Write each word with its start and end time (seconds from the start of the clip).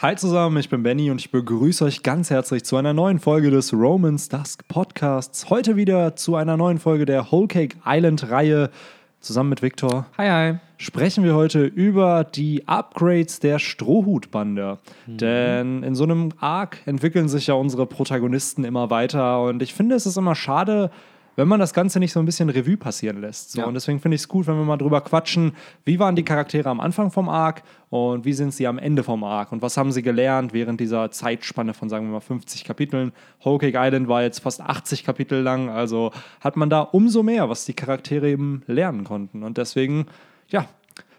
Hi 0.00 0.14
zusammen, 0.14 0.58
ich 0.58 0.68
bin 0.68 0.84
Benny 0.84 1.10
und 1.10 1.20
ich 1.20 1.32
begrüße 1.32 1.84
euch 1.84 2.04
ganz 2.04 2.30
herzlich 2.30 2.62
zu 2.62 2.76
einer 2.76 2.94
neuen 2.94 3.18
Folge 3.18 3.50
des 3.50 3.72
Romans 3.72 4.28
Dusk 4.28 4.68
Podcasts. 4.68 5.50
Heute 5.50 5.74
wieder 5.74 6.14
zu 6.14 6.36
einer 6.36 6.56
neuen 6.56 6.78
Folge 6.78 7.04
der 7.04 7.32
Whole 7.32 7.48
Cake 7.48 7.78
Island 7.84 8.30
Reihe. 8.30 8.70
Zusammen 9.18 9.50
mit 9.50 9.60
Viktor 9.60 10.06
Hi, 10.16 10.28
hi. 10.28 10.58
sprechen 10.76 11.24
wir 11.24 11.34
heute 11.34 11.64
über 11.64 12.22
die 12.22 12.68
Upgrades 12.68 13.40
der 13.40 13.58
Strohhutbande. 13.58 14.78
Denn 15.08 15.82
in 15.82 15.96
so 15.96 16.04
einem 16.04 16.28
Arc 16.38 16.78
entwickeln 16.86 17.28
sich 17.28 17.48
ja 17.48 17.54
unsere 17.54 17.84
Protagonisten 17.86 18.62
immer 18.62 18.90
weiter 18.90 19.42
und 19.42 19.60
ich 19.64 19.74
finde, 19.74 19.96
es 19.96 20.06
ist 20.06 20.16
immer 20.16 20.36
schade, 20.36 20.92
wenn 21.38 21.46
man 21.46 21.60
das 21.60 21.72
Ganze 21.72 22.00
nicht 22.00 22.12
so 22.12 22.18
ein 22.18 22.26
bisschen 22.26 22.50
Revue 22.50 22.76
passieren 22.76 23.20
lässt. 23.20 23.52
So, 23.52 23.60
Ja. 23.60 23.66
Und 23.66 23.74
deswegen 23.74 24.00
finde 24.00 24.16
ich 24.16 24.22
es 24.22 24.28
gut, 24.28 24.48
wenn 24.48 24.56
wir 24.56 24.64
mal 24.64 24.76
drüber 24.76 25.00
quatschen, 25.00 25.52
wie 25.84 26.00
waren 26.00 26.16
die 26.16 26.24
Charaktere 26.24 26.68
am 26.68 26.80
Anfang 26.80 27.12
vom 27.12 27.28
Arc 27.28 27.62
und 27.90 28.24
wie 28.24 28.32
sind 28.32 28.52
sie 28.52 28.66
am 28.66 28.76
Ende 28.76 29.04
vom 29.04 29.22
Arc 29.22 29.52
und 29.52 29.62
was 29.62 29.76
haben 29.76 29.92
sie 29.92 30.02
gelernt 30.02 30.52
während 30.52 30.80
dieser 30.80 31.12
Zeitspanne 31.12 31.74
von, 31.74 31.88
sagen 31.88 32.06
wir 32.06 32.14
mal, 32.14 32.20
50 32.20 32.64
Kapiteln. 32.64 33.12
Whole 33.44 33.58
Cake 33.58 33.78
Island 33.78 34.08
war 34.08 34.22
jetzt 34.22 34.40
fast 34.40 34.60
80 34.60 35.04
Kapitel 35.04 35.40
lang, 35.40 35.68
also 35.68 36.10
hat 36.40 36.56
man 36.56 36.70
da 36.70 36.80
umso 36.80 37.22
mehr, 37.22 37.48
was 37.48 37.64
die 37.64 37.74
Charaktere 37.74 38.28
eben 38.28 38.64
lernen 38.66 39.04
konnten. 39.04 39.44
Und 39.44 39.58
deswegen, 39.58 40.06
ja, 40.48 40.66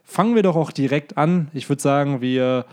fangen 0.03 0.35
wir 0.35 0.43
doch 0.43 0.57
auch 0.57 0.73
direkt 0.73 1.17
an. 1.17 1.47
Ich 1.53 1.69
würde 1.69 1.81
sagen, 1.81 2.19
wir 2.19 2.65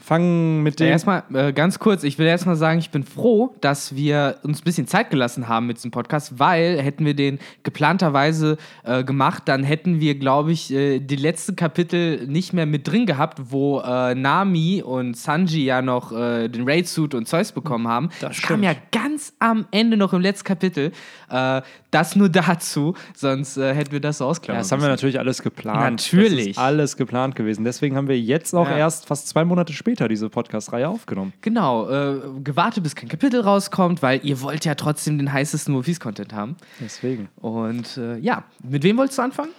fangen 0.00 0.62
mit 0.62 0.80
dem. 0.80 0.88
Erstmal 0.88 1.22
äh, 1.32 1.52
ganz 1.52 1.78
kurz, 1.78 2.02
ich 2.04 2.18
will 2.18 2.26
erstmal 2.26 2.56
sagen, 2.56 2.78
ich 2.78 2.90
bin 2.90 3.04
froh, 3.04 3.54
dass 3.60 3.94
wir 3.94 4.36
uns 4.42 4.60
ein 4.60 4.64
bisschen 4.64 4.86
Zeit 4.86 5.10
gelassen 5.10 5.46
haben 5.48 5.66
mit 5.66 5.76
diesem 5.76 5.90
Podcast, 5.90 6.38
weil 6.38 6.80
hätten 6.80 7.04
wir 7.04 7.14
den 7.14 7.38
geplanterweise 7.62 8.56
äh, 8.84 9.04
gemacht, 9.04 9.44
dann 9.46 9.62
hätten 9.64 10.00
wir, 10.00 10.14
glaube 10.16 10.52
ich, 10.52 10.72
äh, 10.72 10.98
die 11.00 11.16
letzten 11.16 11.56
Kapitel 11.56 12.26
nicht 12.26 12.52
mehr 12.52 12.66
mit 12.66 12.86
drin 12.88 13.06
gehabt, 13.06 13.40
wo 13.50 13.80
äh, 13.80 14.14
Nami 14.14 14.82
und 14.84 15.16
Sanji 15.16 15.64
ja 15.64 15.82
noch 15.82 16.12
äh, 16.12 16.48
den 16.48 16.68
Raid-Suit 16.68 17.14
und 17.14 17.28
Zeus 17.28 17.52
bekommen 17.52 17.88
haben. 17.88 18.08
Das 18.20 18.40
kam 18.42 18.60
stimmt. 18.60 18.64
ja 18.64 18.74
ganz 18.92 19.32
am 19.38 19.66
Ende 19.70 19.96
noch 19.96 20.12
im 20.12 20.20
letzten 20.20 20.44
Kapitel. 20.44 20.92
Äh, 21.28 21.62
das 21.90 22.16
nur 22.16 22.28
dazu, 22.30 22.94
sonst 23.14 23.56
äh, 23.56 23.74
hätten 23.74 23.92
wir 23.92 24.00
das 24.00 24.18
so 24.18 24.24
Ja, 24.24 24.30
ausklammern 24.30 24.60
das 24.62 24.72
haben 24.72 24.80
wir 24.82 24.88
natürlich 24.88 25.18
alles 25.18 25.42
geplant. 25.42 25.80
Natürlich. 25.80 26.38
Das 26.38 26.46
ist 26.56 26.58
alles 26.58 26.96
geplant 26.96 27.34
gewesen. 27.36 27.64
Deswegen 27.64 27.96
haben 27.96 28.08
wir 28.08 28.18
jetzt 28.18 28.54
auch 28.54 28.68
Ja. 28.68 28.78
erst 28.78 29.06
fast 29.06 29.28
zwei 29.28 29.44
Monate 29.44 29.72
später 29.72 29.89
diese 29.94 30.28
Podcast-Reihe 30.28 30.88
aufgenommen. 30.88 31.32
Genau, 31.40 31.88
äh, 31.88 32.20
gewartet, 32.42 32.82
bis 32.82 32.94
kein 32.94 33.08
Kapitel 33.08 33.40
rauskommt, 33.40 34.02
weil 34.02 34.20
ihr 34.24 34.40
wollt 34.40 34.64
ja 34.64 34.74
trotzdem 34.74 35.18
den 35.18 35.32
heißesten 35.32 35.74
One 35.74 35.84
Piece-Content 35.84 36.32
haben. 36.32 36.56
Deswegen. 36.80 37.28
Und 37.36 37.96
äh, 37.96 38.18
ja, 38.18 38.44
mit 38.62 38.82
wem 38.82 38.96
wolltest 38.98 39.18
du 39.18 39.22
anfangen? 39.22 39.50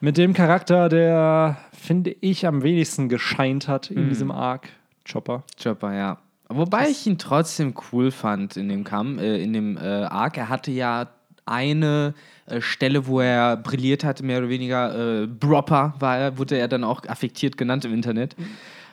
Mit 0.00 0.18
dem 0.18 0.34
Charakter, 0.34 0.88
der, 0.88 1.56
finde 1.72 2.14
ich, 2.20 2.46
am 2.46 2.62
wenigsten 2.62 3.08
gescheint 3.08 3.66
hat 3.66 3.90
in 3.90 4.08
diesem 4.10 4.30
Arc, 4.30 4.68
Chopper. 5.10 5.42
Chopper, 5.62 5.94
ja. 5.94 6.18
Wobei 6.48 6.88
ich 6.88 7.06
ihn 7.06 7.18
trotzdem 7.18 7.74
cool 7.90 8.10
fand 8.10 8.56
in 8.56 8.68
dem 8.68 8.84
Kampf, 8.84 9.20
äh, 9.20 9.42
in 9.42 9.52
dem 9.52 9.76
äh, 9.76 9.80
Arc. 9.80 10.36
Er 10.36 10.48
hatte 10.48 10.70
ja 10.70 11.08
eine 11.46 12.14
äh, 12.46 12.60
Stelle, 12.60 13.06
wo 13.06 13.20
er 13.20 13.56
brilliert 13.56 14.04
hat, 14.04 14.22
mehr 14.22 14.38
oder 14.38 14.48
weniger. 14.48 15.22
Äh, 15.22 15.26
Bropper 15.26 15.94
war 15.98 16.18
er, 16.18 16.38
wurde 16.38 16.58
er 16.58 16.68
dann 16.68 16.84
auch 16.84 17.04
affektiert 17.06 17.56
genannt 17.56 17.84
im 17.84 17.94
Internet. 17.94 18.36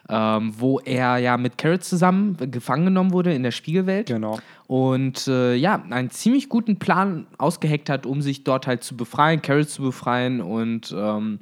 Ähm, 0.09 0.53
wo 0.57 0.79
er 0.79 1.17
ja 1.17 1.37
mit 1.37 1.57
Carrot 1.57 1.83
zusammen 1.83 2.35
gefangen 2.51 2.85
genommen 2.85 3.13
wurde 3.13 3.33
in 3.33 3.41
der 3.41 3.51
Spiegelwelt. 3.51 4.07
Genau. 4.07 4.37
Und 4.67 5.27
äh, 5.29 5.55
ja, 5.55 5.81
einen 5.89 6.09
ziemlich 6.09 6.49
guten 6.49 6.77
Plan 6.77 7.25
ausgeheckt 7.37 7.89
hat, 7.89 8.05
um 8.05 8.21
sich 8.21 8.43
dort 8.43 8.67
halt 8.67 8.83
zu 8.83 8.97
befreien, 8.97 9.41
Carrot 9.41 9.69
zu 9.69 9.81
befreien 9.81 10.41
und 10.41 10.93
ähm, 10.97 11.39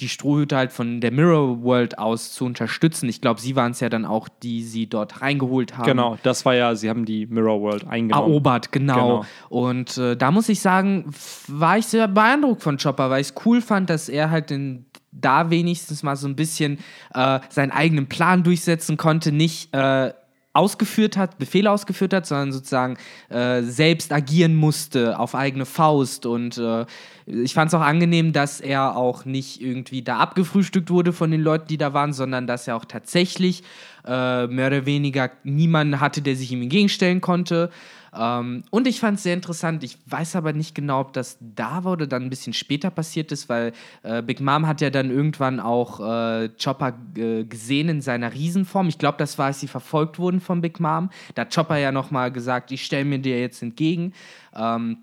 die 0.00 0.08
Strohhüte 0.08 0.56
halt 0.56 0.72
von 0.72 1.00
der 1.00 1.12
Mirror 1.12 1.62
World 1.62 1.98
aus 1.98 2.32
zu 2.32 2.44
unterstützen. 2.44 3.08
Ich 3.08 3.20
glaube, 3.20 3.40
sie 3.40 3.56
waren 3.56 3.72
es 3.72 3.80
ja 3.80 3.88
dann 3.88 4.04
auch, 4.04 4.28
die 4.28 4.62
sie 4.62 4.86
dort 4.86 5.22
reingeholt 5.22 5.78
haben. 5.78 5.86
Genau, 5.86 6.18
das 6.22 6.44
war 6.44 6.54
ja, 6.54 6.74
sie 6.74 6.90
haben 6.90 7.04
die 7.04 7.26
Mirror 7.26 7.60
World 7.60 7.86
eingenommen. 7.86 8.30
Erobert, 8.30 8.72
genau. 8.72 8.94
Genau. 8.94 9.24
Und 9.48 9.96
äh, 9.98 10.16
da 10.16 10.30
muss 10.30 10.48
ich 10.48 10.60
sagen, 10.60 11.06
war 11.46 11.78
ich 11.78 11.86
sehr 11.86 12.08
beeindruckt 12.08 12.62
von 12.62 12.78
Chopper, 12.78 13.10
weil 13.10 13.20
ich 13.20 13.28
es 13.28 13.34
cool 13.46 13.60
fand, 13.60 13.90
dass 13.90 14.08
er 14.08 14.30
halt 14.30 14.50
den, 14.50 14.86
da 15.12 15.50
wenigstens 15.50 16.02
mal 16.02 16.16
so 16.16 16.26
ein 16.26 16.36
bisschen 16.36 16.78
äh, 17.14 17.40
seinen 17.48 17.70
eigenen 17.70 18.08
Plan 18.08 18.42
durchsetzen 18.42 18.96
konnte, 18.96 19.30
nicht 19.30 19.72
äh, 19.74 20.12
ausgeführt 20.54 21.16
hat, 21.16 21.38
Befehle 21.38 21.70
ausgeführt 21.70 22.12
hat, 22.12 22.26
sondern 22.26 22.52
sozusagen 22.52 22.96
äh, 23.30 23.62
selbst 23.62 24.12
agieren 24.12 24.54
musste 24.54 25.18
auf 25.18 25.34
eigene 25.34 25.64
Faust. 25.64 26.26
Und 26.26 26.58
äh, 26.58 26.84
ich 27.26 27.54
fand 27.54 27.68
es 27.68 27.74
auch 27.74 27.80
angenehm, 27.80 28.32
dass 28.32 28.60
er 28.60 28.96
auch 28.96 29.24
nicht 29.24 29.62
irgendwie 29.62 30.02
da 30.02 30.18
abgefrühstückt 30.18 30.90
wurde 30.90 31.12
von 31.12 31.30
den 31.30 31.40
Leuten, 31.40 31.68
die 31.68 31.78
da 31.78 31.94
waren, 31.94 32.12
sondern 32.12 32.46
dass 32.46 32.68
er 32.68 32.76
auch 32.76 32.84
tatsächlich 32.84 33.62
äh, 34.06 34.46
mehr 34.46 34.66
oder 34.66 34.84
weniger 34.84 35.30
niemanden 35.42 36.00
hatte, 36.00 36.20
der 36.20 36.36
sich 36.36 36.52
ihm 36.52 36.62
entgegenstellen 36.62 37.20
konnte. 37.20 37.70
Ähm, 38.14 38.64
und 38.70 38.86
ich 38.86 39.00
fand 39.00 39.16
es 39.16 39.22
sehr 39.22 39.34
interessant. 39.34 39.82
Ich 39.84 39.98
weiß 40.06 40.36
aber 40.36 40.52
nicht 40.52 40.74
genau, 40.74 41.00
ob 41.00 41.12
das 41.12 41.38
da 41.40 41.84
war 41.84 41.92
oder 41.92 42.06
dann 42.06 42.24
ein 42.24 42.30
bisschen 42.30 42.52
später 42.52 42.90
passiert 42.90 43.32
ist, 43.32 43.48
weil 43.48 43.72
äh, 44.02 44.22
Big 44.22 44.40
Mom 44.40 44.66
hat 44.66 44.80
ja 44.80 44.90
dann 44.90 45.10
irgendwann 45.10 45.60
auch 45.60 46.00
äh, 46.00 46.50
Chopper 46.62 46.94
äh, 47.16 47.44
gesehen 47.44 47.88
in 47.88 48.00
seiner 48.02 48.32
Riesenform. 48.32 48.88
Ich 48.88 48.98
glaube, 48.98 49.18
das 49.18 49.38
war, 49.38 49.46
als 49.46 49.60
sie 49.60 49.68
verfolgt 49.68 50.18
wurden 50.18 50.40
von 50.40 50.60
Big 50.60 50.80
Mom. 50.80 51.10
Da 51.34 51.42
hat 51.42 51.54
Chopper 51.54 51.78
ja 51.78 51.92
nochmal 51.92 52.30
gesagt, 52.30 52.70
ich 52.72 52.84
stelle 52.84 53.04
mir 53.04 53.18
dir 53.18 53.40
jetzt 53.40 53.62
entgegen. 53.62 54.12
Ähm, 54.54 54.98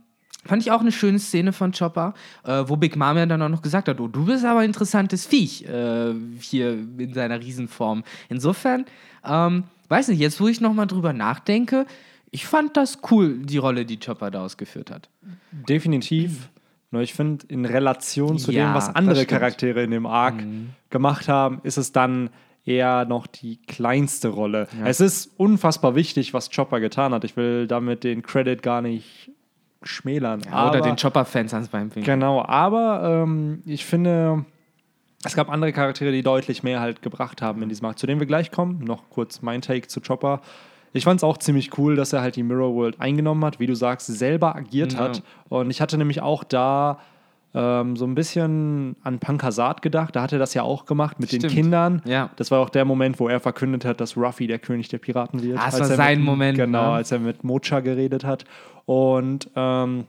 Fand 0.46 0.62
ich 0.62 0.72
auch 0.72 0.80
eine 0.80 0.94
schöne 0.94 1.19
Szene 1.19 1.52
von 1.52 1.74
Chopper, 1.74 2.14
äh, 2.46 2.64
wo 2.66 2.78
Big 2.78 2.96
Mom 2.96 3.18
ja 3.18 3.25
dann 3.25 3.42
auch 3.42 3.50
noch 3.50 3.62
gesagt 3.62 3.90
hat, 3.90 4.00
oh, 4.00 4.08
du 4.08 4.25
bist 4.25 4.46
aber 4.46 4.62
ein 4.62 4.68
interessantes 4.68 5.25
Viech 5.25 5.66
äh, 5.66 6.14
hier 6.40 6.72
in 6.98 7.14
seiner 7.14 7.42
Riesenform. 7.42 8.03
Insofern, 8.30 8.86
ähm, 9.25 9.66
weiß 9.90 10.08
nicht, 10.08 10.19
jetzt 10.19 10.40
wo 10.40 10.48
ich 10.48 10.62
nochmal 10.62 10.88
drüber 10.88 11.12
nachdenke, 11.12 11.86
ich 12.31 12.45
fand 12.45 12.78
das 12.78 13.00
cool, 13.12 13.40
die 13.40 13.57
Rolle, 13.57 13.85
die 13.85 14.00
Chopper 14.00 14.31
da 14.31 14.44
ausgeführt 14.44 14.91
hat. 14.91 15.09
Definitiv. 15.51 16.50
Nur 16.91 17.01
ich 17.01 17.13
finde, 17.13 17.45
in 17.47 17.66
Relation 17.66 18.38
zu 18.40 18.51
Ja, 18.51 18.72
dem, 18.72 18.75
was 18.75 18.94
andere. 18.95 19.25
Charaktere 19.25 19.84
in 19.84 19.91
dem 19.91 20.06
Arc 20.06 20.44
gemacht 20.89 21.28
haben, 21.28 21.59
ist 21.63 21.78
es 21.78 21.91
dann 21.91 22.29
eher 22.66 23.06
noch 23.06 23.28
die 23.28 23.57
kleinste 23.68 24.29
Rolle. 24.29 24.68
Es 24.85 25.00
ist 25.00 25.31
unfassbar 25.38 25.95
wichtig, 25.95 26.34
was 26.34 26.50
Chopper 26.50 26.79
getan 26.79 27.13
hat. 27.13 27.23
Ich 27.23 27.38
will 27.38 27.68
damit 27.68 28.03
den 28.03 28.22
Credit 28.22 28.62
gar 28.62 28.81
nicht 28.81 29.31
schmälern. 29.84 30.41
aber, 30.51 30.72
Oder 30.72 30.81
den 30.81 30.95
Chopper-Fans 30.97 31.53
ans 31.53 31.69
Bein 31.69 31.89
pinkeln. 31.89 32.19
Genau, 32.19 32.44
aber 32.44 33.23
ähm, 33.23 33.62
ich 33.66 33.85
finde, 33.85 34.45
es 35.23 35.35
gab 35.35 35.50
andere 35.50 35.72
Charaktere, 35.73 36.12
die 36.12 36.22
deutlich 36.23 36.63
mehr 36.63 36.79
halt 36.79 37.01
gebracht 37.01 37.41
haben 37.41 37.62
in 37.63 37.69
diesem 37.69 37.85
Arc, 37.85 37.97
zu 37.97 38.07
denen 38.07 38.19
wir 38.19 38.28
gleich 38.28 38.51
kommen. 38.51 38.79
Noch 38.84 39.09
kurz 39.09 39.41
mein 39.41 39.62
Take 39.62 39.88
zu 39.88 40.01
Chopper. 40.01 40.41
Ich 40.94 41.03
fand 41.03 41.19
es 41.19 41.23
auch 41.23 41.38
ziemlich 41.38 41.77
cool, 41.77 41.95
dass 41.95 42.13
er 42.13 42.22
halt 42.22 42.35
die 42.35 42.44
Mirror 42.44 42.73
World 42.75 43.00
eingenommen 43.00 43.44
hat, 43.45 43.59
wie 43.59 43.67
du 43.67 43.75
sagst, 43.75 44.07
selber 44.07 44.55
agiert 44.55 44.94
Ja. 44.94 45.00
hat. 45.00 45.23
Und 45.50 45.69
ich 45.69 45.81
hatte 45.81 45.97
nämlich 45.97 46.22
auch 46.22 46.44
da 46.44 47.00
ähm, 47.55 47.95
so 47.95 48.05
ein 48.05 48.13
bisschen 48.16 48.95
an 49.03 49.17
Pankasat 49.19 49.81
gedacht. 49.81 50.16
Da 50.16 50.22
hat 50.22 50.31
er 50.33 50.39
das 50.39 50.53
ja 50.53 50.61
auch 50.63 50.85
gemacht 50.85 51.19
mit 51.19 51.31
den 51.31 51.39
Stimmt. 51.41 51.53
Kindern. 51.53 52.01
Ja. 52.05 52.29
Das 52.35 52.51
war 52.51 52.59
auch 52.59 52.69
der 52.69 52.85
Moment, 52.85 53.19
wo 53.19 53.27
er 53.27 53.39
verkündet 53.39 53.85
hat, 53.85 54.00
dass 54.01 54.16
Ruffy 54.17 54.45
der 54.47 54.59
König 54.59 54.88
der 54.89 55.00
Piraten 55.00 55.41
wird. 55.41 55.57
Ah, 55.59 55.66
das 55.72 55.79
war 55.79 55.88
sein 55.88 56.19
mit, 56.19 56.25
Moment, 56.25 56.57
Genau, 56.57 56.81
ne? 56.91 56.94
als 56.97 57.11
er 57.11 57.17
mit 57.19 57.44
Mocha 57.44 57.79
geredet 57.79 58.23
hat. 58.23 58.45
Und 58.85 59.50
ähm, 59.56 60.06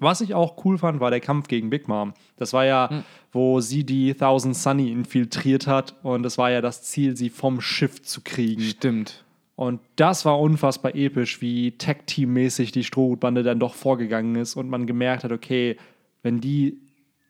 was 0.00 0.20
ich 0.20 0.34
auch 0.34 0.64
cool 0.64 0.78
fand, 0.78 1.00
war 1.00 1.10
der 1.10 1.20
Kampf 1.20 1.48
gegen 1.48 1.70
Big 1.70 1.88
Mom. 1.88 2.12
Das 2.36 2.52
war 2.52 2.64
ja, 2.64 2.90
Hm. 2.90 3.02
wo 3.32 3.60
sie 3.60 3.82
die 3.84 4.14
Thousand 4.14 4.54
Sunny 4.56 4.90
infiltriert 4.92 5.66
hat 5.66 5.94
und 6.02 6.22
das 6.22 6.38
war 6.38 6.50
ja 6.50 6.60
das 6.60 6.82
Ziel, 6.82 7.16
sie 7.16 7.28
vom 7.30 7.60
Schiff 7.60 8.02
zu 8.02 8.20
kriegen. 8.22 8.60
Stimmt. 8.62 9.24
Und 9.56 9.80
das 9.96 10.26
war 10.26 10.38
unfassbar 10.38 10.94
episch, 10.94 11.40
wie 11.40 11.72
Tag-Team-mäßig 11.78 12.72
die 12.72 12.84
Strohhutbande 12.84 13.42
dann 13.42 13.58
doch 13.58 13.74
vorgegangen 13.74 14.36
ist 14.36 14.54
und 14.54 14.68
man 14.68 14.86
gemerkt 14.86 15.24
hat, 15.24 15.32
okay, 15.32 15.78
wenn 16.22 16.40
die 16.40 16.78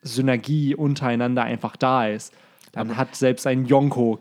Synergie 0.02 0.74
untereinander 0.74 1.44
einfach 1.44 1.76
da 1.76 2.08
ist, 2.08 2.34
dann 2.72 2.96
hat 2.96 3.14
selbst 3.14 3.46
ein 3.46 3.64
Yonko 3.64 4.18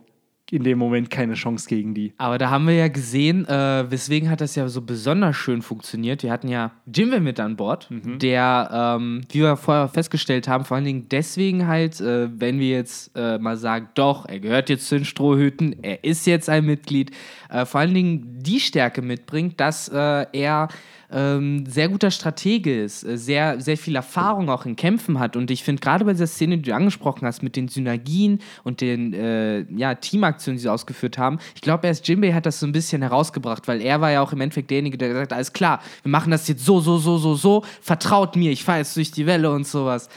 in 0.51 0.63
dem 0.63 0.77
Moment 0.77 1.09
keine 1.09 1.33
Chance 1.33 1.67
gegen 1.67 1.93
die. 1.93 2.13
Aber 2.17 2.37
da 2.37 2.49
haben 2.49 2.67
wir 2.67 2.75
ja 2.75 2.87
gesehen, 2.87 3.47
äh, 3.47 3.89
weswegen 3.89 4.29
hat 4.29 4.41
das 4.41 4.55
ja 4.55 4.67
so 4.67 4.81
besonders 4.81 5.35
schön 5.35 5.61
funktioniert. 5.61 6.21
Wir 6.23 6.31
hatten 6.31 6.47
ja 6.47 6.71
Jimmy 6.85 7.19
mit 7.19 7.39
an 7.39 7.55
Bord, 7.55 7.87
der, 7.89 8.97
ähm, 8.99 9.21
wie 9.31 9.41
wir 9.41 9.57
vorher 9.57 9.87
festgestellt 9.87 10.47
haben, 10.47 10.65
vor 10.65 10.75
allen 10.75 10.85
Dingen 10.85 11.09
deswegen 11.09 11.67
halt, 11.67 11.99
äh, 11.99 12.29
wenn 12.39 12.59
wir 12.59 12.69
jetzt 12.69 13.11
äh, 13.15 13.39
mal 13.39 13.57
sagen, 13.57 13.89
doch, 13.95 14.27
er 14.27 14.39
gehört 14.39 14.69
jetzt 14.69 14.87
zu 14.87 14.95
den 14.95 15.05
Strohhüten, 15.05 15.75
er 15.81 16.03
ist 16.03 16.27
jetzt 16.27 16.49
ein 16.49 16.65
Mitglied, 16.65 17.11
äh, 17.49 17.65
vor 17.65 17.81
allen 17.81 17.93
Dingen 17.93 18.39
die 18.39 18.59
Stärke 18.59 19.01
mitbringt, 19.01 19.59
dass 19.59 19.89
äh, 19.89 20.25
er 20.31 20.67
ähm, 21.11 21.65
sehr 21.65 21.89
guter 21.89 22.11
Stratege 22.11 22.83
ist, 22.83 23.03
äh, 23.03 23.17
sehr, 23.17 23.59
sehr 23.61 23.77
viel 23.77 23.95
Erfahrung 23.95 24.49
auch 24.49 24.65
in 24.65 24.75
Kämpfen 24.75 25.19
hat. 25.19 25.35
Und 25.35 25.51
ich 25.51 25.63
finde, 25.63 25.81
gerade 25.81 26.05
bei 26.05 26.11
dieser 26.11 26.27
Szene, 26.27 26.57
die 26.57 26.69
du 26.69 26.75
angesprochen 26.75 27.25
hast, 27.25 27.43
mit 27.43 27.55
den 27.55 27.67
Synergien 27.67 28.39
und 28.63 28.81
den 28.81 29.13
äh, 29.13 29.61
ja, 29.75 29.95
Teamaktionen, 29.95 30.57
die 30.57 30.63
sie 30.63 30.69
ausgeführt 30.69 31.17
haben, 31.17 31.39
ich 31.55 31.61
glaube, 31.61 31.87
erst 31.87 32.07
Jimbei 32.07 32.33
hat 32.33 32.45
das 32.45 32.59
so 32.59 32.65
ein 32.65 32.71
bisschen 32.71 33.01
herausgebracht, 33.01 33.67
weil 33.67 33.81
er 33.81 34.01
war 34.01 34.11
ja 34.11 34.21
auch 34.21 34.33
im 34.33 34.41
Endeffekt 34.41 34.69
derjenige, 34.69 34.97
der 34.97 35.09
gesagt 35.09 35.31
hat, 35.31 35.35
alles 35.35 35.53
klar, 35.53 35.81
wir 36.03 36.11
machen 36.11 36.31
das 36.31 36.47
jetzt 36.47 36.65
so, 36.65 36.79
so, 36.79 36.97
so, 36.97 37.17
so, 37.17 37.35
so, 37.35 37.63
vertraut 37.81 38.35
mir, 38.35 38.51
ich 38.51 38.63
fahre 38.63 38.79
jetzt 38.79 38.95
durch 38.95 39.11
die 39.11 39.25
Welle 39.25 39.51
und 39.51 39.67
sowas. 39.67 40.09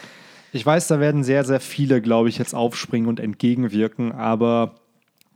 Ich 0.52 0.64
weiß, 0.64 0.88
da 0.88 0.98
werden 0.98 1.24
sehr, 1.24 1.44
sehr 1.44 1.60
viele, 1.60 2.00
glaube 2.00 2.28
ich, 2.28 2.38
jetzt 2.38 2.54
aufspringen 2.54 3.08
und 3.08 3.20
entgegenwirken, 3.20 4.12
aber 4.12 4.74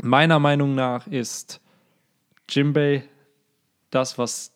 Meiner 0.05 0.41
Meinung 0.41 0.75
nach 0.75 1.07
ist 1.07 1.61
Jimbei 2.49 3.05
das, 3.91 4.19
was 4.19 4.53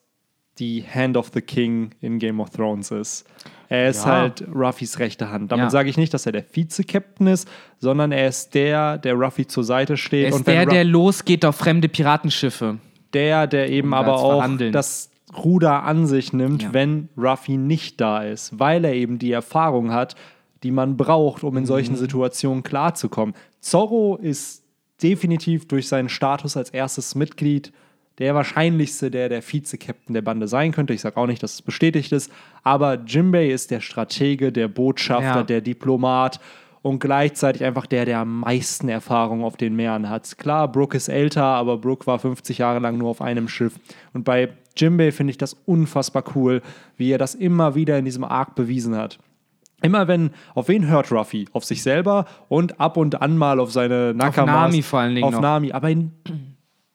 die 0.58 0.82
Hand 0.82 1.17
of 1.17 1.31
the 1.35 1.41
King 1.43 1.91
in 2.00 2.19
Game 2.19 2.41
of 2.41 2.50
Thrones 2.50 2.91
ist. 2.91 3.25
Er 3.69 3.88
ist 3.91 4.05
Ja. 4.05 4.12
halt 4.12 4.44
Ruffys 4.55 4.99
rechte 4.99 5.31
Hand. 5.31 5.50
Damit 5.53 5.64
Ja. 5.67 5.70
sage 5.70 5.91
ich 5.91 5.97
nicht, 5.97 6.14
dass 6.14 6.25
er 6.26 6.32
der 6.32 6.44
Vize-Captain 6.44 7.26
ist, 7.26 7.49
sondern 7.79 8.12
er 8.12 8.29
ist 8.29 8.55
der, 8.55 8.97
der 8.99 9.14
Ruffy 9.14 9.47
zur 9.47 9.64
Seite 9.64 9.97
steht. 9.97 10.25
Er 10.25 10.29
ist 10.31 10.35
und 10.37 10.47
der, 10.47 10.67
Ru- 10.67 10.70
der 10.70 10.85
losgeht 10.85 11.44
auf 11.44 11.56
fremde 11.56 11.88
Piratenschiffe. 11.88 12.79
der, 13.12 13.47
der 13.47 13.70
eben 13.70 13.91
da 13.93 13.97
aber 13.99 14.14
auch 14.17 14.32
verhandeln. 14.41 14.73
das 14.73 15.11
Ruder 15.37 15.82
an 15.85 16.06
sich 16.06 16.32
nimmt, 16.32 16.62
Ja. 16.62 16.73
wenn 16.75 17.08
Ruffy 17.17 17.56
nicht 17.56 18.00
da 18.00 18.23
ist, 18.23 18.58
weil 18.58 18.85
er 18.85 18.94
eben 18.94 19.19
die 19.19 19.32
Erfahrung 19.32 19.93
hat, 19.93 20.14
die 20.62 20.70
man 20.70 20.97
braucht, 20.97 21.43
um 21.44 21.56
in 21.56 21.62
Mhm. 21.64 21.67
solchen 21.67 21.97
Situationen 21.97 22.62
klarzukommen. 22.62 23.35
Zorro 23.61 24.17
ist 24.17 24.62
definitiv 25.03 25.67
durch 25.69 25.88
seinen 25.88 26.08
Status 26.08 26.56
als 26.56 26.70
erstes 26.70 27.14
Mitglied 27.14 27.73
der 28.19 28.35
wahrscheinlichste, 28.35 29.11
der 29.11 29.29
der 29.29 29.43
Vize-Captain 29.43 30.15
der 30.15 30.23
Bande 30.23 30.49
sein 30.49 30.73
könnte. 30.73 30.95
Ich 30.95 31.01
sage 31.03 31.17
auch 31.19 31.27
nicht, 31.27 31.43
dass 31.43 31.55
es 31.55 31.63
bestätigt 31.63 32.13
ist, 32.13 32.33
aber 32.63 32.95
Jimbei 33.07 33.49
ist 33.49 33.71
der 33.71 33.81
Stratege, 33.81 34.53
der 34.53 34.69
Botschafter, 34.69 35.25
Ja. 35.39 35.43
der 35.43 35.61
Diplomat 35.61 36.41
und 36.83 36.99
gleichzeitig 37.01 37.65
einfach 37.65 37.87
der, 37.87 38.05
der 38.05 38.21
am 38.21 38.41
meisten 38.41 38.89
Erfahrung 38.89 39.45
auf 39.45 39.57
den 39.57 39.75
Meeren 39.77 40.09
hat. 40.09 40.39
Klar, 40.39 40.71
Brooke 40.71 40.97
ist 40.97 41.09
älter, 41.09 41.43
aber 41.45 41.79
Brooke 41.79 42.07
war 42.07 42.19
50 42.19 42.59
Jahre 42.59 42.79
lang 42.79 42.97
nur 42.97 43.11
auf 43.11 43.21
einem 43.21 43.49
Schiff. 43.49 43.75
Und 44.15 44.25
bei 44.25 44.51
Jimbei 44.77 45.11
finde 45.13 45.33
ich 45.33 45.39
das 45.39 45.55
unfassbar 45.67 46.23
cool, 46.35 46.63
wie 46.97 47.11
er 47.11 47.19
das 47.19 47.35
immer 47.35 47.75
wieder 47.75 47.99
in 47.99 48.05
diesem 48.05 48.25
Arc 48.25 48.55
bewiesen 48.55 48.95
hat. 48.97 49.19
Immer 49.83 50.09
wenn, 50.09 50.31
auf 50.55 50.69
wen 50.69 50.87
hört 50.87 51.13
Ruffy? 51.13 51.47
Auf 51.53 51.65
sich 51.65 51.83
selber 51.83 52.25
und 52.49 52.81
ab 52.81 52.97
und 52.97 53.21
an 53.21 53.37
mal 53.37 53.61
auf 53.61 53.73
seine 53.73 54.15
Nakamas. 54.15 54.71
Nami 54.71 54.83
vor 54.83 55.01
allen 55.01 55.15
Dingen 55.15 55.27
Auf 55.27 55.33
noch. 55.35 55.41
Nami. 55.43 55.73
Aber 55.73 55.91
in, 55.91 56.13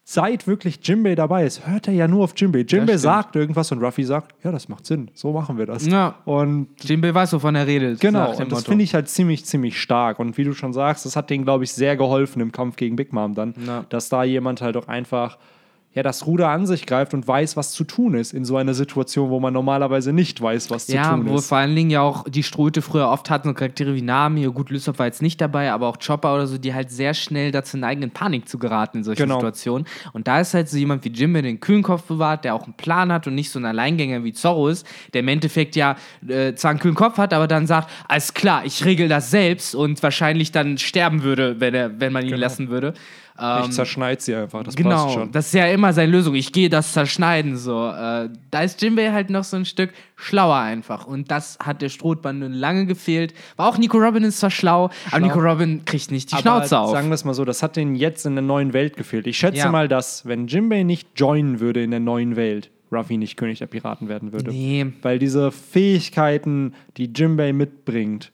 seit 0.03 0.47
wirklich 0.47 0.79
Jimbei 0.85 1.15
dabei 1.15 1.45
ist, 1.45 1.65
hört 1.67 1.87
er 1.87 1.93
ja 1.93 2.07
nur 2.07 2.23
auf 2.23 2.33
Jimbei. 2.35 2.65
Jimbei 2.67 2.97
sagt 2.97 3.35
irgendwas 3.35 3.71
und 3.71 3.83
Ruffy 3.83 4.03
sagt, 4.03 4.35
ja, 4.43 4.51
das 4.51 4.67
macht 4.67 4.85
Sinn. 4.85 5.09
So 5.13 5.31
machen 5.31 5.57
wir 5.57 5.65
das. 5.65 5.85
Ja. 5.85 6.15
Und 6.25 6.67
Jimbei 6.83 7.13
weiß, 7.13 7.33
wovon 7.33 7.55
er 7.55 7.67
redet. 7.67 7.99
Genau, 7.99 8.35
und 8.35 8.51
das 8.51 8.65
finde 8.65 8.83
ich 8.83 8.93
halt 8.93 9.07
ziemlich, 9.07 9.45
ziemlich 9.45 9.79
stark. 9.79 10.19
Und 10.19 10.37
wie 10.37 10.43
du 10.43 10.53
schon 10.53 10.73
sagst, 10.73 11.05
das 11.05 11.15
hat 11.15 11.29
denen, 11.29 11.43
glaube 11.45 11.63
ich, 11.63 11.71
sehr 11.71 11.95
geholfen 11.95 12.41
im 12.41 12.51
Kampf 12.51 12.75
gegen 12.75 12.95
Big 12.95 13.13
Mom 13.13 13.35
dann, 13.35 13.53
Ja. 13.65 13.85
dass 13.89 14.09
da 14.09 14.23
jemand 14.23 14.61
halt 14.61 14.75
auch 14.75 14.87
einfach 14.87 15.37
ja, 15.93 16.03
das 16.03 16.25
Ruder 16.25 16.47
an 16.47 16.65
sich 16.65 16.85
greift 16.85 17.13
und 17.13 17.27
weiß, 17.27 17.57
was 17.57 17.73
zu 17.73 17.83
tun 17.83 18.13
ist 18.13 18.31
in 18.33 18.45
so 18.45 18.55
einer 18.55 18.73
Situation, 18.73 19.29
wo 19.29 19.41
man 19.41 19.51
normalerweise 19.53 20.13
nicht 20.13 20.41
weiß, 20.41 20.69
was 20.71 20.85
zu 20.87 20.93
Ja, 20.95 21.15
tun 21.17 21.27
wo 21.27 21.35
ist. 21.35 21.47
vor 21.49 21.57
allen 21.57 21.75
Dingen 21.75 21.89
ja 21.89 21.99
auch 22.01 22.23
die 22.29 22.43
Ströte 22.43 22.81
früher 22.81 23.09
oft 23.09 23.29
hatten, 23.29 23.49
so 23.49 23.53
Charaktere 23.53 23.93
wie 23.93 24.01
Nami, 24.01 24.45
gut, 24.45 24.69
Lysop 24.69 24.99
war 24.99 25.07
jetzt 25.07 25.21
nicht 25.21 25.41
dabei, 25.41 25.69
aber 25.71 25.87
auch 25.87 25.97
Chopper 25.99 26.33
oder 26.33 26.47
so, 26.47 26.57
die 26.57 26.73
halt 26.73 26.91
sehr 26.91 27.13
schnell 27.13 27.51
dazu 27.51 27.75
neigen, 27.77 28.03
in 28.03 28.11
Panik 28.11 28.47
zu 28.47 28.57
geraten 28.57 28.99
in 28.99 29.03
solchen 29.03 29.21
Genau. 29.23 29.35
Situationen. 29.39 29.85
Und 30.13 30.29
da 30.29 30.39
ist 30.39 30.53
halt 30.53 30.69
so 30.69 30.77
jemand 30.77 31.03
wie 31.03 31.09
Jim, 31.09 31.33
der 31.33 31.41
den 31.41 31.59
kühlen 31.59 31.83
Kopf 31.83 32.03
bewahrt, 32.03 32.45
der 32.45 32.55
auch 32.55 32.63
einen 32.63 32.73
Plan 32.75 33.11
hat 33.11 33.27
und 33.27 33.35
nicht 33.35 33.49
so 33.49 33.59
ein 33.59 33.65
Alleingänger 33.65 34.23
wie 34.23 34.31
Zorro 34.31 34.69
ist, 34.69 34.87
der 35.13 35.19
im 35.21 35.27
Endeffekt 35.27 35.75
ja 35.75 35.97
äh, 36.25 36.53
zwar 36.55 36.71
einen 36.71 36.79
kühlen 36.79 36.95
Kopf 36.95 37.17
hat, 37.17 37.33
aber 37.33 37.47
dann 37.49 37.67
sagt, 37.67 37.89
alles 38.07 38.33
klar, 38.33 38.63
ich 38.63 38.85
regel 38.85 39.09
das 39.09 39.29
selbst 39.29 39.75
und 39.75 40.01
wahrscheinlich 40.01 40.53
dann 40.53 40.77
sterben 40.77 41.23
würde, 41.23 41.59
wenn, 41.59 41.73
er, 41.73 41.99
wenn 41.99 42.13
man 42.13 42.25
ihn 42.25 42.35
lassen 42.37 42.69
würde. 42.69 42.93
Ähm, 43.39 43.63
ich 43.65 43.71
zerschneid 43.71 44.21
sie 44.21 44.35
einfach, 44.35 44.59
das 44.63 44.75
passt 44.75 44.77
Genau, 44.77 45.09
schon. 45.09 45.31
das 45.31 45.47
ist 45.47 45.53
ja 45.53 45.67
immer 45.67 45.93
seine 45.93 46.11
Lösung. 46.11 46.35
Ich 46.35 46.51
gehe 46.51 46.69
das 46.69 46.93
zerschneiden. 46.93 47.57
So. 47.57 47.87
Äh, 47.89 48.29
da 48.51 48.61
ist 48.61 48.81
Jimbei 48.81 49.11
halt 49.11 49.29
noch 49.29 49.43
so 49.43 49.57
ein 49.57 49.65
Stück 49.65 49.91
schlauer 50.15 50.57
einfach. 50.57 51.05
Und 51.07 51.31
das 51.31 51.57
hat 51.63 51.81
der 51.81 51.89
Strohbande 51.89 52.47
lange 52.47 52.85
gefehlt. 52.85 53.33
War 53.55 53.67
auch 53.67 53.77
Nico 53.77 53.97
Robin 53.97 54.23
ist 54.23 54.39
zwar 54.39 54.51
schlau, 54.51 54.89
aber 55.11 55.19
Nico 55.21 55.39
Robin 55.39 55.83
kriegt 55.85 56.11
nicht 56.11 56.31
die 56.31 56.37
Schnauze 56.37 56.77
Aber 56.77 56.85
auf. 56.87 56.91
sagen 56.91 57.07
wir 57.09 57.15
es 57.15 57.25
mal 57.25 57.33
so, 57.33 57.45
das 57.45 57.63
hat 57.63 57.75
denen 57.75 57.95
jetzt 57.95 58.25
in 58.25 58.35
der 58.35 58.43
neuen 58.43 58.73
Welt 58.73 58.97
gefehlt. 58.97 59.25
Ich 59.27 59.37
schätze 59.37 59.57
Ja. 59.59 59.69
mal, 59.71 59.87
dass, 59.87 60.25
wenn 60.25 60.47
Jimbei 60.47 60.83
nicht 60.83 61.07
joinen 61.15 61.59
würde 61.59 61.81
in 61.83 61.91
der 61.91 61.99
neuen 61.99 62.35
Welt, 62.35 62.69
Ruffy 62.91 63.17
nicht 63.17 63.37
König 63.37 63.59
der 63.59 63.67
Piraten 63.67 64.09
werden 64.09 64.33
würde. 64.33 64.51
Nee. 64.51 64.85
Weil 65.01 65.17
diese 65.17 65.49
Fähigkeiten, 65.51 66.73
die 66.97 67.11
Jimbei 67.13 67.53
mitbringt, 67.53 68.31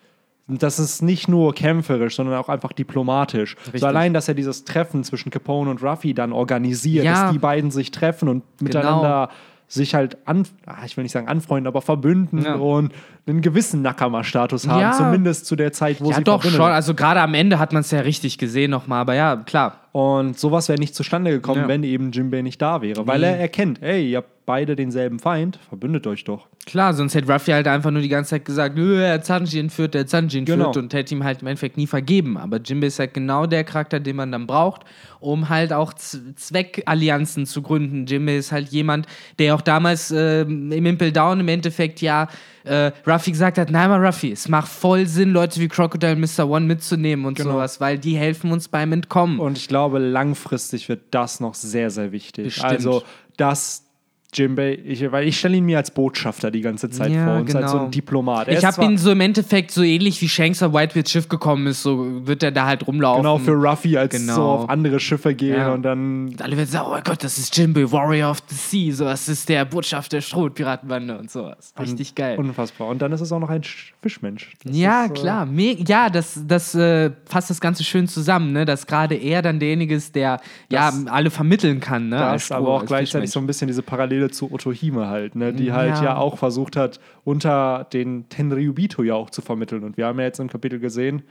das 0.48 0.80
ist 0.80 1.02
nicht 1.02 1.28
nur 1.28 1.54
kämpferisch, 1.54 2.16
sondern 2.16 2.36
auch 2.38 2.48
einfach 2.50 2.72
diplomatisch. 2.72 3.56
Richtig. 3.66 3.82
So 3.82 3.88
allein, 3.88 4.14
dass 4.14 4.28
er 4.28 4.34
dieses 4.34 4.64
Treffen 4.64 5.04
zwischen 5.04 5.30
Capone 5.30 5.70
und 5.70 5.84
Ruffy 5.84 6.14
dann 6.14 6.32
organisiert, 6.32 7.04
Ja. 7.06 7.24
dass 7.26 7.32
die 7.34 7.40
beiden 7.40 7.70
sich 7.72 7.92
treffen 7.92 8.30
und 8.30 8.44
miteinander 8.62 9.30
sich 9.68 9.94
halt 9.94 10.18
an, 10.26 10.48
ah, 10.66 10.86
ich 10.86 10.96
will 10.96 11.04
nicht 11.04 11.12
sagen 11.12 11.28
anfreunden, 11.28 11.68
aber 11.68 11.82
verbünden 11.82 12.44
Ja. 12.44 12.56
und 12.56 12.94
einen 13.28 13.42
gewissen 13.42 13.82
Nakama-Status 13.82 14.68
haben, 14.68 14.80
Ja. 14.82 14.92
zumindest 14.94 15.46
zu 15.46 15.56
der 15.56 15.74
Zeit, 15.74 16.00
wo 16.02 16.10
Ja, 16.12 16.18
sie 16.18 16.24
doch 16.24 16.44
schon. 16.44 16.62
Also 16.62 16.94
gerade 16.96 17.20
am 17.22 17.34
Ende 17.34 17.60
hat 17.60 17.74
man 17.74 17.82
es 17.82 17.92
ja 17.92 18.00
richtig 18.00 18.38
gesehen 18.38 18.72
nochmal. 18.72 19.02
Aber 19.02 19.16
ja, 19.16 19.36
klar. 19.36 19.82
Und 19.92 20.38
sowas 20.38 20.70
wäre 20.70 20.80
nicht 20.80 20.94
zustande 20.96 21.32
gekommen, 21.32 21.62
Ja. 21.64 21.68
wenn 21.68 21.84
eben 21.84 22.12
Jinbei 22.12 22.42
nicht 22.44 22.62
da 22.62 22.82
wäre. 22.82 23.08
Weil 23.08 23.20
Nee. 23.20 23.26
er 23.26 23.40
erkennt, 23.40 23.82
ey, 23.82 24.12
ihr 24.12 24.18
habt 24.18 24.30
beide 24.46 24.76
denselben 24.76 25.20
Feind, 25.20 25.58
verbündet 25.68 26.06
euch 26.08 26.24
doch. 26.24 26.48
Klar, 26.66 26.94
sonst 26.94 27.16
hätte 27.16 27.32
Ruffy 27.32 27.52
halt 27.52 27.68
einfach 27.68 27.92
nur 27.92 28.02
die 28.02 28.08
ganze 28.08 28.30
Zeit 28.32 28.46
gesagt, 28.46 28.78
"Nö, 28.78 29.02
er 29.02 29.22
Sanji 29.22 29.60
entführt, 29.60 29.96
er 29.96 30.02
hat 30.02 30.10
Sanji 30.10 30.38
entführt 30.40 30.60
Genau. 30.60 30.72
und 30.72 30.94
hätte 30.94 31.16
ihm 31.16 31.24
halt 31.24 31.42
im 31.42 31.48
Endeffekt 31.48 31.76
nie 31.78 31.88
vergeben. 31.88 32.38
Aber 32.38 32.60
Jinbei 32.64 32.88
ist 32.88 33.00
halt 33.00 33.14
genau 33.14 33.46
der 33.48 33.64
Charakter, 33.64 34.00
den 34.00 34.16
man 34.16 34.32
dann 34.32 34.46
braucht, 34.48 34.84
um 35.20 35.50
halt 35.50 35.74
auch 35.74 35.94
Zweckallianzen 35.94 37.46
zu 37.46 37.62
gründen. 37.62 38.06
Jinbei 38.06 38.38
ist 38.38 38.52
halt 38.52 38.70
jemand, 38.70 39.08
der 39.40 39.56
auch 39.56 39.62
damals 39.62 40.12
ähm, 40.12 40.72
im 40.72 40.86
Impel 40.86 41.12
Down 41.12 41.40
im 41.40 41.48
Endeffekt 41.48 42.02
ja 42.02 42.28
äh, 42.64 42.92
Ruffy 43.08 43.17
gesagt 43.26 43.58
hat, 43.58 43.72
nein 43.72 43.90
mal 43.90 44.04
Ruffy, 44.06 44.32
es 44.32 44.48
macht 44.48 44.68
voll 44.68 45.06
Sinn, 45.08 45.32
Leute 45.32 45.60
wie 45.60 45.68
Crocodile 45.68 46.16
Mr. 46.16 46.48
One 46.48 46.66
mitzunehmen 46.66 47.26
und 47.26 47.36
Genau. 47.38 47.54
sowas, 47.54 47.80
weil 47.82 47.98
die 47.98 48.16
helfen 48.18 48.52
uns 48.52 48.68
beim 48.68 48.92
Entkommen. 48.94 49.40
Und 49.40 49.58
ich 49.58 49.68
glaube, 49.68 50.00
langfristig 50.00 50.90
wird 50.90 51.02
das 51.12 51.40
noch 51.40 51.54
sehr, 51.56 51.90
sehr 51.90 52.12
wichtig. 52.12 52.46
Bestimmt. 52.46 52.66
Also, 52.72 53.04
dass 53.38 53.87
Jinbei, 54.34 54.78
ich, 54.84 55.10
weil 55.12 55.26
ich 55.28 55.40
stelle 55.40 55.56
ihn 55.58 55.66
mir 55.66 55.78
als 55.78 55.90
Botschafter 55.90 56.52
die 56.52 56.60
ganze 56.62 56.90
Zeit 56.90 57.12
Ja, 57.12 57.26
vor 57.26 57.36
uns, 57.38 57.56
als 57.56 57.72
so 57.72 57.78
genau. 57.78 57.86
ein 57.86 57.92
Diplomat. 57.92 58.48
Er 58.50 58.58
ich 58.58 58.66
habe 58.66 58.84
ihn 58.84 58.98
so 58.98 59.12
im 59.12 59.22
Endeffekt 59.22 59.72
so 59.72 59.84
ähnlich 59.84 60.22
wie 60.22 60.28
Shanks 60.28 60.62
auf 60.62 60.74
Whitebeards 60.74 61.10
Schiff 61.12 61.30
gekommen 61.30 61.68
ist, 61.68 61.82
so 61.82 62.28
wird 62.28 62.44
er 62.44 62.52
da 62.52 62.66
halt 62.66 62.86
rumlaufen. 62.86 63.24
genau 63.24 63.38
für 63.38 63.54
Ruffy 63.54 63.98
als 63.98 64.14
Genau. 64.16 64.36
so 64.36 64.42
auf 64.44 64.70
andere 64.70 65.00
Schiffe 65.00 65.34
gehen 65.34 65.56
Ja. 65.56 65.74
und 65.74 65.84
dann 65.84 66.28
Und 66.28 66.42
alle 66.42 66.58
werden 66.58 66.68
sagen, 66.70 66.86
oh 66.90 66.92
mein 66.92 67.04
Gott, 67.04 67.24
das 67.24 67.38
ist 67.38 67.56
Jimbei, 67.58 67.90
Warrior 67.90 68.32
of 68.32 68.40
the 68.50 68.56
Sea, 68.56 68.94
so, 68.94 69.06
das 69.06 69.30
ist 69.30 69.48
der 69.48 69.64
Botschafter 69.64 70.18
der 70.18 70.22
Strohpiratenbande 70.22 71.18
und 71.18 71.32
sowas. 71.32 71.74
Richtig 71.80 72.14
geil. 72.14 72.38
unfassbar. 72.38 72.90
Und 72.90 73.02
dann 73.02 73.14
ist 73.14 73.22
es 73.22 73.32
auch 73.32 73.40
noch 73.40 73.50
ein 73.50 73.62
Sch- 73.62 73.92
Fischmensch. 74.02 74.52
Das 74.64 74.76
ja, 74.76 75.06
ist, 75.06 75.12
äh, 75.12 75.14
klar. 75.14 75.46
Me 75.46 75.78
ja, 75.88 76.10
das, 76.10 76.40
das 76.48 76.76
äh, 76.76 77.12
fasst 77.26 77.50
das 77.50 77.62
Ganze 77.62 77.84
schön 77.86 78.08
zusammen, 78.08 78.52
ne? 78.52 78.66
dass 78.66 78.86
gerade 78.88 79.16
er 79.16 79.42
dann 79.42 79.60
derjenige 79.60 79.96
ist, 79.96 80.16
der 80.16 80.40
ja 80.70 80.92
alle 81.06 81.30
vermitteln 81.30 81.80
kann. 81.80 82.10
Ne? 82.10 82.18
Da 82.18 82.36
ist 82.36 82.52
aber 82.52 82.68
auch 82.70 82.86
gleichzeitig 82.86 83.32
so 83.32 83.40
ein 83.40 83.48
bisschen 83.48 83.68
diese 83.68 83.82
Parallele 83.82 84.17
zu 84.32 84.52
Otohime 84.52 85.08
halt, 85.08 85.36
ne? 85.36 85.54
die 85.54 85.72
halt 85.72 85.98
Ja. 85.98 86.04
ja. 86.04 86.18
auch 86.18 86.38
versucht 86.38 86.76
hat, 86.76 87.00
unter 87.24 87.86
den 87.94 88.28
Tenryubito 88.30 89.04
ja 89.04 89.14
auch 89.16 89.30
zu 89.30 89.42
vermitteln. 89.42 89.84
Und 89.84 89.98
wir 89.98 90.08
haben 90.08 90.20
ja 90.20 90.26
jetzt 90.26 90.40
im 90.40 90.50
Kapitel 90.50 90.80
gesehen, 90.80 91.24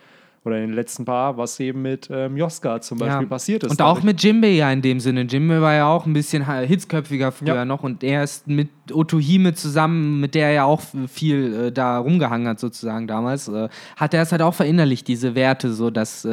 oder 0.44 0.58
in 0.58 0.68
den 0.68 0.74
letzten 0.74 1.04
paar, 1.04 1.36
was 1.36 1.58
eben 1.58 1.82
mit 1.82 2.08
ähm, 2.08 2.36
Yoska 2.36 2.80
zum 2.80 2.98
Beispiel 2.98 3.22
Ja. 3.24 3.28
passiert 3.28 3.64
ist. 3.64 3.70
Und 3.72 3.82
auch 3.82 4.04
mit 4.04 4.22
Jimbei 4.22 4.50
ja 4.52 4.70
in 4.70 4.80
dem 4.80 5.00
Sinne. 5.00 5.22
Jimbei 5.22 5.60
war 5.60 5.74
ja 5.74 5.88
auch 5.88 6.06
ein 6.06 6.12
bisschen 6.12 6.48
hitzköpfiger 6.48 7.32
früher 7.32 7.56
Ja. 7.56 7.64
noch 7.64 7.82
und 7.82 8.04
er 8.04 8.22
ist 8.22 8.46
mit 8.46 8.68
Otohime 8.92 9.54
zusammen, 9.54 10.20
mit 10.20 10.36
der 10.36 10.46
er 10.46 10.52
ja 10.52 10.64
auch 10.64 10.82
viel 11.08 11.52
äh, 11.66 11.72
da 11.72 11.98
rumgehangen 11.98 12.46
hat 12.46 12.60
sozusagen 12.60 13.08
damals, 13.08 13.48
äh, 13.48 13.68
hat 13.96 14.14
er 14.14 14.22
es 14.22 14.30
halt 14.30 14.40
auch 14.42 14.54
verinnerlicht, 14.54 15.08
diese 15.08 15.34
Werte, 15.34 15.72
so 15.72 15.90
dass 15.90 16.24
äh, 16.24 16.28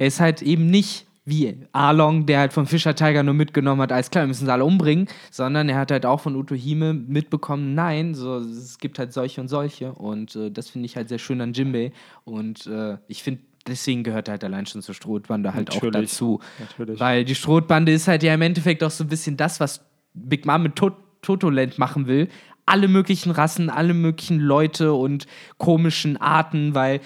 er 0.00 0.06
ist 0.06 0.18
halt 0.18 0.42
eben 0.42 0.66
nicht 0.66 1.06
wie 1.28 1.56
Arlong, 1.72 2.26
der 2.26 2.40
halt 2.40 2.52
vom 2.52 2.66
Fischer 2.66 2.94
Tiger 2.94 3.22
nur 3.22 3.34
mitgenommen 3.34 3.82
hat, 3.82 3.92
als 3.92 4.10
klar, 4.10 4.24
wir 4.24 4.28
müssen 4.28 4.46
sie 4.46 4.52
alle 4.52 4.64
umbringen, 4.64 5.08
sondern 5.30 5.68
er 5.68 5.76
hat 5.76 5.90
halt 5.90 6.06
auch 6.06 6.20
von 6.20 6.36
Utohime 6.36 6.94
mitbekommen, 6.94 7.74
nein, 7.74 8.14
so, 8.14 8.38
es 8.38 8.78
gibt 8.78 8.98
halt 8.98 9.12
solche 9.12 9.40
und 9.40 9.48
solche 9.48 9.92
und 9.92 10.36
äh, 10.36 10.50
das 10.50 10.70
finde 10.70 10.86
ich 10.86 10.96
halt 10.96 11.08
sehr 11.08 11.18
schön 11.18 11.40
an 11.40 11.52
Jimbei 11.52 11.92
und 12.24 12.66
äh, 12.66 12.96
ich 13.08 13.22
finde, 13.22 13.42
deswegen 13.66 14.02
gehört 14.02 14.28
er 14.28 14.32
halt 14.32 14.44
allein 14.44 14.66
schon 14.66 14.82
zur 14.82 14.94
Strohbande 14.94 15.54
halt 15.54 15.70
auch 15.70 15.82
Natürlich. 15.82 16.10
dazu. 16.10 16.40
Natürlich. 16.58 17.00
Weil 17.00 17.24
die 17.24 17.34
Strohbande 17.34 17.92
ist 17.92 18.08
halt 18.08 18.22
ja 18.22 18.34
im 18.34 18.42
Endeffekt 18.42 18.82
auch 18.82 18.90
so 18.90 19.04
ein 19.04 19.08
bisschen 19.08 19.36
das, 19.36 19.60
was 19.60 19.84
Big 20.14 20.46
Mom 20.46 20.62
mit 20.62 20.76
Tot 20.76 20.94
Totoland 21.20 21.78
machen 21.78 22.06
will. 22.06 22.28
Alle 22.64 22.86
möglichen 22.86 23.32
Rassen, 23.32 23.70
alle 23.70 23.92
möglichen 23.92 24.38
Leute 24.38 24.92
und 24.92 25.26
komischen 25.58 26.16
Arten, 26.16 26.74
weil 26.74 27.00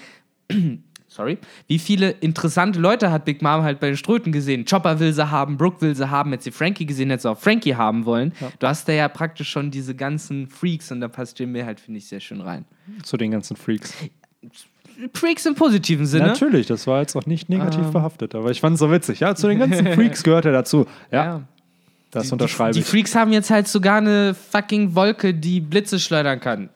sorry, 1.13 1.37
wie 1.67 1.79
viele 1.79 2.09
interessante 2.11 2.79
Leute 2.79 3.11
hat 3.11 3.25
Big 3.25 3.41
Mom 3.41 3.61
halt 3.63 3.79
bei 3.79 3.87
den 3.87 3.97
Ströten 3.97 4.31
gesehen. 4.31 4.65
Chopper 4.65 4.99
will 4.99 5.13
sie 5.13 5.29
haben, 5.29 5.57
Brooke 5.57 5.81
will 5.81 5.95
sie 5.95 6.09
haben, 6.09 6.31
jetzt 6.31 6.43
sie 6.43 6.51
Frankie 6.51 6.85
gesehen, 6.85 7.09
hätte 7.09 7.23
sie 7.23 7.29
auch 7.29 7.37
Frankie 7.39 7.75
haben 7.75 8.05
wollen. 8.05 8.33
Du 8.59 8.67
hast 8.67 8.87
da 8.87 8.93
ja 8.93 9.07
praktisch 9.07 9.49
schon 9.49 9.71
diese 9.71 9.95
ganzen 9.95 10.47
Freaks 10.47 10.91
und 10.91 11.01
da 11.01 11.07
passt 11.07 11.39
Jimmy 11.39 11.61
halt, 11.61 11.79
finde 11.79 11.99
ich, 11.99 12.07
sehr 12.07 12.19
schön 12.19 12.41
rein. 12.41 12.65
zu 13.03 13.17
den 13.17 13.31
ganzen 13.31 13.55
Freaks. 13.55 13.93
Freaks 15.13 15.45
im 15.45 15.55
positiven 15.55 16.05
Sinne. 16.05 16.27
Natürlich, 16.27 16.67
das 16.67 16.85
war 16.87 16.99
jetzt 17.01 17.15
auch 17.15 17.25
nicht 17.25 17.49
negativ 17.49 17.85
Ähm. 17.85 17.91
behaftet, 17.93 18.35
aber 18.35 18.51
ich 18.51 18.61
fand 18.61 18.75
es 18.75 18.79
so 18.79 18.91
witzig. 18.91 19.19
Ja, 19.21 19.33
zu 19.35 19.47
den 19.47 19.59
ganzen 19.59 19.87
Freaks 19.93 20.23
gehört 20.23 20.45
er 20.45 20.51
dazu. 20.51 20.85
Ja, 21.11 21.23
Ja. 21.25 21.41
das 22.11 22.31
unterschreibe 22.31 22.73
Die 22.73 22.81
ich. 22.81 22.85
Freaks 22.85 23.15
haben 23.15 23.31
jetzt 23.33 23.49
halt 23.49 23.67
sogar 23.67 23.97
eine 23.97 24.33
fucking 24.33 24.93
Wolke, 24.95 25.33
die 25.33 25.61
Blitze 25.61 25.99
schleudern 25.99 26.39
kann. 26.39 26.69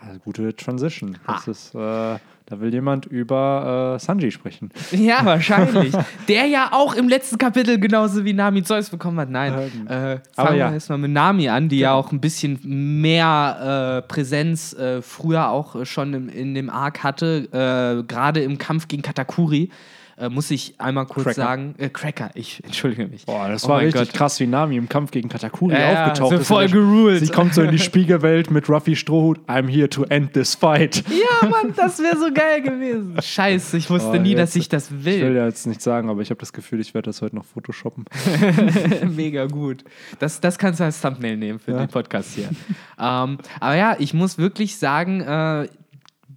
Ah, 0.00 0.14
Gute 0.24 0.54
Transition. 0.54 1.18
Das 1.26 1.48
ist, 1.48 1.74
äh, 1.74 2.18
Da 2.48 2.60
will 2.60 2.72
jemand 2.72 3.06
über 3.06 3.96
äh, 3.96 3.98
Sanji 3.98 4.30
sprechen. 4.30 4.70
Ja, 4.92 5.18
wahrscheinlich. 5.24 5.92
Der 6.28 6.46
ja 6.46 6.68
auch 6.70 6.94
im 6.94 7.08
letzten 7.08 7.38
Kapitel 7.38 7.80
genauso 7.80 8.24
wie 8.24 8.32
Nami 8.32 8.62
Zeus 8.62 8.88
bekommen 8.88 9.18
hat. 9.18 9.30
Nein, 9.30 9.52
Ähm, 9.52 9.86
äh, 9.88 9.92
aber 10.36 10.48
fangen 10.48 10.58
ja. 10.58 10.68
wir 10.68 10.74
erstmal 10.74 10.98
mit 10.98 11.10
Nami 11.10 11.48
an, 11.48 11.68
die 11.68 11.80
ja 11.80 11.92
auch 11.92 12.12
ein 12.12 12.20
bisschen 12.20 12.60
mehr 13.00 14.02
äh, 14.04 14.06
Präsenz 14.06 14.74
äh, 14.74 15.02
früher 15.02 15.50
auch 15.50 15.84
schon 15.84 16.14
im, 16.14 16.28
in 16.28 16.54
dem 16.54 16.70
Arc 16.70 17.02
hatte, 17.02 17.48
äh, 17.50 18.04
gerade 18.04 18.42
im 18.42 18.58
Kampf 18.58 18.86
gegen 18.86 19.02
Katakuri. 19.02 19.70
Äh, 20.18 20.30
muss 20.30 20.50
ich 20.50 20.74
einmal 20.80 21.04
kurz 21.04 21.24
Cracker. 21.24 21.34
sagen, 21.42 21.74
äh, 21.76 21.90
Cracker, 21.90 22.30
ich 22.32 22.60
entschuldige 22.64 23.06
mich. 23.06 23.26
Boah, 23.26 23.48
das 23.50 23.66
Oh 23.66 23.68
war 23.68 23.80
richtig 23.80 24.00
Gott. 24.00 24.12
krass, 24.14 24.40
wie 24.40 24.46
Nami 24.46 24.76
im 24.76 24.88
Kampf 24.88 25.10
gegen 25.10 25.28
Katakuri 25.28 25.74
Ja, 25.74 26.04
aufgetaucht 26.06 26.30
so 26.30 26.36
ist. 26.38 26.46
voll 26.48 26.68
geruled. 26.70 27.22
Sie 27.26 27.30
kommt 27.30 27.52
so 27.52 27.60
in 27.60 27.70
die 27.70 27.78
Spiegelwelt 27.78 28.50
mit 28.50 28.66
Ruffy 28.70 28.96
Strohhut. 28.96 29.38
I'm 29.46 29.68
here 29.68 29.90
to 29.90 30.04
end 30.04 30.32
this 30.32 30.54
fight. 30.54 31.04
Ja, 31.10 31.48
Mann, 31.48 31.74
das 31.76 31.98
wäre 31.98 32.16
so 32.16 32.32
geil 32.32 32.62
gewesen. 32.62 33.14
Scheiße, 33.20 33.76
ich 33.76 33.90
wusste 33.90 34.08
Oh, 34.08 34.16
nie, 34.16 34.30
jetzt- 34.30 34.38
dass 34.40 34.56
ich 34.56 34.68
das 34.70 34.90
Ich 34.90 35.04
will 35.04 35.20
will. 35.20 35.36
ja 35.36 35.44
jetzt 35.46 35.66
nicht 35.66 35.82
sagen, 35.82 36.08
aber 36.08 36.22
ich 36.22 36.30
habe 36.30 36.40
das 36.40 36.54
Gefühl, 36.54 36.80
ich 36.80 36.94
werde 36.94 37.10
das 37.10 37.20
heute 37.20 37.36
noch 37.36 37.44
photoshoppen. 37.44 38.06
Mega 39.14 39.44
gut. 39.46 39.84
Das, 40.18 40.40
das 40.40 40.56
kannst 40.58 40.80
du 40.80 40.84
als 40.84 41.00
Thumbnail 41.00 41.36
nehmen 41.36 41.58
für 41.58 41.72
Ja. 41.72 41.78
den 41.80 41.88
Podcast 41.88 42.32
hier. 42.34 42.48
ähm, 42.98 43.38
aber 43.60 43.76
ja, 43.76 43.96
ich 43.98 44.14
muss 44.14 44.38
wirklich 44.38 44.78
sagen, 44.78 45.20
äh, 45.20 45.68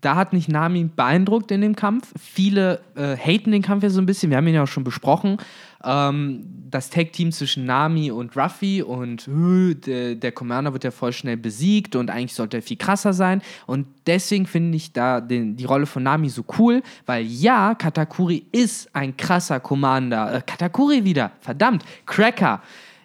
da 0.02 0.16
hat 0.16 0.34
mich 0.34 0.48
Nami 0.48 0.86
beeindruckt 0.86 1.52
in 1.52 1.62
dem 1.62 1.76
Kampf. 1.76 2.14
Viele 2.20 2.82
äh, 2.96 3.16
haten 3.18 3.52
den 3.52 3.62
Kampf 3.62 3.84
ja 3.84 3.90
so 3.90 4.02
ein 4.02 4.06
bisschen. 4.06 4.30
Wir 4.30 4.38
haben 4.38 4.48
ihn 4.48 4.56
ja 4.56 4.64
auch 4.64 4.68
schon 4.68 4.84
besprochen. 4.84 5.38
Ähm, 5.84 6.46
das 6.70 6.90
Tag-Team 6.90 7.32
zwischen 7.32 7.66
Nami 7.66 8.12
und 8.12 8.36
Ruffy 8.38 8.82
und 8.82 9.28
äh, 9.28 9.74
der, 9.74 10.16
der 10.16 10.32
Commander 10.32 10.74
wird 10.74 10.84
ja 10.84 10.92
voll 10.92 11.14
schnell 11.14 11.38
besiegt 11.38 11.96
und 11.96 12.10
eigentlich 12.10 12.34
sollte 12.34 12.58
er 12.58 12.64
viel 12.64 12.78
krasser 12.78 13.14
sein. 13.14 13.42
Und 13.66 13.88
deswegen 14.06 14.46
finde 14.46 14.78
ich 14.78 14.94
da 14.94 15.22
den, 15.22 15.56
die 15.56 15.66
Rolle 15.66 15.86
von 15.86 16.04
Nami 16.04 16.30
so 16.30 16.44
cool, 16.58 16.82
weil 17.06 17.26
ja, 17.26 17.76
Katakuri 17.76 18.46
ist 18.52 18.94
ein 18.96 19.18
krasser 19.18 19.60
Commander. 19.60 20.36
Äh, 20.36 20.42
Katakuri 20.46 21.04
wieder, 21.04 21.32
verdammt, 21.42 21.84
Cracker 22.06 22.62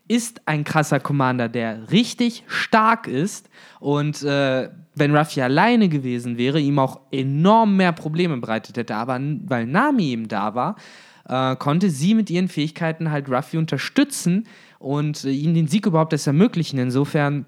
ist 0.07 0.43
ein 0.47 0.65
krasser 0.65 1.01
Commander, 1.01 1.49
der 1.49 1.91
richtig 1.91 2.45
stark 2.47 3.07
ist 3.07 3.49
und 3.81 4.23
äh, 4.23 4.69
wenn 4.95 5.17
Ruffy 5.17 5.41
alleine 5.41 5.89
gewesen 5.89 6.39
wäre, 6.39 6.61
ihm 6.61 6.79
auch 6.79 7.01
enorm 7.11 7.77
mehr 7.77 7.93
Probleme 7.93 8.37
bereitet 8.37 8.77
hätte. 8.77 8.95
Aber 8.95 9.19
weil 9.47 9.67
Nami 9.67 10.11
eben 10.11 10.29
da 10.29 10.55
war, 10.55 10.77
äh, 11.29 11.57
konnte 11.57 11.91
sie 11.91 12.15
mit 12.15 12.31
ihren 12.31 12.49
Fähigkeiten 12.49 13.11
halt 13.11 13.29
Ruffy 13.29 13.57
unterstützen 13.57 14.47
und 14.79 15.25
äh, 15.25 15.31
ihm 15.31 15.55
den 15.55 15.69
Sieg 15.69 15.87
überhaupt 15.87 16.13
erst 16.13 16.27
ermöglichen. 16.27 16.79
Insofern 16.79 17.47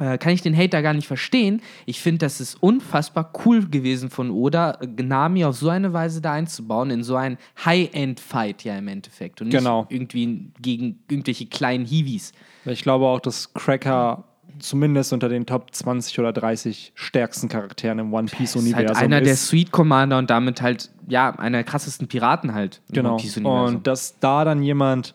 äh, 0.00 0.18
kann 0.18 0.32
ich 0.32 0.42
den 0.42 0.56
Hater 0.56 0.82
gar 0.82 0.94
nicht 0.94 1.06
verstehen. 1.06 1.60
Ich 1.86 2.00
finde, 2.00 2.18
das 2.18 2.40
ist 2.40 2.62
unfassbar 2.62 3.32
cool 3.44 3.66
gewesen 3.68 4.10
von 4.10 4.30
Oda, 4.30 4.78
äh, 4.80 5.02
Nami 5.02 5.44
auf 5.44 5.56
so 5.56 5.68
eine 5.68 5.92
Weise 5.92 6.20
da 6.20 6.32
einzubauen, 6.32 6.90
in 6.90 7.02
so 7.02 7.16
einen 7.16 7.38
High-End-Fight 7.64 8.64
ja 8.64 8.76
im 8.76 8.88
Endeffekt. 8.88 9.40
Und 9.40 9.48
nicht 9.48 9.58
Genau. 9.58 9.86
irgendwie 9.88 10.50
gegen 10.60 10.98
irgendwelche 11.10 11.46
kleinen 11.46 11.84
Hiwis. 11.84 12.32
Ich 12.64 12.82
glaube 12.82 13.06
auch, 13.06 13.20
dass 13.20 13.52
Cracker 13.54 14.24
zumindest 14.58 15.12
unter 15.12 15.28
den 15.28 15.46
Top 15.46 15.72
20 15.72 16.18
oder 16.18 16.32
30 16.32 16.92
stärksten 16.94 17.48
Charakteren 17.48 17.98
im 18.00 18.12
One 18.12 18.26
Ist 18.26 18.36
Piece-Universum 18.36 18.88
halt 18.88 18.96
einer 18.96 19.20
der 19.20 19.34
ist. 19.34 19.46
Sweet 19.48 19.70
Commander 19.70 20.18
und 20.18 20.30
damit 20.30 20.62
halt, 20.62 20.90
ja, 21.08 21.30
einer 21.38 21.58
der 21.58 21.64
krassesten 21.64 22.08
Piraten 22.08 22.54
halt 22.54 22.80
im 22.88 22.94
Genau. 22.94 23.10
One 23.14 23.22
Piece-Universum. 23.22 23.76
Und 23.76 23.86
dass 23.86 24.18
da 24.18 24.44
dann 24.44 24.62
jemand 24.62 25.14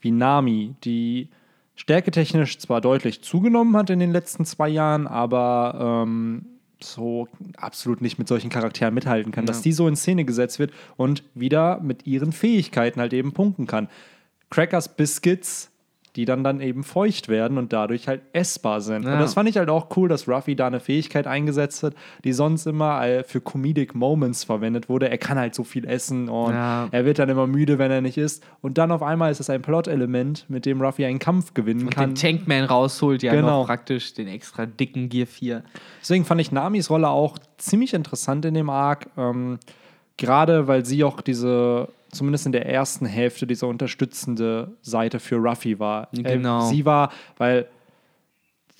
wie 0.00 0.10
Nami, 0.10 0.74
die 0.82 1.28
stärketechnisch 1.74 2.58
zwar 2.58 2.80
deutlich 2.80 3.22
zugenommen 3.22 3.76
hat 3.76 3.90
in 3.90 3.98
den 3.98 4.12
letzten 4.12 4.44
zwei 4.44 4.68
Jahren, 4.68 5.06
aber 5.06 6.04
ähm, 6.06 6.46
so 6.80 7.28
absolut 7.56 8.00
nicht 8.00 8.18
mit 8.18 8.28
solchen 8.28 8.50
Charakteren 8.50 8.94
mithalten 8.94 9.32
kann, 9.32 9.46
dass 9.46 9.62
die 9.62 9.72
so 9.72 9.88
in 9.88 9.96
Szene 9.96 10.24
gesetzt 10.24 10.58
wird 10.58 10.72
und 10.96 11.22
wieder 11.34 11.80
mit 11.80 12.06
ihren 12.06 12.32
Fähigkeiten 12.32 13.00
halt 13.00 13.12
eben 13.12 13.32
punkten 13.32 13.66
kann. 13.66 13.88
Crackers 14.50 14.94
Biscuits, 14.94 15.71
die 16.16 16.26
dann 16.26 16.44
dann 16.44 16.60
eben 16.60 16.84
feucht 16.84 17.28
werden 17.28 17.56
und 17.56 17.72
dadurch 17.72 18.06
halt 18.06 18.20
essbar 18.34 18.80
sind. 18.82 19.04
Ja. 19.04 19.14
Und 19.14 19.20
das 19.20 19.32
fand 19.34 19.48
ich 19.48 19.56
halt 19.56 19.70
auch 19.70 19.96
cool, 19.96 20.08
dass 20.10 20.28
Ruffy 20.28 20.54
da 20.54 20.66
eine 20.66 20.78
Fähigkeit 20.80 21.26
eingesetzt 21.26 21.82
hat, 21.82 21.94
die 22.24 22.32
sonst 22.34 22.66
immer 22.66 23.02
äh, 23.06 23.24
für 23.24 23.40
Comedic 23.40 23.94
Moments 23.94 24.44
verwendet 24.44 24.88
wurde. 24.90 25.08
Er 25.08 25.16
kann 25.16 25.38
halt 25.38 25.54
so 25.54 25.64
viel 25.64 25.86
essen 25.86 26.28
und 26.28 26.52
Ja. 26.52 26.88
er 26.90 27.04
wird 27.06 27.18
dann 27.18 27.30
immer 27.30 27.46
müde, 27.46 27.78
wenn 27.78 27.90
er 27.90 28.02
nicht 28.02 28.18
isst. 28.18 28.44
Und 28.60 28.76
dann 28.76 28.92
auf 28.92 29.02
einmal 29.02 29.32
ist 29.32 29.40
es 29.40 29.48
ein 29.48 29.62
Plot-Element, 29.62 30.44
mit 30.48 30.66
dem 30.66 30.82
Ruffy 30.82 31.06
einen 31.06 31.18
Kampf 31.18 31.54
gewinnen 31.54 31.84
Und 31.86 31.94
kann. 31.94 32.10
den 32.10 32.16
Tankman 32.16 32.64
rausholt, 32.64 33.22
ja 33.22 33.32
Genau. 33.32 33.60
noch 33.60 33.66
praktisch 33.66 34.12
den 34.12 34.28
extra 34.28 34.66
dicken 34.66 35.08
Gear 35.08 35.26
4. 35.26 35.62
Deswegen 36.02 36.24
fand 36.26 36.40
ich 36.42 36.52
Namis 36.52 36.90
Rolle 36.90 37.08
auch 37.08 37.38
ziemlich 37.56 37.94
interessant 37.94 38.44
in 38.44 38.52
dem 38.52 38.68
Arc. 38.68 39.06
Ähm, 39.16 39.58
Gerade 40.18 40.68
weil 40.68 40.84
sie 40.84 41.04
auch 41.04 41.20
diese, 41.22 41.88
zumindest 42.12 42.46
in 42.46 42.52
der 42.52 42.66
ersten 42.66 43.06
Hälfte, 43.06 43.46
diese 43.46 43.66
unterstützende 43.66 44.76
Seite 44.82 45.18
für 45.18 45.36
Ruffy 45.36 45.78
war. 45.78 46.08
Genau. 46.12 46.66
Äh, 46.66 46.68
sie 46.68 46.84
war, 46.84 47.10
weil 47.38 47.66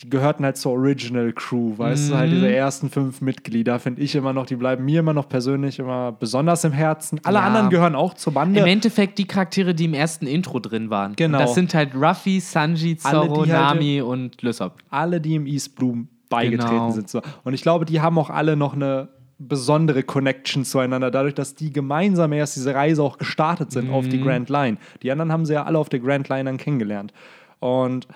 die 0.02 0.10
gehörten 0.10 0.44
halt 0.44 0.56
zur 0.56 0.72
Original 0.72 1.32
Crew, 1.32 1.78
weißt 1.78 2.10
du, 2.10 2.16
halt 2.16 2.30
Mhm. 2.30 2.34
diese 2.34 2.52
ersten 2.52 2.90
fünf 2.90 3.20
Mitglieder, 3.20 3.78
finde 3.78 4.02
ich 4.02 4.14
immer 4.16 4.32
noch, 4.32 4.46
die 4.46 4.56
bleiben 4.56 4.84
mir 4.84 4.98
immer 5.00 5.12
noch 5.12 5.28
persönlich 5.28 5.78
immer 5.78 6.10
besonders 6.10 6.64
im 6.64 6.72
Herzen. 6.72 7.20
Alle 7.22 7.38
Ja. 7.38 7.44
anderen 7.44 7.70
gehören 7.70 7.94
auch 7.94 8.14
zur 8.14 8.32
Bande. 8.34 8.58
Im 8.60 8.66
Endeffekt 8.66 9.18
die 9.18 9.26
Charaktere, 9.26 9.74
die 9.74 9.84
im 9.84 9.94
ersten 9.94 10.26
Intro 10.26 10.58
drin 10.58 10.90
waren. 10.90 11.14
Genau. 11.14 11.38
Und 11.38 11.44
das 11.44 11.54
sind 11.54 11.72
halt 11.74 11.94
Ruffy, 11.94 12.40
Sanji, 12.40 12.96
Zoro, 12.96 13.40
halt- 13.42 13.48
Nami 13.50 14.00
und 14.02 14.42
Lysop. 14.42 14.78
alle, 14.90 15.20
die 15.20 15.36
im 15.36 15.46
East 15.46 15.76
Bloom 15.76 16.08
beigetreten 16.28 16.74
Genau. 16.74 16.90
sind. 16.90 17.22
Und 17.44 17.54
ich 17.54 17.62
glaube, 17.62 17.84
die 17.84 18.00
haben 18.00 18.18
auch 18.18 18.30
alle 18.30 18.56
noch 18.56 18.74
eine 18.74 19.08
besondere 19.48 20.02
Connection 20.02 20.64
zueinander, 20.64 21.10
dadurch, 21.10 21.34
dass 21.34 21.54
die 21.54 21.72
gemeinsam 21.72 22.32
erst 22.32 22.56
diese 22.56 22.74
Reise 22.74 23.02
auch 23.02 23.18
gestartet 23.18 23.72
sind 23.72 23.90
auf 23.90 24.08
die 24.08 24.18
Mhm. 24.18 24.24
Grand 24.24 24.48
Line. 24.50 24.76
Die 25.02 25.10
anderen 25.10 25.32
haben 25.32 25.44
sie 25.46 25.54
ja 25.54 25.64
alle 25.64 25.78
auf 25.78 25.88
der 25.88 26.00
Grand 26.00 26.28
Line 26.28 26.44
dann 26.44 26.56
kennengelernt. 26.56 27.12
Und 27.60 28.06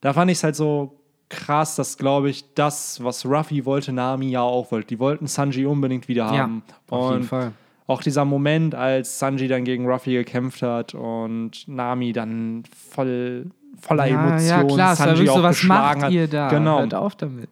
da 0.00 0.12
fand 0.12 0.30
ich 0.30 0.38
es 0.38 0.44
halt 0.44 0.56
so 0.56 0.98
krass, 1.28 1.76
dass, 1.76 1.96
glaube 1.96 2.28
ich, 2.28 2.44
das, 2.54 3.02
was 3.02 3.24
Ruffy 3.24 3.64
wollte, 3.64 3.92
Nami 3.92 4.30
ja 4.30 4.42
auch 4.42 4.70
wollte. 4.70 4.88
Die 4.88 4.98
wollten 4.98 5.26
Sanji 5.26 5.64
unbedingt 5.66 6.06
wieder 6.08 6.24
Ja, 6.26 6.38
haben. 6.38 6.62
auf 6.90 7.10
jeden 7.10 7.22
Und 7.22 7.28
Fall. 7.28 7.52
Auch 7.86 8.02
dieser 8.02 8.24
Moment, 8.24 8.74
als 8.74 9.18
Sanji 9.18 9.48
dann 9.48 9.64
gegen 9.64 9.86
Ruffy 9.90 10.12
gekämpft 10.12 10.62
hat 10.62 10.94
und 10.94 11.66
Nami 11.66 12.12
dann 12.12 12.62
voll 12.90 13.46
voller 13.80 14.06
Ja, 14.06 14.22
Emotionen 14.28 14.68
ja, 14.68 14.74
klar, 14.74 14.96
Sanji 14.96 15.28
auch 15.28 15.36
so, 15.38 15.42
was 15.42 15.56
geschlagen 15.56 16.00
macht 16.00 16.06
hat. 16.06 16.12
ihr 16.12 16.28
da? 16.28 16.48
Genau. 16.48 16.78
Hört 16.80 16.94
auf 16.94 17.16
damit. 17.16 17.48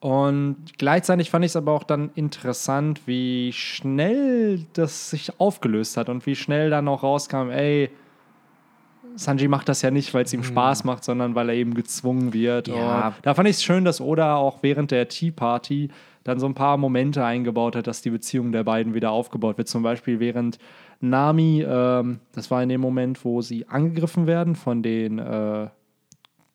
Und 0.00 0.56
gleichzeitig 0.78 1.30
fand 1.30 1.44
ich 1.44 1.50
es 1.50 1.56
aber 1.56 1.72
auch 1.72 1.84
dann 1.84 2.10
interessant, 2.14 3.02
wie 3.06 3.52
schnell 3.52 4.64
das 4.72 5.10
sich 5.10 5.38
aufgelöst 5.38 5.98
hat 5.98 6.08
und 6.08 6.24
wie 6.24 6.34
schnell 6.34 6.70
dann 6.70 6.88
auch 6.88 7.02
rauskam, 7.02 7.50
ey, 7.50 7.90
Sanji 9.16 9.48
macht 9.48 9.68
das 9.68 9.82
ja 9.82 9.90
nicht, 9.90 10.14
weil 10.14 10.24
es 10.24 10.32
ihm 10.32 10.42
Spaß 10.42 10.84
macht, 10.84 11.04
sondern 11.04 11.34
weil 11.34 11.50
er 11.50 11.54
eben 11.54 11.74
gezwungen 11.74 12.32
wird. 12.32 12.68
Ja. 12.68 13.14
Da 13.22 13.34
fand 13.34 13.48
ich 13.48 13.56
es 13.56 13.62
schön, 13.62 13.84
dass 13.84 14.00
Oda 14.00 14.36
auch 14.36 14.62
während 14.62 14.90
der 14.90 15.08
Tea 15.08 15.30
Party 15.30 15.90
dann 16.24 16.38
so 16.38 16.46
ein 16.46 16.54
paar 16.54 16.76
Momente 16.76 17.24
eingebaut 17.24 17.76
hat, 17.76 17.86
dass 17.86 18.02
die 18.02 18.10
Beziehung 18.10 18.52
der 18.52 18.64
beiden 18.64 18.94
wieder 18.94 19.10
aufgebaut 19.10 19.58
wird. 19.58 19.68
Zum 19.68 19.82
Beispiel 19.82 20.20
während 20.20 20.58
Nami, 21.00 21.64
ähm, 21.66 22.20
das 22.32 22.50
war 22.50 22.62
in 22.62 22.68
dem 22.68 22.80
Moment, 22.80 23.24
wo 23.24 23.40
sie 23.42 23.68
angegriffen 23.68 24.26
werden 24.26 24.54
von 24.54 24.82
den 24.82 25.18
äh, 25.18 25.68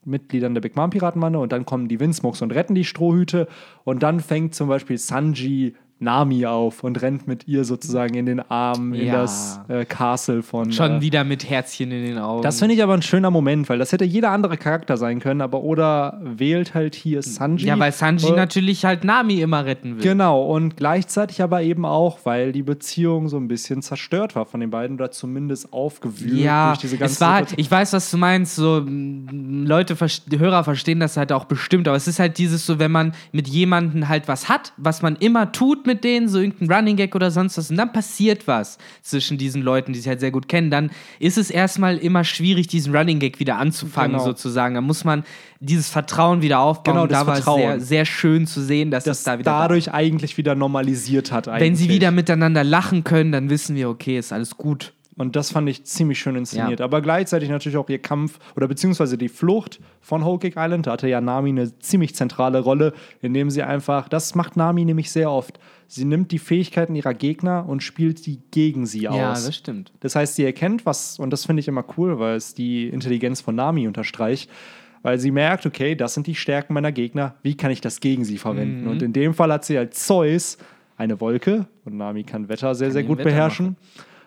Mitgliedern 0.06 0.54
der 0.54 0.62
Big 0.62 0.76
Mom 0.76 0.90
Piratenbande 0.90 1.40
und 1.40 1.52
dann 1.52 1.66
kommen 1.66 1.88
die 1.88 2.00
Windsmokes 2.00 2.42
und 2.42 2.54
retten 2.54 2.76
die 2.76 2.86
Strohhüte. 2.86 3.48
Und 3.84 4.04
dann 4.04 4.20
fängt 4.20 4.56
zum 4.56 4.68
Beispiel 4.68 4.98
Sanji 4.98 5.76
Nami 6.00 6.46
auf 6.46 6.84
und 6.84 7.02
rennt 7.02 7.28
mit 7.28 7.48
ihr 7.48 7.64
sozusagen 7.64 8.16
in 8.16 8.26
den 8.26 8.40
Arm 8.40 8.94
in 8.94 9.08
Ja. 9.08 9.14
das 9.22 9.60
äh, 9.70 9.86
Castle 9.86 10.44
von. 10.44 10.72
Schon 10.74 10.98
äh, 10.98 11.02
wieder 11.02 11.24
mit 11.24 11.50
Herzchen 11.50 11.92
in 11.92 12.04
den 12.04 12.18
Augen. 12.18 12.42
das 12.44 12.60
finde 12.60 12.76
ich 12.76 12.84
aber 12.84 12.94
ein 12.94 13.02
schöner 13.02 13.32
Moment, 13.32 13.70
weil 13.70 13.80
das 13.80 13.92
hätte 13.94 14.04
jeder 14.06 14.32
andere 14.32 14.58
Charakter 14.58 14.98
sein 14.98 15.20
können, 15.20 15.42
aber 15.42 15.64
Oda 15.64 16.20
wählt 16.22 16.74
halt 16.74 16.96
hier 16.96 17.22
Sanji. 17.24 17.66
ja, 17.68 17.80
weil 17.80 17.92
Sanji 17.94 18.30
Äh, 18.30 18.36
natürlich 18.36 18.84
halt 18.86 19.04
Nami 19.06 19.40
immer 19.42 19.66
retten 19.66 19.96
will. 19.98 20.04
Genau, 20.04 20.44
und 20.44 20.76
gleichzeitig 20.78 21.42
aber 21.42 21.62
eben 21.62 21.86
auch, 21.86 22.20
weil 22.26 22.52
die 22.52 22.64
Beziehung 22.64 23.30
so 23.30 23.38
ein 23.38 23.48
bisschen 23.48 23.82
zerstört 23.82 24.36
war 24.36 24.46
von 24.46 24.60
den 24.60 24.70
beiden 24.70 24.98
oder 24.98 25.12
zumindest 25.12 25.72
aufgewühlt 25.72 26.34
Ja, 26.40 26.68
durch 26.70 26.80
diese 26.80 26.98
ganze 26.98 27.14
es 27.16 27.22
war, 27.22 27.44
ich 27.56 27.72
weiß, 27.72 27.94
was 27.94 28.12
du 28.12 28.18
meinst. 28.18 28.56
So 28.56 28.84
Leute, 28.86 29.96
Hörer 30.38 30.64
verstehen 30.64 31.00
das 31.00 31.18
halt 31.18 31.32
auch 31.32 31.46
bestimmt. 31.46 31.88
Aber 31.88 31.98
es 31.98 32.08
ist 32.08 32.20
halt 32.20 32.38
dieses 32.38 32.66
so, 32.66 32.80
wenn 32.80 32.92
man 32.92 33.14
mit 33.32 33.48
jemandem 33.48 34.08
halt 34.08 34.28
was 34.28 34.50
hat, 34.50 34.74
was 34.78 35.02
man 35.02 35.16
immer 35.18 35.52
tut 35.52 35.85
mit 35.86 36.04
denen, 36.04 36.28
so 36.28 36.40
irgendein 36.40 36.72
Running 36.72 36.96
Gag 36.96 37.16
oder 37.16 37.32
sonst 37.32 37.58
was, 37.58 37.70
und 37.70 37.78
dann 37.78 37.92
passiert 37.94 38.48
was 38.48 38.78
zwischen 39.02 39.38
diesen 39.38 39.62
Leuten, 39.62 39.94
die 39.94 40.00
sich 40.00 40.08
halt 40.08 40.20
sehr 40.20 40.32
gut 40.32 40.48
kennen, 40.48 40.72
dann 40.72 40.92
ist 41.20 41.38
es 41.38 41.50
erstmal 41.50 41.98
immer 41.98 42.24
schwierig, 42.24 42.68
diesen 42.68 42.96
Running 42.96 43.20
Gag 43.20 43.40
wieder 43.40 43.58
anzufangen, 43.58 44.14
Genau. 44.14 44.24
sozusagen. 44.24 44.76
Da 44.76 44.82
muss 44.82 45.04
man 45.04 45.24
dieses 45.60 45.90
Vertrauen 45.90 46.42
wieder 46.42 46.60
aufbauen. 46.60 46.96
Genau, 46.96 47.08
das 47.08 47.20
da 47.22 47.28
war 47.28 47.36
Vertrauen. 47.36 47.60
es 47.62 47.66
sehr, 47.66 47.82
sehr 47.82 48.06
schön 48.06 48.48
zu 48.48 48.62
sehen, 48.62 48.92
dass 48.92 49.04
das 49.04 49.20
es 49.20 49.24
da 49.24 49.40
wieder 49.40 49.52
da 49.52 49.62
dadurch 49.62 49.94
eigentlich 49.94 50.38
wieder 50.38 50.56
normalisiert 50.56 51.32
hat. 51.32 51.48
Eigentlich. 51.48 51.62
Wenn 51.62 51.76
sie 51.76 51.90
wieder 51.90 52.12
miteinander 52.12 52.64
lachen 52.64 53.04
können, 53.04 53.32
dann 53.32 53.50
wissen 53.50 53.76
wir, 53.76 53.90
okay, 53.90 54.18
ist 54.18 54.34
alles 54.34 54.58
gut. 54.58 54.94
Und 55.18 55.38
das 55.38 55.52
fand 55.52 55.70
ich 55.70 55.86
ziemlich 55.86 56.20
schön 56.20 56.36
inszeniert. 56.36 56.82
Aber 56.82 57.02
gleichzeitig 57.02 57.48
natürlich 57.50 57.78
auch 57.78 57.88
ihr 57.90 58.00
Kampf 58.00 58.38
oder 58.58 58.68
beziehungsweise 58.68 59.18
die 59.18 59.30
Flucht 59.30 59.80
von 60.02 60.26
Whole 60.26 60.40
Cake 60.40 60.60
Island. 60.60 60.88
Da 60.88 60.92
hatte 60.92 61.08
ja 61.08 61.22
Nami 61.22 61.50
eine 61.50 61.80
ziemlich 61.80 62.16
zentrale 62.16 62.60
Rolle, 62.60 62.94
indem 63.22 63.50
sie 63.50 63.64
einfach, 63.64 64.10
das 64.10 64.36
macht 64.36 64.58
Nami 64.58 64.84
nämlich 64.84 65.12
sehr 65.12 65.32
oft. 65.32 65.58
Sie 65.88 66.04
nimmt 66.04 66.32
die 66.32 66.40
Fähigkeiten 66.40 66.96
ihrer 66.96 67.14
Gegner 67.14 67.66
und 67.68 67.82
spielt 67.82 68.20
sie 68.20 68.42
gegen 68.52 68.86
sie 68.86 69.08
aus. 69.08 69.16
Ja, 69.16 69.30
das 69.32 69.56
stimmt. 69.56 69.94
Das 70.02 70.16
heißt, 70.16 70.36
sie 70.36 70.44
erkennt 70.44 70.86
was, 70.86 71.18
und 71.18 71.30
das 71.30 71.46
finde 71.46 71.62
ich 71.62 71.70
immer 71.70 71.86
cool, 71.98 72.20
weil 72.20 72.36
es 72.36 72.54
die 72.54 72.90
Intelligenz 72.90 73.40
von 73.40 73.56
Nami 73.56 73.88
unterstreicht, 73.88 74.50
weil 75.02 75.20
sie 75.20 75.32
merkt, 75.32 75.66
okay, 75.66 75.96
das 75.96 76.16
sind 76.16 76.28
die 76.28 76.36
Stärken 76.36 76.74
meiner 76.74 76.92
Gegner, 76.92 77.36
wie 77.44 77.56
kann 77.56 77.72
ich 77.72 77.80
das 77.80 78.02
gegen 78.02 78.26
sie 78.26 78.38
verwenden? 78.38 78.86
Mhm. 78.86 78.90
Und 78.90 79.02
in 79.02 79.14
dem 79.14 79.34
Fall 79.34 79.54
hat 79.54 79.64
sie 79.64 79.78
als 79.78 80.06
Zeus 80.06 80.58
eine 80.98 81.22
Wolke, 81.22 81.68
und 81.86 81.96
Nami 81.96 82.24
kann 82.24 82.50
Wetter 82.50 82.74
sehr, 82.76 82.92
sehr 82.92 83.04
den 83.04 83.08
gut 83.08 83.24
beherrschen, 83.24 83.78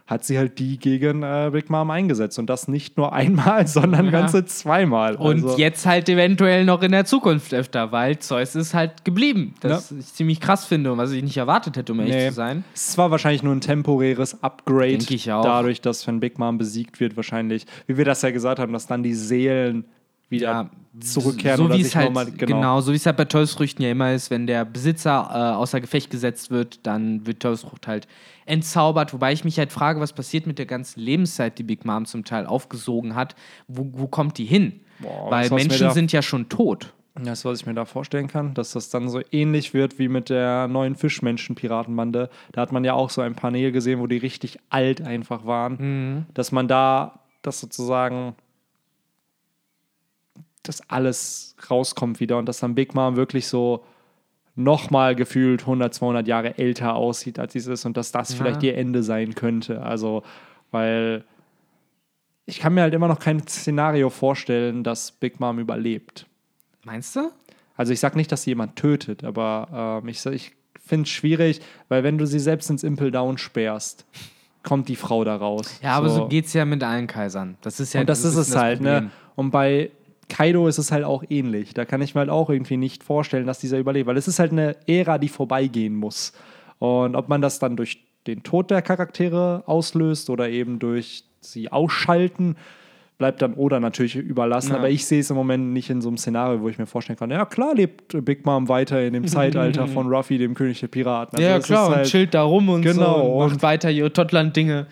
hat 0.08 0.24
sie 0.24 0.38
halt 0.38 0.58
die 0.58 0.78
gegen 0.78 1.22
äh, 1.22 1.50
Big 1.52 1.68
Mom 1.70 1.90
eingesetzt. 1.90 2.38
Und 2.38 2.48
das 2.48 2.66
nicht 2.66 2.96
nur 2.96 3.12
einmal, 3.12 3.66
sondern 3.68 4.06
Ja. 4.06 4.10
ganze 4.10 4.44
zweimal. 4.46 5.14
Und 5.16 5.44
Also- 5.44 5.58
jetzt 5.58 5.84
halt 5.86 6.08
eventuell 6.08 6.64
noch 6.64 6.82
in 6.82 6.92
der 6.92 7.04
Zukunft 7.04 7.52
öfter, 7.54 7.92
weil 7.92 8.18
Zeus 8.18 8.54
ist 8.56 8.72
halt 8.74 9.04
geblieben. 9.04 9.54
Das 9.60 9.92
ich 9.92 10.06
ziemlich 10.14 10.40
krass 10.40 10.64
finde 10.64 10.90
und 10.92 10.98
was 10.98 11.12
ich 11.12 11.22
nicht 11.22 11.36
erwartet 11.36 11.76
hätte, 11.76 11.92
um 11.92 12.00
ehrlich 12.00 12.14
Nee. 12.14 12.28
zu 12.30 12.34
sein. 12.34 12.64
Es 12.74 12.96
war 12.96 13.10
wahrscheinlich 13.10 13.42
nur 13.42 13.54
ein 13.54 13.60
temporäres 13.60 14.42
Upgrade. 14.42 14.96
Denke 14.98 15.14
ich 15.14 15.30
auch. 15.30 15.44
Dadurch, 15.44 15.80
dass 15.82 16.06
wenn 16.06 16.20
Big 16.20 16.38
Mom 16.38 16.56
besiegt 16.58 16.98
wird, 17.00 17.14
wahrscheinlich, 17.16 17.66
wie 17.86 17.98
wir 17.98 18.06
das 18.06 18.22
ja 18.22 18.30
gesagt 18.30 18.58
haben, 18.60 18.72
dass 18.72 18.86
dann 18.86 19.02
die 19.02 19.14
Seelen 19.14 19.84
wieder 20.30 20.46
Ja, 20.46 20.70
zurückkehren 21.00 21.56
so 21.58 21.64
oder 21.66 21.76
sich 21.76 21.94
halt, 21.96 22.06
nochmal. 22.08 22.30
genau. 22.30 22.80
so 22.80 22.92
wie 22.92 22.96
es 22.96 23.06
halt 23.06 23.16
bei 23.16 23.24
Teufelsfrüchten 23.24 23.84
ja 23.84 23.90
immer 23.90 24.12
ist, 24.12 24.30
wenn 24.30 24.46
der 24.46 24.64
Besitzer 24.64 25.28
äh, 25.32 25.56
außer 25.56 25.80
Gefecht 25.80 26.10
gesetzt 26.10 26.50
wird, 26.50 26.86
dann 26.86 27.26
wird 27.26 27.40
Teufelsfrucht 27.40 27.86
halt 27.86 28.08
entzaubert. 28.46 29.12
Wobei 29.12 29.32
ich 29.32 29.44
mich 29.44 29.58
halt 29.58 29.72
frage, 29.72 30.00
was 30.00 30.12
passiert 30.12 30.46
mit 30.46 30.58
der 30.58 30.66
ganzen 30.66 31.00
Lebenszeit, 31.00 31.58
die 31.58 31.62
Big 31.62 31.84
Mom 31.84 32.04
zum 32.06 32.24
Teil 32.24 32.46
aufgesogen 32.46 33.14
hat. 33.14 33.34
Wo, 33.68 33.88
wo 33.92 34.06
kommt 34.06 34.38
die 34.38 34.44
hin? 34.46 34.80
Boah, 35.00 35.30
Weil 35.30 35.50
Menschen 35.50 35.90
sind 35.92 36.12
ja 36.12 36.22
schon 36.22 36.48
tot. 36.48 36.92
Das, 37.20 37.44
was 37.44 37.60
ich 37.60 37.66
mir 37.66 37.74
da 37.74 37.84
vorstellen 37.84 38.28
kann, 38.28 38.54
dass 38.54 38.72
das 38.72 38.90
dann 38.90 39.08
so 39.08 39.20
ähnlich 39.32 39.74
wird 39.74 39.98
wie 39.98 40.06
mit 40.06 40.28
der 40.30 40.68
neuen 40.68 40.94
Fischmenschen-Piratenbande. 40.94 42.30
Da 42.52 42.60
hat 42.60 42.70
man 42.72 42.84
ja 42.84 42.94
auch 42.94 43.10
so 43.10 43.20
ein 43.20 43.34
Panel 43.34 43.72
gesehen, 43.72 44.00
wo 44.00 44.06
die 44.06 44.18
richtig 44.18 44.58
alt 44.70 45.00
einfach 45.02 45.44
waren. 45.44 45.76
Mhm. 45.78 46.26
Dass 46.34 46.52
man 46.52 46.68
da 46.68 47.20
das 47.42 47.60
sozusagen 47.60 48.34
das 50.62 50.80
alles 50.90 51.56
rauskommt 51.70 52.20
wieder 52.20 52.38
und 52.38 52.46
dass 52.46 52.60
dann 52.60 52.74
Big 52.74 52.94
Mom 52.94 53.16
wirklich 53.16 53.46
so 53.46 53.84
nochmal 54.54 55.14
gefühlt 55.14 55.62
100, 55.62 55.94
200 55.94 56.26
Jahre 56.26 56.58
älter 56.58 56.94
aussieht, 56.94 57.38
als 57.38 57.52
sie 57.52 57.60
es 57.60 57.66
ist 57.68 57.84
und 57.84 57.96
dass 57.96 58.10
das 58.12 58.30
Ja. 58.30 58.36
vielleicht 58.36 58.62
ihr 58.62 58.76
Ende 58.76 59.02
sein 59.02 59.34
könnte. 59.34 59.82
Also, 59.82 60.22
weil 60.70 61.24
ich 62.46 62.58
kann 62.60 62.74
mir 62.74 62.82
halt 62.82 62.94
immer 62.94 63.08
noch 63.08 63.18
kein 63.20 63.46
Szenario 63.46 64.10
vorstellen, 64.10 64.82
dass 64.82 65.12
Big 65.12 65.38
Mom 65.38 65.58
überlebt. 65.58 66.26
Meinst 66.84 67.14
du? 67.16 67.30
Also 67.76 67.92
ich 67.92 68.00
sage 68.00 68.16
nicht, 68.16 68.32
dass 68.32 68.42
sie 68.42 68.50
jemand 68.50 68.74
tötet, 68.76 69.22
aber 69.22 70.00
ähm, 70.02 70.08
ich, 70.08 70.24
ich 70.26 70.52
finde 70.84 71.04
es 71.04 71.10
schwierig, 71.10 71.60
weil 71.88 72.02
wenn 72.02 72.18
du 72.18 72.26
sie 72.26 72.40
selbst 72.40 72.68
ins 72.70 72.82
Impel 72.82 73.10
Down 73.12 73.38
sperrst, 73.38 74.04
kommt 74.64 74.88
die 74.88 74.96
Frau 74.96 75.22
da 75.22 75.36
raus. 75.36 75.78
Ja, 75.82 75.92
aber 75.92 76.08
so, 76.08 76.26
geht's 76.26 76.52
ja 76.54 76.64
mit 76.64 76.82
allen 76.82 77.06
Kaisern. 77.06 77.56
Das 77.60 77.78
ist 77.78 77.92
ja 77.92 78.00
Und 78.00 78.08
das 78.08 78.22
so 78.22 78.28
ein 78.28 78.32
ist 78.32 78.48
es 78.48 78.56
halt, 78.56 78.78
Problem. 78.78 79.04
ne? 79.04 79.10
Und 79.36 79.50
bei 79.52 79.90
Kaido 80.28 80.68
ist 80.68 80.78
es 80.78 80.92
halt 80.92 81.04
auch 81.04 81.24
ähnlich. 81.28 81.74
Da 81.74 81.84
kann 81.84 82.02
ich 82.02 82.14
mir 82.14 82.20
halt 82.20 82.30
auch 82.30 82.50
irgendwie 82.50 82.76
nicht 82.76 83.02
vorstellen, 83.02 83.46
dass 83.46 83.58
dieser 83.60 83.78
überlebt, 83.78 84.06
weil 84.06 84.16
es 84.16 84.28
ist 84.28 84.38
halt 84.38 84.52
eine 84.52 84.76
Ära, 84.86 85.18
die 85.18 85.28
vorbeigehen 85.28 85.94
muss. 85.96 86.32
Und 86.78 87.16
ob 87.16 87.28
man 87.28 87.40
das 87.42 87.58
dann 87.58 87.76
durch 87.76 88.04
den 88.26 88.42
Tod 88.42 88.70
der 88.70 88.82
Charaktere 88.82 89.62
auslöst 89.66 90.28
oder 90.30 90.48
eben 90.50 90.78
durch 90.78 91.24
sie 91.40 91.72
ausschalten, 91.72 92.56
bleibt 93.16 93.42
dann 93.42 93.54
Oda 93.54 93.80
natürlich 93.80 94.14
überlassen. 94.16 94.72
Ja. 94.72 94.76
Aber 94.78 94.90
ich 94.90 95.04
sehe 95.06 95.20
es 95.20 95.30
im 95.30 95.36
Moment 95.36 95.72
nicht 95.72 95.90
in 95.90 96.00
so 96.00 96.08
einem 96.08 96.18
Szenario, 96.18 96.60
wo 96.60 96.68
ich 96.68 96.78
mir 96.78 96.86
vorstellen 96.86 97.18
kann, 97.18 97.30
ja 97.30 97.44
klar 97.46 97.74
lebt 97.74 98.24
Big 98.24 98.44
Mom 98.46 98.68
weiter 98.68 99.02
in 99.04 99.12
dem 99.14 99.26
Zeitalter 99.26 99.88
von 99.88 100.06
Ruffy, 100.08 100.38
dem 100.38 100.54
König 100.54 100.78
der 100.80 100.86
Piraten. 100.88 101.36
Also 101.38 101.48
Ja, 101.48 101.58
klar, 101.58 101.84
ist 101.84 101.88
und 101.88 101.94
halt- 101.96 102.06
chillt 102.08 102.34
da 102.34 102.42
rum 102.42 102.68
und 102.68 102.82
Genau, 102.82 103.18
so 103.18 103.32
und 103.32 103.38
macht 103.38 103.52
und- 103.54 103.62
weiter 103.62 103.90
ihre 103.90 104.12
Tottland-Dinge. 104.12 104.86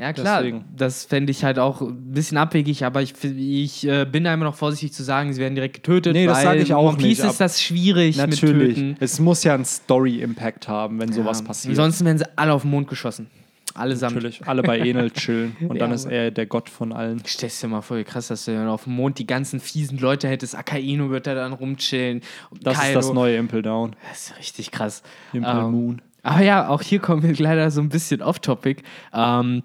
Ja, 0.00 0.12
klar, 0.14 0.38
Deswegen. 0.42 0.64
das 0.74 1.04
fände 1.04 1.30
ich 1.30 1.44
halt 1.44 1.58
auch 1.58 1.82
ein 1.82 2.12
bisschen 2.12 2.38
abwegig, 2.38 2.84
aber 2.86 3.02
ich, 3.02 3.12
ich 3.22 3.86
äh, 3.86 4.06
bin 4.10 4.24
da 4.24 4.32
immer 4.32 4.44
noch 4.46 4.54
vorsichtig 4.54 4.92
zu 4.94 5.02
sagen, 5.02 5.32
sie 5.34 5.40
werden 5.40 5.54
direkt 5.54 5.74
getötet. 5.74 6.14
Nee, 6.14 6.24
das 6.26 6.38
weil 6.38 6.44
sag 6.44 6.56
ich 6.56 6.72
auch 6.72 6.88
One 6.88 6.96
Piece 6.96 7.18
nicht, 7.18 7.30
ist 7.30 7.40
das 7.40 7.60
schwierig 7.62 8.16
mit 8.16 8.30
Natürlich. 8.30 8.76
Töten. 8.76 8.96
Es 9.00 9.20
muss 9.20 9.44
ja 9.44 9.52
einen 9.54 9.66
Story-Impact 9.66 10.68
haben, 10.68 10.98
wenn 11.00 11.12
sowas 11.12 11.40
Ja. 11.40 11.46
passiert. 11.46 11.72
Ansonsten 11.72 12.06
werden 12.06 12.16
sie 12.18 12.24
alle 12.36 12.54
auf 12.54 12.62
den 12.62 12.70
Mond 12.70 12.88
geschossen. 12.88 13.26
Allesamt. 13.74 14.14
Natürlich, 14.16 14.46
alle 14.46 14.62
bei 14.62 14.78
Enel 14.80 15.10
chillen. 15.12 15.56
Und 15.68 15.78
dann 15.80 15.90
Ja, 15.90 15.94
ist 15.94 16.06
aber- 16.06 16.14
er 16.14 16.30
der 16.30 16.46
Gott 16.46 16.68
von 16.70 16.92
allen. 16.92 17.22
Stellst 17.24 17.62
dir 17.62 17.68
mal 17.68 17.82
vor, 17.82 17.98
wie 17.98 18.04
krass, 18.04 18.28
dass 18.28 18.46
du 18.46 18.52
dann 18.52 18.68
auf 18.68 18.84
dem 18.84 18.94
Mond 18.94 19.18
die 19.18 19.26
ganzen 19.26 19.60
fiesen 19.60 19.98
Leute 19.98 20.28
hättest. 20.28 20.56
Akainu 20.56 21.10
wird 21.10 21.26
da 21.26 21.34
dann 21.34 21.52
rumchillen. 21.52 22.22
Das 22.62 22.74
ist 22.74 22.80
Kaido. 22.80 22.94
das 22.98 23.12
neue 23.12 23.36
Impel 23.36 23.62
Down. 23.62 23.94
Das 24.08 24.30
ist 24.30 24.38
richtig 24.38 24.70
krass. 24.72 25.02
Impel 25.32 25.52
Ähm, 25.56 25.70
Moon. 25.70 26.02
Aber 26.22 26.42
ja, 26.42 26.68
auch 26.68 26.82
hier 26.82 26.98
kommen 26.98 27.22
wir 27.22 27.34
leider 27.38 27.70
so 27.70 27.80
ein 27.80 27.88
bisschen 27.90 28.22
off-topic. 28.22 28.82
Ähm, 29.14 29.62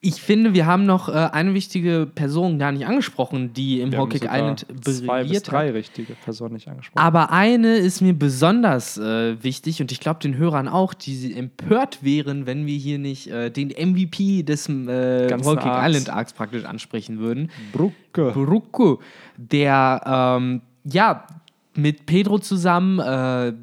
ich 0.00 0.20
finde, 0.20 0.52
wir 0.52 0.66
haben 0.66 0.84
noch 0.84 1.08
äh, 1.08 1.12
eine 1.12 1.54
wichtige 1.54 2.06
Person 2.06 2.58
gar 2.58 2.72
nicht 2.72 2.86
angesprochen, 2.86 3.54
die 3.54 3.80
im 3.80 3.90
Wir 3.90 3.98
sogar 3.98 4.36
Island 4.36 4.60
zwei 4.60 4.74
bis 4.74 5.06
brilliert 5.06 5.50
drei 5.50 5.68
hat. 5.68 5.74
richtige 5.74 6.12
Personen 6.12 6.54
nicht 6.54 6.68
angesprochen. 6.68 7.02
Aber 7.02 7.32
eine 7.32 7.76
ist 7.76 8.02
mir 8.02 8.12
besonders 8.12 8.98
äh, 8.98 9.42
wichtig 9.42 9.80
und 9.80 9.90
ich 9.90 10.00
glaube 10.00 10.20
den 10.20 10.36
Hörern 10.36 10.68
auch, 10.68 10.92
die 10.92 11.34
empört 11.34 12.04
wären, 12.04 12.46
wenn 12.46 12.66
wir 12.66 12.76
hier 12.76 12.98
nicht 12.98 13.28
äh, 13.28 13.50
den 13.50 13.68
MVP 13.68 14.42
des 14.42 14.68
äh, 14.68 15.28
Arcs. 15.32 15.46
Island 15.46 16.10
Arcs 16.10 16.32
praktisch 16.34 16.64
ansprechen 16.64 17.18
würden. 17.18 17.50
Brucke. 17.72 18.30
Brucco, 18.32 19.00
der 19.38 20.36
ähm, 20.38 20.60
ja 20.84 21.26
mit 21.74 22.04
Pedro 22.04 22.38
zusammen 22.38 22.98
äh, 22.98 23.54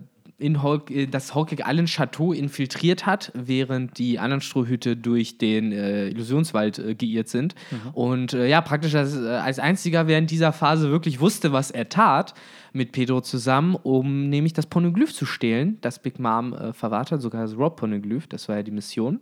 in 0.41 0.63
Hulk, 0.63 0.91
äh, 0.91 1.05
das 1.05 1.35
Hawkeye 1.35 1.63
Island 1.65 1.89
Chateau 1.89 2.33
infiltriert 2.33 3.05
hat, 3.05 3.31
während 3.35 3.97
die 3.97 4.19
anderen 4.19 4.41
Strohhüte 4.41 4.97
durch 4.97 5.37
den 5.37 5.71
äh, 5.71 6.07
Illusionswald 6.07 6.79
äh, 6.79 6.95
geirrt 6.95 7.29
sind. 7.29 7.55
Und 7.93 8.33
äh, 8.33 8.47
ja, 8.47 8.61
praktisch 8.61 8.95
als, 8.95 9.15
äh, 9.15 9.27
als 9.27 9.59
einziger 9.59 10.07
während 10.07 10.31
dieser 10.31 10.51
Phase 10.51 10.89
wirklich 10.89 11.19
wusste, 11.19 11.53
was 11.53 11.71
er 11.71 11.89
tat 11.89 12.33
mit 12.73 12.91
Pedro 12.91 13.21
zusammen, 13.21 13.75
um 13.75 14.29
nämlich 14.29 14.53
das 14.53 14.65
Poneglyph 14.65 15.13
zu 15.13 15.25
stehlen, 15.25 15.77
das 15.81 15.99
Big 15.99 16.19
Mom 16.19 16.53
äh, 16.53 16.73
verwahrt 16.73 17.11
hat, 17.11 17.21
sogar 17.21 17.41
das 17.41 17.57
Rob 17.57 17.75
Poneglyph, 17.77 18.27
das 18.27 18.49
war 18.49 18.57
ja 18.57 18.63
die 18.63 18.71
Mission. 18.71 19.19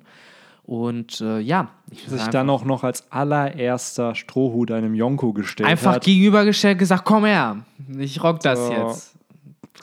Und 0.64 1.20
äh, 1.22 1.40
ja, 1.40 1.70
ich 1.90 2.08
sich 2.08 2.28
dann 2.28 2.48
auch 2.48 2.64
noch 2.64 2.84
als 2.84 3.12
allererster 3.12 4.14
Strohhut 4.14 4.70
einem 4.70 4.94
Yonko 4.94 5.34
gestellt 5.34 5.68
einfach 5.68 5.96
hat. 5.96 6.04
gegenübergestellt 6.04 6.78
gesagt, 6.78 7.06
komm 7.06 7.26
her, 7.26 7.66
ich 7.98 8.22
rock 8.22 8.40
das 8.42 8.68
So. 8.68 8.72
jetzt. 8.72 9.19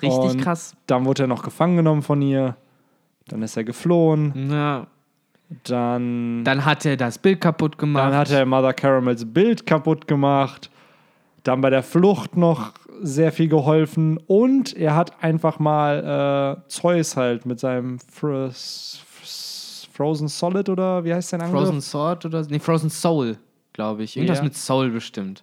Richtig 0.03 0.19
Und 0.33 0.41
krass. 0.43 0.75
Dann 0.87 1.05
wurde 1.05 1.25
er 1.25 1.27
noch 1.27 1.43
gefangen 1.43 1.77
genommen 1.77 2.03
von 2.03 2.21
ihr. 2.23 2.57
Dann 3.29 3.43
ist 3.43 3.57
er 3.57 3.65
geflohen. 3.65 4.51
Ja. 4.51 4.87
Dann, 5.65 6.43
Dann 6.45 6.65
hat 6.65 6.85
er 6.85 6.97
das 6.97 7.19
Bild 7.19 7.41
kaputt 7.41 7.79
gemacht. 7.79 8.05
dann 8.05 8.15
hat 8.17 8.31
er 8.31 8.45
Mother 8.47 8.73
Caramels 8.75 9.25
Bild 9.25 9.65
kaputt 9.65 10.09
gemacht. 10.09 10.71
Dann 11.45 11.61
bei 11.61 11.71
der 11.71 11.83
Flucht 11.85 12.37
noch 12.37 12.73
sehr 13.01 13.31
viel 13.31 13.49
geholfen. 13.49 14.19
Und 14.27 14.77
er 14.77 14.97
hat 14.97 15.23
einfach 15.23 15.59
mal 15.61 16.59
äh, 16.67 16.69
Zeus 16.69 17.17
halt 17.17 17.47
mit 17.47 17.61
seinem 17.61 17.99
Fro- 17.99 18.51
Frozen 19.93 20.29
Solid 20.29 20.69
oder 20.69 21.05
wie 21.05 21.15
heißt 21.15 21.31
sein 21.31 21.41
Angriff? 21.41 21.61
Frozen 21.63 21.81
Sword 21.81 22.27
oder 22.27 22.45
nee, 22.51 22.59
Frozen 22.59 22.91
Soul, 22.91 23.39
glaube 23.73 24.03
ich. 24.03 24.17
Irgendwas 24.17 24.39
Ja. 24.39 24.45
mit 24.45 24.55
Soul 24.57 24.91
bestimmt. 24.91 25.43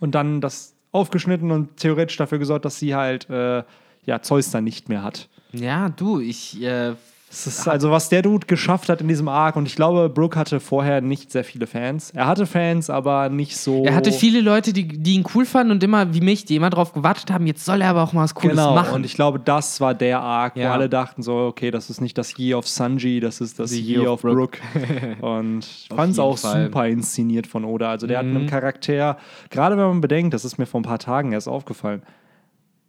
und 0.00 0.14
dann 0.16 0.40
das 0.40 0.74
aufgeschnitten 0.90 1.52
und 1.52 1.76
theoretisch 1.76 2.16
dafür 2.16 2.38
gesorgt, 2.38 2.64
dass 2.64 2.78
sie 2.78 2.94
halt 2.96 3.30
äh, 3.30 3.62
ja, 4.04 4.20
Zeus 4.22 4.50
dann 4.50 4.64
nicht 4.64 4.88
mehr 4.88 5.02
hat. 5.02 5.28
Ja, 5.52 5.88
du, 5.90 6.18
ich 6.20 6.62
äh, 6.62 6.94
ist 7.30 7.66
also, 7.66 7.90
was 7.90 8.10
der 8.10 8.20
Dude 8.20 8.46
geschafft 8.46 8.90
hat 8.90 9.00
in 9.00 9.08
diesem 9.08 9.26
Arc. 9.26 9.56
Und 9.56 9.64
ich 9.66 9.74
glaube, 9.74 10.10
Brooke 10.10 10.38
hatte 10.38 10.60
vorher 10.60 11.00
nicht 11.00 11.30
sehr 11.32 11.44
viele 11.44 11.66
Fans. 11.66 12.10
Er 12.10 12.26
hatte 12.26 12.44
Fans, 12.44 12.90
aber 12.90 13.30
nicht 13.30 13.56
so. 13.56 13.84
Er 13.86 13.94
hatte 13.94 14.12
viele 14.12 14.42
Leute, 14.42 14.74
die, 14.74 14.86
die 14.86 15.14
ihn 15.14 15.24
cool 15.34 15.46
fanden 15.46 15.70
und 15.72 15.82
immer, 15.82 16.12
wie 16.12 16.20
mich, 16.20 16.44
die 16.44 16.56
immer 16.56 16.68
drauf 16.68 16.92
gewartet 16.92 17.30
haben, 17.30 17.46
jetzt 17.46 17.64
soll 17.64 17.80
er 17.80 17.88
aber 17.88 18.02
auch 18.02 18.12
mal 18.12 18.24
was 18.24 18.34
Cooles 18.34 18.56
Genau, 18.56 18.74
machen. 18.74 18.92
und 18.94 19.06
ich 19.06 19.14
glaube, 19.14 19.38
das 19.38 19.80
war 19.80 19.94
der 19.94 20.20
Arc, 20.20 20.56
Ja. 20.58 20.68
wo 20.68 20.72
alle 20.74 20.90
dachten 20.90 21.22
so, 21.22 21.34
okay, 21.46 21.70
das 21.70 21.88
ist 21.88 22.02
nicht 22.02 22.18
das 22.18 22.36
Year 22.38 22.58
of 22.58 22.68
Sanji, 22.68 23.20
das 23.20 23.40
ist 23.40 23.58
das 23.58 23.72
Year, 23.72 24.02
Year 24.02 24.12
of 24.12 24.24
of 24.24 24.34
Brooke. 24.34 24.58
und 25.22 25.64
ich 25.64 25.88
fand 25.94 26.12
es 26.12 26.18
auch 26.18 26.36
Fall. 26.36 26.66
super 26.66 26.86
inszeniert 26.86 27.46
von 27.46 27.64
Oda. 27.64 27.88
Also 27.90 28.06
der 28.06 28.18
hat 28.18 28.26
Mhm. 28.26 28.36
einen 28.36 28.46
Charakter, 28.46 29.16
gerade 29.48 29.78
wenn 29.78 29.84
man 29.86 30.00
bedenkt, 30.02 30.34
das 30.34 30.44
ist 30.44 30.58
mir 30.58 30.66
vor 30.66 30.80
ein 30.80 30.84
paar 30.84 30.98
Tagen 30.98 31.32
erst 31.32 31.48
aufgefallen, 31.48 32.02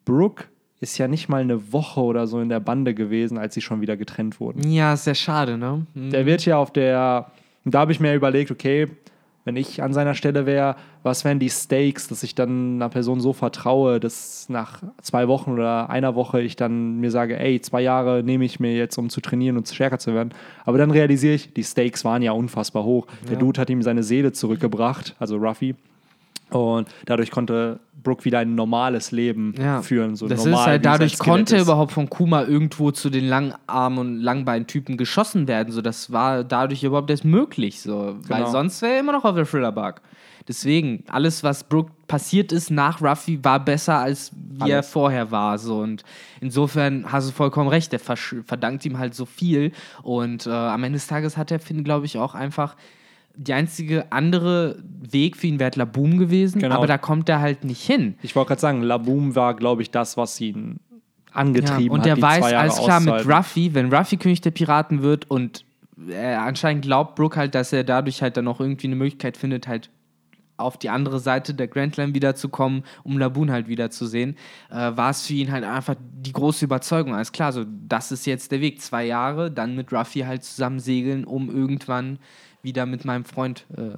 Brooke 0.06 0.46
ist 0.84 0.98
ja 0.98 1.08
nicht 1.08 1.30
mal 1.30 1.42
eine 1.42 1.74
Woche 1.74 2.02
oder 2.02 2.28
so 2.28 2.40
in 2.40 2.50
der 2.50 2.60
Bande 2.60 2.94
gewesen, 2.94 3.38
als 3.38 3.56
sie 3.56 3.62
schon 3.62 3.82
wieder 3.82 3.98
getrennt 3.98 4.40
wurden. 4.40 4.70
ja, 4.70 4.94
ist 4.94 5.06
sehr 5.06 5.16
schade, 5.16 5.58
ne? 5.58 5.88
Mhm. 5.96 6.12
Der 6.12 6.26
wird 6.26 6.46
ja 6.46 6.58
auf 6.58 6.72
der, 6.72 7.32
da 7.66 7.80
habe 7.80 7.92
ich 7.92 8.00
mir 8.00 8.14
überlegt, 8.14 8.52
okay, 8.52 8.88
wenn 9.46 9.58
ich 9.58 9.84
an 9.84 9.94
seiner 9.94 10.14
Stelle 10.14 10.46
wäre, 10.46 10.76
was 11.04 11.26
wären 11.26 11.40
die 11.40 11.50
Stakes, 11.50 12.08
dass 12.08 12.24
ich 12.24 12.34
dann 12.34 12.76
einer 12.76 12.88
Person 12.90 13.20
so 13.20 13.34
vertraue, 13.34 14.00
dass 14.00 14.48
nach 14.48 14.82
zwei 15.02 15.28
Wochen 15.28 15.52
oder 15.52 15.90
einer 15.90 16.16
Woche 16.16 16.42
ich 16.42 16.56
dann 16.56 17.00
mir 17.02 17.12
sage, 17.12 17.38
ey, 17.38 17.60
zwei 17.60 17.82
Jahre 17.82 18.24
nehme 18.24 18.46
ich 18.46 18.62
mir 18.62 18.74
jetzt, 18.76 18.98
um 18.98 19.10
zu 19.10 19.20
trainieren 19.20 19.58
und 19.58 19.68
stärker 19.68 20.00
zu 20.00 20.14
werden. 20.14 20.34
Aber 20.64 20.78
dann 20.78 20.92
realisiere 20.92 21.34
ich, 21.34 21.54
die 21.54 21.64
Stakes 21.64 22.06
waren 22.06 22.22
ja 22.22 22.32
unfassbar 22.32 22.86
hoch. 22.86 23.06
Der 23.30 23.38
Dude 23.38 23.60
hat 23.60 23.70
ihm 23.70 23.82
seine 23.82 24.04
Seele 24.04 24.32
zurückgebracht, 24.32 25.16
also 25.20 25.36
Ruffy. 25.36 25.76
Und 26.54 26.88
dadurch 27.06 27.32
konnte 27.32 27.80
Brooke 28.04 28.26
wieder 28.26 28.40
ein 28.40 28.56
normales 28.56 29.12
Leben 29.12 29.54
Ja. 29.58 29.82
führen. 29.82 30.16
So 30.16 30.28
das 30.28 30.44
normal, 30.44 30.60
ist 30.62 30.68
halt, 30.68 30.86
dadurch 30.86 31.18
konnte 31.20 31.56
ist. 31.56 31.62
überhaupt 31.64 31.94
von 31.94 32.10
Kuma 32.10 32.44
irgendwo 32.44 32.92
zu 32.92 33.10
den 33.10 33.26
Langarm- 33.28 33.98
und 33.98 34.20
Langbein-Typen 34.20 34.98
geschossen 34.98 35.48
werden. 35.48 35.72
So, 35.72 35.82
das 35.82 36.12
war 36.12 36.44
dadurch 36.44 36.84
überhaupt 36.84 37.10
erst 37.10 37.24
möglich. 37.26 37.82
So. 37.82 38.18
Weil 38.28 38.40
Genau. 38.40 38.52
sonst 38.52 38.82
wäre 38.82 38.94
er 38.96 39.00
immer 39.00 39.14
noch 39.14 39.24
auf 39.26 39.36
der 39.36 39.46
Thriller-Bug. 39.46 40.02
Deswegen, 40.46 41.06
alles, 41.08 41.42
was 41.44 41.64
Brooke 41.64 41.94
passiert 42.10 42.52
ist 42.52 42.70
nach 42.70 43.02
Ruffy, 43.02 43.40
war 43.46 43.64
besser, 43.64 44.00
als 44.00 44.32
wie 44.36 44.70
er 44.72 44.78
Alles. 44.78 44.90
vorher 44.90 45.32
war. 45.32 45.58
So. 45.58 45.78
Und 45.80 46.04
insofern 46.42 47.06
hast 47.10 47.30
du 47.30 47.34
vollkommen 47.34 47.70
recht. 47.70 47.94
Er 47.94 48.02
versch- 48.02 48.44
verdankt 48.44 48.86
ihm 48.86 48.98
halt 49.00 49.16
so 49.16 49.26
viel. 49.26 49.72
Und 50.02 50.46
äh, 50.46 50.50
am 50.50 50.84
Ende 50.84 50.98
des 50.98 51.08
Tages 51.08 51.38
hat 51.38 51.50
er, 51.52 51.60
finde 51.60 51.84
glaube 51.84 52.06
ich, 52.06 52.18
auch 52.18 52.36
einfach 52.36 52.76
die 53.36 53.54
einzige 53.54 54.12
andere 54.12 54.78
Weg 55.10 55.38
für 55.38 55.48
ihn 55.48 55.60
wäre 55.60 55.66
halt 55.66 55.76
Laboom 55.76 56.18
gewesen, 56.18 56.60
Genau. 56.62 56.76
aber 56.76 56.88
da 56.88 56.98
kommt 56.98 57.30
er 57.30 57.40
halt 57.40 57.64
nicht 57.64 57.82
hin. 57.82 58.16
Ich 58.22 58.36
wollte 58.36 58.50
gerade 58.50 58.62
sagen, 58.62 58.82
Laboom 58.84 59.36
war, 59.36 59.56
glaube 59.56 59.82
ich, 59.82 59.90
das, 59.92 60.18
was 60.18 60.40
ihn 60.40 60.80
angetrieben 61.32 61.90
und 61.90 62.00
hat. 62.02 62.06
der 62.06 62.16
die 62.16 62.22
weiß 62.22 62.44
alles 62.54 62.78
klar 62.78 63.00
mit. 63.00 63.28
Ruffy, 63.28 63.74
wenn 63.74 63.92
Ruffy 63.94 64.18
König 64.18 64.42
der 64.42 64.52
Piraten 64.52 65.02
wird 65.02 65.30
und 65.32 65.66
er 66.10 66.42
anscheinend 66.44 66.84
glaubt 66.84 67.16
Brooke 67.16 67.38
halt, 67.38 67.56
dass 67.56 67.74
er 67.74 67.84
dadurch 67.84 68.22
halt 68.22 68.38
dann 68.38 68.46
noch 68.46 68.60
irgendwie 68.60 68.88
eine 68.88 68.96
Möglichkeit 68.96 69.38
findet, 69.38 69.68
halt 69.68 69.90
auf 70.58 70.78
die 70.78 70.90
andere 70.90 71.20
Seite 71.20 71.56
der 71.56 71.68
Grand 71.68 71.98
Line 71.98 72.14
wiederzukommen, 72.14 72.84
um 73.04 73.18
Laboon 73.18 73.50
halt 73.52 73.68
wiederzusehen, 73.68 74.36
äh, 74.70 74.76
war 74.96 75.10
es 75.10 75.26
für 75.26 75.34
ihn 75.34 75.52
halt 75.52 75.64
einfach 75.64 75.96
die 76.00 76.32
große 76.32 76.66
Überzeugung. 76.66 77.16
Alles 77.16 77.32
klar, 77.32 77.52
so 77.52 77.66
das 77.88 78.12
ist 78.12 78.28
jetzt 78.28 78.52
der 78.52 78.62
Weg. 78.62 78.80
Zwei 78.80 79.06
Jahre, 79.06 79.50
dann 79.50 79.76
mit 79.76 79.92
Ruffy 79.92 80.20
halt 80.22 80.44
zusammen 80.44 80.80
segeln, 80.80 81.26
um 81.26 81.50
irgendwann 81.50 82.20
wieder 82.64 82.86
mit 82.86 83.06
meinem 83.06 83.26
Freund 83.26 83.66
äh, 83.78 83.98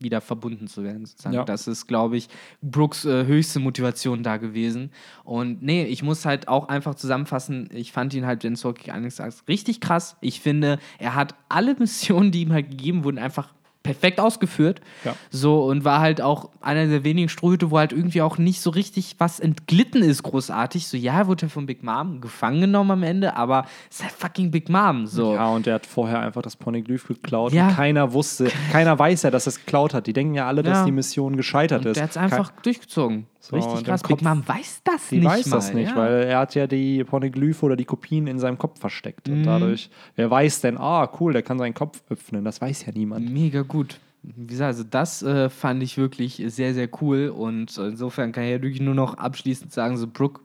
wieder 0.00 0.20
verbunden 0.20 0.66
zu 0.66 0.82
werden. 0.82 1.06
Sozusagen. 1.06 1.34
Ja. 1.34 1.44
Das 1.44 1.68
ist, 1.68 1.86
glaube 1.86 2.16
ich, 2.16 2.28
Brooks 2.62 3.04
äh, 3.04 3.26
höchste 3.26 3.60
Motivation 3.60 4.22
da 4.22 4.38
gewesen. 4.38 4.90
Und 5.24 5.62
nee, 5.62 5.84
ich 5.84 6.02
muss 6.02 6.24
halt 6.24 6.48
auch 6.48 6.68
einfach 6.68 6.94
zusammenfassen, 6.94 7.68
ich 7.72 7.92
fand 7.92 8.14
ihn 8.14 8.26
halt, 8.26 8.42
Jens 8.42 8.64
Hawking 8.64 8.92
eines 8.92 9.16
Tages 9.16 9.44
richtig 9.46 9.80
krass. 9.80 10.16
Ich 10.20 10.40
finde, 10.40 10.78
er 10.98 11.14
hat 11.14 11.34
alle 11.48 11.74
Missionen, 11.78 12.32
die 12.32 12.42
ihm 12.42 12.52
halt 12.52 12.70
gegeben 12.70 13.04
wurden, 13.04 13.18
einfach 13.18 13.52
perfekt 13.82 14.20
ausgeführt. 14.20 14.80
Ja. 15.04 15.14
So 15.30 15.64
und 15.64 15.84
war 15.84 16.00
halt 16.00 16.20
auch 16.20 16.50
einer 16.60 16.86
der 16.86 17.02
wenigen 17.02 17.28
Strohhüte, 17.30 17.70
wo 17.70 17.78
halt 17.78 17.92
irgendwie 17.92 18.20
auch 18.20 18.36
nicht 18.36 18.60
so 18.60 18.70
richtig 18.70 19.16
was 19.18 19.40
entglitten 19.40 20.02
ist, 20.02 20.22
großartig. 20.22 20.86
So, 20.86 20.96
ja, 20.96 21.26
wurde 21.26 21.46
er 21.46 21.50
von 21.50 21.66
Big 21.66 21.82
Mom 21.82 22.20
gefangen 22.20 22.60
genommen 22.60 22.90
am 22.90 23.02
Ende, 23.02 23.36
aber 23.36 23.64
es 23.90 23.96
ist 23.96 24.02
halt 24.04 24.12
fucking 24.12 24.50
Big 24.50 24.68
Mom. 24.68 25.06
So. 25.06 25.34
Ja, 25.34 25.48
und 25.48 25.64
der 25.66 25.74
hat 25.76 25.86
vorher 25.86 26.20
einfach 26.20 26.42
das 26.42 26.56
Poneglyph 26.56 27.08
geklaut. 27.08 27.52
Ja. 27.52 27.68
Und 27.68 27.76
keiner 27.76 28.12
wusste, 28.12 28.50
keiner 28.70 28.98
weiß 28.98 29.22
ja, 29.22 29.30
dass 29.30 29.46
er 29.46 29.50
es 29.50 29.58
geklaut 29.60 29.94
hat. 29.94 30.06
Die 30.06 30.12
denken 30.12 30.34
ja 30.34 30.46
alle, 30.46 30.62
dass 30.62 30.78
Ja. 30.78 30.84
die 30.84 30.92
Mission 30.92 31.36
gescheitert 31.36 31.80
Und 31.84 31.90
ist. 31.92 31.96
der 31.96 32.04
hat 32.04 32.10
es 32.10 32.16
einfach 32.18 32.50
durchgezogen. 32.62 33.26
So, 33.50 33.56
Richtig 33.56 33.84
krass. 33.84 34.02
Big 34.02 34.10
Kopf- 34.18 34.22
Mom 34.22 34.46
weiß 34.46 34.82
das 34.84 35.08
Die 35.08 35.16
nicht 35.18 35.24
weiß 35.26 35.46
mal. 35.46 35.56
das 35.56 35.72
nicht, 35.74 35.90
ja. 35.90 35.96
weil 35.96 36.22
er 36.22 36.38
hat 36.38 36.54
ja 36.54 36.66
die 36.66 37.02
Poneglyphe 37.04 37.66
oder 37.66 37.76
die 37.76 37.84
Kopien 37.84 38.26
in 38.28 38.38
seinem 38.38 38.58
Kopf 38.58 38.78
versteckt. 38.78 39.26
Mhm. 39.28 39.34
Und 39.38 39.42
dadurch, 39.44 39.90
wer 40.16 40.30
weiß 40.30 40.60
denn, 40.60 40.78
ah, 40.78 41.10
cool, 41.20 41.32
der 41.32 41.42
kann 41.42 41.58
seinen 41.58 41.74
Kopf 41.74 42.00
öffnen. 42.08 42.44
Das 42.44 42.60
weiß 42.60 42.86
ja 42.86 42.92
niemand. 42.94 43.28
Mega 43.30 43.62
gut. 43.62 43.98
Wie 44.22 44.46
gesagt, 44.46 44.66
also 44.68 44.84
das 44.84 45.22
äh, 45.22 45.48
fand 45.50 45.82
ich 45.82 45.96
wirklich 45.98 46.42
sehr, 46.46 46.74
sehr 46.74 46.88
cool 47.00 47.28
und 47.34 47.76
insofern 47.78 48.32
kann 48.32 48.44
ich 48.44 48.50
ja 48.50 48.62
wirklich 48.62 48.80
nur 48.82 48.94
noch 48.94 49.14
abschließend 49.14 49.72
sagen, 49.72 49.96
so 49.96 50.06
Brooke, 50.06 50.40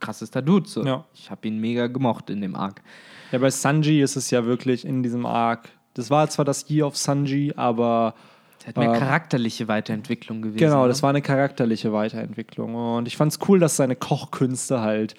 krassester 0.00 0.42
Dude. 0.42 0.68
So. 0.68 0.84
Ja. 0.84 1.04
Ich 1.14 1.30
habe 1.30 1.46
ihn 1.46 1.58
mega 1.60 1.86
gemocht 1.86 2.28
in 2.28 2.40
dem 2.40 2.56
Arc. 2.56 2.82
Ja, 3.32 3.38
bei 3.38 3.50
Sanji 3.50 4.02
ist 4.02 4.16
es 4.16 4.30
ja 4.30 4.44
wirklich 4.44 4.84
in 4.84 5.02
diesem 5.02 5.24
Arc. 5.26 5.68
Das 5.94 6.10
war 6.10 6.28
zwar 6.28 6.44
das 6.44 6.68
Year 6.68 6.86
of 6.86 6.96
Sanji, 6.96 7.52
aber 7.56 8.14
Es 8.60 8.66
hat 8.66 8.76
mehr 8.76 8.92
Ähm, 8.92 8.98
charakterliche 8.98 9.68
Weiterentwicklung 9.68 10.42
gewesen. 10.42 10.58
Genau, 10.58 10.82
ne? 10.82 10.88
das 10.88 11.02
war 11.02 11.10
eine 11.10 11.22
charakterliche 11.22 11.92
Weiterentwicklung. 11.92 12.74
Und 12.74 13.08
ich 13.08 13.16
fand 13.16 13.32
es 13.32 13.38
cool, 13.48 13.58
dass 13.58 13.76
seine 13.76 13.96
Kochkünste 13.96 14.80
halt 14.80 15.14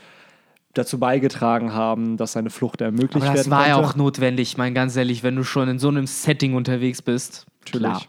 dazu 0.73 0.99
beigetragen 0.99 1.73
haben, 1.73 2.17
dass 2.17 2.33
seine 2.33 2.49
Flucht 2.49 2.81
ermöglicht 2.81 3.15
Aber 3.15 3.35
das 3.35 3.45
werden 3.45 3.51
war 3.51 3.67
ja 3.67 3.73
konnte. 3.75 3.89
auch 3.89 3.95
notwendig, 3.95 4.57
mein 4.57 4.73
ganz 4.73 4.95
ehrlich, 4.95 5.23
wenn 5.23 5.35
du 5.35 5.43
schon 5.43 5.67
in 5.67 5.79
so 5.79 5.89
einem 5.89 6.07
Setting 6.07 6.53
unterwegs 6.53 7.01
bist. 7.01 7.45
Natürlich. 7.65 7.81
Klar. 7.81 8.01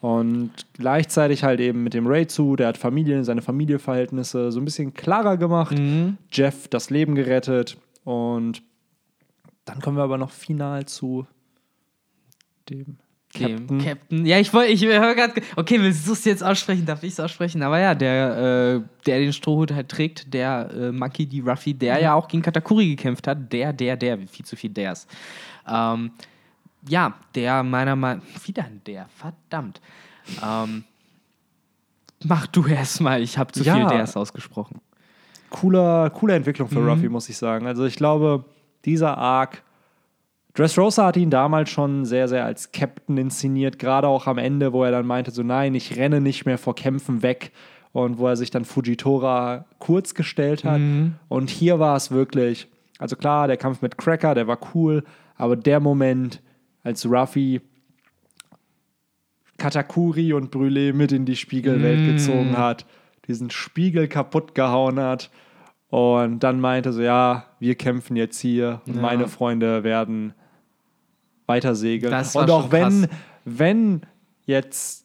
Und 0.00 0.50
gleichzeitig 0.72 1.44
halt 1.44 1.60
eben 1.60 1.84
mit 1.84 1.94
dem 1.94 2.08
Ray 2.08 2.26
zu, 2.26 2.56
der 2.56 2.66
hat 2.66 2.76
Familien, 2.76 3.22
seine 3.22 3.40
Familienverhältnisse 3.40 4.50
so 4.50 4.60
ein 4.60 4.64
bisschen 4.64 4.94
klarer 4.94 5.36
gemacht. 5.36 5.78
Mhm. 5.78 6.18
Jeff 6.30 6.66
das 6.66 6.90
Leben 6.90 7.14
gerettet. 7.14 7.76
Und 8.02 8.62
dann 9.64 9.80
kommen 9.80 9.96
wir 9.96 10.02
aber 10.02 10.18
noch 10.18 10.30
final 10.32 10.86
zu 10.86 11.24
dem 12.68 12.98
Captain. 13.34 13.78
Captain. 13.78 14.26
Ja, 14.26 14.38
ich 14.38 14.52
wollte, 14.52 14.72
ich 14.72 14.84
höre 14.84 15.14
gerade. 15.14 15.40
Okay, 15.56 15.80
willst 15.80 16.06
du 16.06 16.12
es 16.12 16.24
jetzt 16.24 16.44
aussprechen? 16.44 16.84
Darf 16.84 17.02
ich 17.02 17.12
es 17.12 17.20
aussprechen? 17.20 17.62
Aber 17.62 17.78
ja, 17.80 17.94
der, 17.94 18.36
äh, 18.76 18.80
der 19.06 19.20
den 19.20 19.32
Strohhut 19.32 19.72
halt 19.72 19.88
trägt, 19.88 20.32
der 20.34 20.70
äh, 20.70 20.92
Monkey 20.92 21.26
D. 21.26 21.40
Ruffy, 21.40 21.72
der 21.72 21.98
ja 22.00 22.14
auch 22.14 22.28
gegen 22.28 22.42
Katakuri 22.42 22.90
gekämpft 22.94 23.26
hat. 23.26 23.50
Der, 23.52 23.72
der, 23.72 23.96
der, 23.96 24.18
viel 24.28 24.44
zu 24.44 24.54
viel 24.54 24.70
ders. 24.70 25.06
Ähm, 25.66 26.10
ja, 26.88 27.14
der 27.34 27.62
meiner 27.62 27.96
Meinung 27.96 28.22
wieder 28.44 28.64
ein 28.64 28.82
der, 28.86 29.06
verdammt. 29.16 29.80
Ähm, 30.44 30.84
mach 32.24 32.46
du 32.48 32.66
erstmal, 32.66 33.22
ich 33.22 33.38
habe 33.38 33.52
zu 33.52 33.62
Ja. 33.64 33.74
viel 33.76 33.86
ders 33.98 34.16
ausgesprochen. 34.16 34.80
cooler, 35.50 36.10
coole 36.10 36.34
Entwicklung 36.34 36.68
für 36.68 36.80
Mhm. 36.80 36.88
Ruffy, 36.88 37.08
muss 37.08 37.28
ich 37.28 37.36
sagen. 37.36 37.66
Also 37.66 37.84
ich 37.84 37.96
glaube, 37.96 38.44
dieser 38.84 39.16
Arc, 39.18 39.62
Dressrosa 40.54 41.06
hat 41.06 41.16
ihn 41.16 41.30
damals 41.30 41.70
schon 41.70 42.04
sehr, 42.04 42.28
sehr 42.28 42.44
als 42.44 42.72
Captain 42.72 43.16
inszeniert, 43.16 43.78
gerade 43.78 44.06
auch 44.08 44.26
am 44.26 44.36
Ende, 44.38 44.72
wo 44.72 44.84
er 44.84 44.90
dann 44.90 45.06
meinte, 45.06 45.30
so 45.30 45.42
nein, 45.42 45.74
ich 45.74 45.96
renne 45.96 46.20
nicht 46.20 46.44
mehr 46.44 46.58
vor 46.58 46.74
Kämpfen 46.74 47.22
weg 47.22 47.52
und 47.92 48.18
wo 48.18 48.26
er 48.28 48.36
sich 48.36 48.50
dann 48.50 48.64
Fujitora 48.66 49.64
kurz 49.78 50.14
gestellt 50.14 50.64
hat. 50.64 50.80
Mhm. 50.80 51.14
Und 51.28 51.48
hier 51.48 51.78
war 51.78 51.96
es 51.96 52.10
wirklich, 52.10 52.68
also 52.98 53.16
klar, 53.16 53.46
der 53.46 53.56
Kampf 53.56 53.80
mit 53.80 53.96
Cracker, 53.96 54.34
der 54.34 54.46
war 54.46 54.58
cool, 54.74 55.04
aber 55.36 55.56
der 55.56 55.80
Moment, 55.80 56.42
als 56.82 57.06
Ruffy 57.06 57.62
Katakuri 59.58 60.32
und 60.32 60.54
Brûlé 60.54 60.92
mit 60.92 61.12
in 61.12 61.24
die 61.24 61.36
Spiegelwelt 61.36 62.00
Mm. 62.00 62.06
gezogen 62.06 62.58
hat, 62.58 62.84
diesen 63.28 63.50
Spiegel 63.50 64.08
kaputt 64.08 64.54
gehauen 64.54 64.98
hat 64.98 65.30
und 65.88 66.40
dann 66.40 66.60
meinte 66.60 66.92
so, 66.92 67.00
ja, 67.02 67.44
wir 67.60 67.76
kämpfen 67.76 68.16
jetzt 68.16 68.40
hier 68.40 68.80
und 68.86 68.96
Ja. 68.96 69.00
meine 69.02 69.28
Freunde 69.28 69.84
werden 69.84 70.34
weiter 71.52 71.74
segeln. 71.74 72.10
Das 72.10 72.34
war 72.34 72.42
und 72.42 72.50
auch 72.50 72.72
wenn, 72.72 73.08
wenn 73.44 74.02
jetzt 74.46 75.02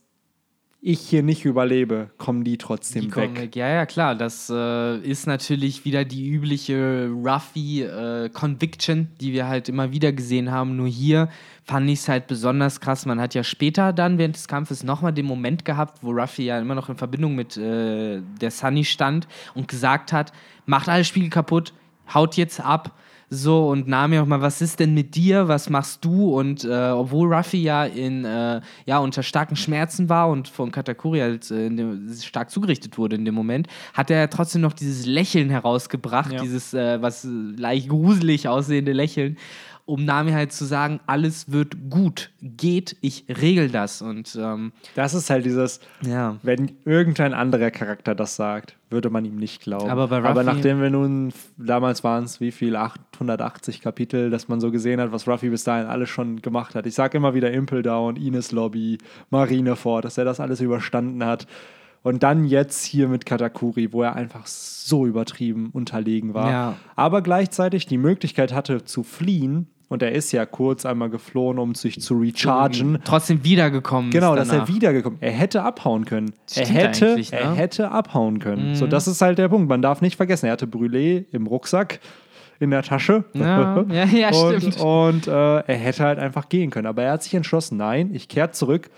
ich 0.80 1.02
hier 1.02 1.24
nicht 1.24 1.44
überlebe, 1.44 2.12
kommen 2.18 2.44
die 2.44 2.58
trotzdem 2.58 3.02
Die 3.02 3.16
weg. 3.16 3.36
weg. 3.36 3.56
Ja, 3.56 3.68
ja, 3.68 3.86
klar. 3.86 4.16
Das 4.16 4.50
äh, 4.50 4.98
ist 5.00 5.26
natürlich 5.28 5.86
wieder 5.86 6.06
die 6.06 6.30
übliche 6.30 7.10
Ruffy-Conviction, 7.12 9.10
die 9.20 9.34
wir 9.34 9.48
halt 9.48 9.70
immer 9.70 9.92
wieder 9.92 10.14
gesehen 10.14 10.52
haben. 10.52 10.76
Nur 10.76 10.88
hier 10.88 11.30
fand 11.66 11.90
ich 11.90 12.00
es 12.00 12.08
halt 12.08 12.28
besonders 12.28 12.80
krass. 12.80 13.06
Man 13.06 13.20
hat 13.20 13.34
ja 13.34 13.44
später 13.44 13.92
dann 13.92 14.18
während 14.18 14.36
des 14.36 14.48
Kampfes 14.48 14.84
nochmal 14.84 15.14
den 15.14 15.26
Moment 15.26 15.66
gehabt, 15.66 16.04
wo 16.04 16.12
Ruffy 16.12 16.46
ja 16.46 16.60
immer 16.60 16.76
noch 16.76 16.90
in 16.90 16.96
Verbindung 16.96 17.36
mit 17.36 17.58
äh, 17.58 18.22
der 18.40 18.52
Sunny 18.52 18.86
stand 18.86 19.28
und 19.56 19.68
gesagt 19.68 20.14
hat: 20.14 20.32
Macht 20.68 20.88
alle 20.90 21.04
Spiegel 21.04 21.30
kaputt, 21.30 21.74
haut 22.14 22.38
jetzt 22.38 22.62
ab. 22.62 22.98
So, 23.30 23.68
und 23.68 23.90
Nami 23.90 24.20
auch 24.20 24.26
mal, 24.26 24.42
was 24.42 24.62
ist 24.62 24.80
denn 24.80 24.94
mit 24.94 25.16
dir? 25.16 25.50
Was 25.50 25.70
machst 25.70 26.06
du? 26.06 26.34
Und 26.34 26.64
äh, 26.64 26.90
obwohl 26.92 27.34
Ruffy 27.34 27.62
ja 27.62 27.84
in 27.84 28.24
äh, 28.24 28.62
ja 28.86 29.00
unter 29.00 29.22
starken 29.22 29.58
Schmerzen 29.58 30.08
war 30.08 30.30
und 30.30 30.48
von 30.48 30.72
Katakuri 30.72 31.20
halt 31.20 31.52
äh, 31.52 31.66
in 31.68 31.76
dem, 31.76 32.14
stark 32.22 32.50
zugerichtet 32.50 32.98
wurde 32.98 33.18
in 33.18 33.26
dem 33.26 33.36
Moment, 33.36 33.68
hat 33.94 34.10
er 34.10 34.30
trotzdem 34.30 34.62
noch 34.62 34.72
dieses 34.72 35.06
Lächeln 35.06 35.50
herausgebracht, 35.50 36.32
Ja. 36.32 36.42
dieses 36.42 36.74
äh, 36.74 37.02
was 37.02 37.28
leicht 37.30 37.90
gruselig 37.90 38.48
aussehende 38.48 38.94
Lächeln, 38.94 39.38
um 39.88 40.04
Nami 40.06 40.32
halt 40.34 40.52
zu 40.52 40.66
sagen, 40.66 41.00
alles 41.08 41.52
wird 41.52 41.90
gut, 41.90 42.30
geht, 42.42 42.98
ich 43.02 43.26
regel 43.30 43.70
das. 43.70 44.02
Und 44.02 44.38
ähm, 44.40 44.74
Das 44.96 45.14
ist 45.14 45.30
halt 45.30 45.46
dieses, 45.46 45.80
ja. 46.06 46.36
wenn 46.44 46.74
irgendein 46.86 47.34
anderer 47.34 47.72
Charakter 47.72 48.14
das 48.14 48.36
sagt, 48.36 48.76
würde 48.90 49.10
man 49.10 49.24
ihm 49.26 49.38
nicht 49.38 49.62
glauben. 49.62 49.90
Aber 49.90 50.10
bei 50.10 50.18
Aber 50.18 50.42
Ruffy- 50.42 50.46
nachdem 50.46 50.82
wir 50.82 50.90
nun, 50.90 51.32
damals 51.58 52.04
waren 52.04 52.26
es 52.26 52.40
wie 52.42 52.52
viel, 52.52 52.76
880 52.76 53.80
Kapitel, 53.82 54.30
dass 54.30 54.48
man 54.50 54.60
so 54.60 54.72
gesehen 54.72 55.00
hat, 55.00 55.12
was 55.14 55.28
Ruffy 55.28 55.50
bis 55.50 55.64
dahin 55.64 55.88
alles 55.88 56.10
schon 56.10 56.42
gemacht 56.42 56.76
hat. 56.76 56.86
Ich 56.86 56.94
sage 56.94 57.18
immer 57.18 57.34
wieder 57.34 57.52
Impel 57.52 57.82
Down, 57.82 58.18
Ines 58.18 58.52
Lobby, 58.52 58.98
Marineford, 59.30 60.04
dass 60.06 60.18
er 60.18 60.26
das 60.26 60.40
alles 60.40 60.60
überstanden 60.62 61.24
hat. 61.26 61.48
Und 62.04 62.24
dann 62.24 62.46
jetzt 62.46 62.86
hier 62.86 63.08
mit 63.08 63.26
Katakuri, 63.26 63.92
wo 63.92 64.04
er 64.04 64.16
einfach 64.16 64.46
so 64.48 65.06
übertrieben 65.06 65.70
unterlegen 65.74 66.34
war. 66.34 66.52
Ja. 66.52 66.74
Aber 66.96 67.22
gleichzeitig 67.22 67.86
die 67.86 67.98
Möglichkeit 67.98 68.54
hatte 68.54 68.84
zu 68.86 69.04
fliehen 69.04 69.68
Und 69.90 70.04
er 70.04 70.12
ist 70.12 70.34
ja 70.34 70.46
kurz 70.46 70.86
einmal 70.86 71.10
geflohen, 71.10 71.60
um 71.60 71.74
sich 71.74 72.02
zu 72.02 72.16
rechargen. 72.16 73.00
Trotzdem 73.06 73.44
wiedergekommen. 73.46 74.12
Genau, 74.12 74.36
dass 74.36 74.50
er 74.50 74.68
wiedergekommen 74.68 75.20
Er 75.22 75.32
hätte 75.32 75.64
abhauen 75.64 76.04
können. 76.04 76.34
Er 76.56 76.68
hätte, 76.68 77.16
ne? 77.16 77.26
er 77.32 77.54
hätte 77.54 77.90
abhauen 77.92 78.40
können. 78.40 78.76
So, 78.76 78.86
das 78.86 79.08
ist 79.08 79.22
halt 79.22 79.38
der 79.38 79.48
Punkt. 79.48 79.70
Man 79.70 79.82
darf 79.82 80.02
nicht 80.02 80.18
vergessen, 80.18 80.48
er 80.48 80.54
hatte 80.54 80.66
Brûlé 80.66 81.26
im 81.32 81.48
Rucksack, 81.48 82.02
in 82.60 82.72
der 82.72 82.84
Tasche. 82.84 83.24
Ja, 83.34 83.86
ja, 83.90 84.06
ja, 84.06 84.30
und, 84.34 84.62
stimmt. 84.62 84.82
Und 84.82 85.28
äh, 85.28 85.32
er 85.32 85.76
hätte 85.76 86.04
halt 86.04 86.20
einfach 86.20 86.50
gehen 86.50 86.70
können. 86.70 86.88
Aber 86.88 87.04
er 87.04 87.14
hat 87.14 87.24
sich 87.24 87.34
entschlossen, 87.34 87.78
nein, 87.78 88.14
ich 88.14 88.28
kehre 88.28 88.52
zurück. 88.52 88.90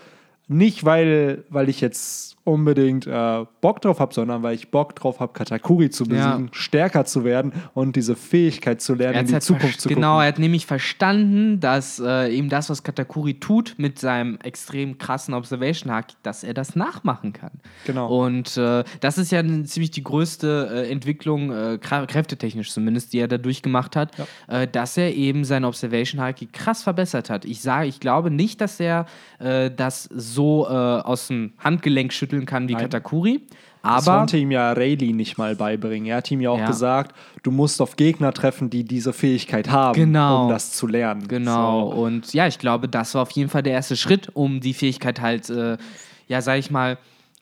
Nicht, 0.52 0.84
weil, 0.84 1.44
weil 1.48 1.68
ich 1.68 1.80
jetzt 1.80 2.36
unbedingt 2.42 3.06
äh, 3.06 3.44
Bock 3.60 3.80
drauf 3.82 4.00
habe, 4.00 4.12
sondern 4.12 4.42
weil 4.42 4.54
ich 4.56 4.70
Bock 4.72 4.96
drauf 4.96 5.20
habe, 5.20 5.32
Katakuri 5.32 5.90
zu 5.90 6.04
besiegen, 6.06 6.48
stärker 6.52 7.04
zu 7.04 7.22
werden 7.22 7.52
und 7.74 7.94
diese 7.94 8.16
Fähigkeit 8.16 8.80
zu 8.80 8.94
lernen, 8.94 9.14
Er 9.14 9.20
in 9.20 9.26
die 9.28 9.32
halt 9.34 9.42
Zukunft 9.44 9.80
zu 9.80 9.88
Genau, 9.88 10.14
gucken. 10.14 10.22
er 10.22 10.28
hat 10.28 10.38
nämlich 10.40 10.66
verstanden, 10.66 11.60
dass 11.60 12.00
äh, 12.04 12.34
ihm 12.34 12.48
das, 12.48 12.68
was 12.70 12.82
Katakuri 12.82 13.34
tut, 13.34 13.74
mit 13.76 14.00
seinem 14.00 14.38
extrem 14.42 14.98
krassen 14.98 15.34
Observation 15.34 15.92
Hack, 15.92 16.06
dass 16.24 16.42
er 16.42 16.54
das 16.54 16.74
nachmachen 16.74 17.32
kann. 17.32 17.52
Genau. 17.86 18.08
Und 18.08 18.56
äh, 18.56 18.82
das 19.00 19.18
ist 19.18 19.30
ja 19.30 19.42
ziemlich 19.64 19.92
die 19.92 20.02
größte 20.02 20.70
äh, 20.88 20.90
Entwicklung, 20.90 21.52
äh, 21.52 21.78
krä- 21.80 22.06
kräftetechnisch 22.06 22.72
zumindest, 22.72 23.12
die 23.12 23.18
er 23.20 23.28
da 23.28 23.38
durchgemacht 23.38 23.94
hat, 23.94 24.12
äh, 24.48 24.66
dass 24.66 24.96
er 24.96 25.14
eben 25.14 25.44
seine 25.44 25.68
Observation 25.68 26.20
Haki 26.20 26.46
krass 26.46 26.82
verbessert 26.82 27.30
hat. 27.30 27.44
Ich 27.44 27.60
sage, 27.60 27.86
ich 27.86 28.00
glaube 28.00 28.30
nicht, 28.32 28.60
dass 28.60 28.80
er 28.80 29.06
das 29.38 30.04
so 30.14 30.39
äh, 30.68 30.72
aus 30.72 31.28
dem 31.28 31.52
Handgelenk 31.58 32.12
schütteln 32.12 32.46
kann 32.46 32.68
wie 32.68 32.72
Nein. 32.74 32.82
Katakuri. 32.82 33.42
Das 33.82 34.06
Aber 34.06 34.18
konnte 34.18 34.36
ihm 34.36 34.50
ja 34.50 34.72
Rayleigh 34.72 35.12
nicht 35.14 35.38
mal 35.38 35.56
beibringen. 35.56 36.06
Er 36.06 36.18
hat 36.18 36.30
ihm 36.30 36.42
ja 36.42 36.50
auch 36.50 36.58
Ja. 36.58 36.66
gesagt, 36.66 37.16
du 37.42 37.50
musst 37.50 37.80
auf 37.80 37.96
Gegner 37.96 38.32
treffen, 38.34 38.68
die 38.68 38.84
diese 38.84 39.14
Fähigkeit 39.14 39.70
haben, 39.70 39.94
Genau. 39.98 40.44
um 40.44 40.48
das 40.50 40.72
zu 40.72 40.86
lernen. 40.86 41.26
Genau, 41.28 41.90
So. 41.90 41.96
und 42.02 42.34
ja, 42.34 42.46
ich 42.46 42.58
glaube, 42.58 42.88
das 42.88 43.14
war 43.14 43.22
auf 43.22 43.30
jeden 43.30 43.48
Fall 43.48 43.62
der 43.62 43.72
erste 43.72 43.96
Schritt, 43.96 44.28
um 44.34 44.60
die 44.60 44.74
Fähigkeit 44.74 45.22
halt, 45.22 45.48
äh, 45.48 45.78
ja, 46.28 46.42
sag 46.42 46.58
ich 46.58 46.70
mal, 46.70 46.98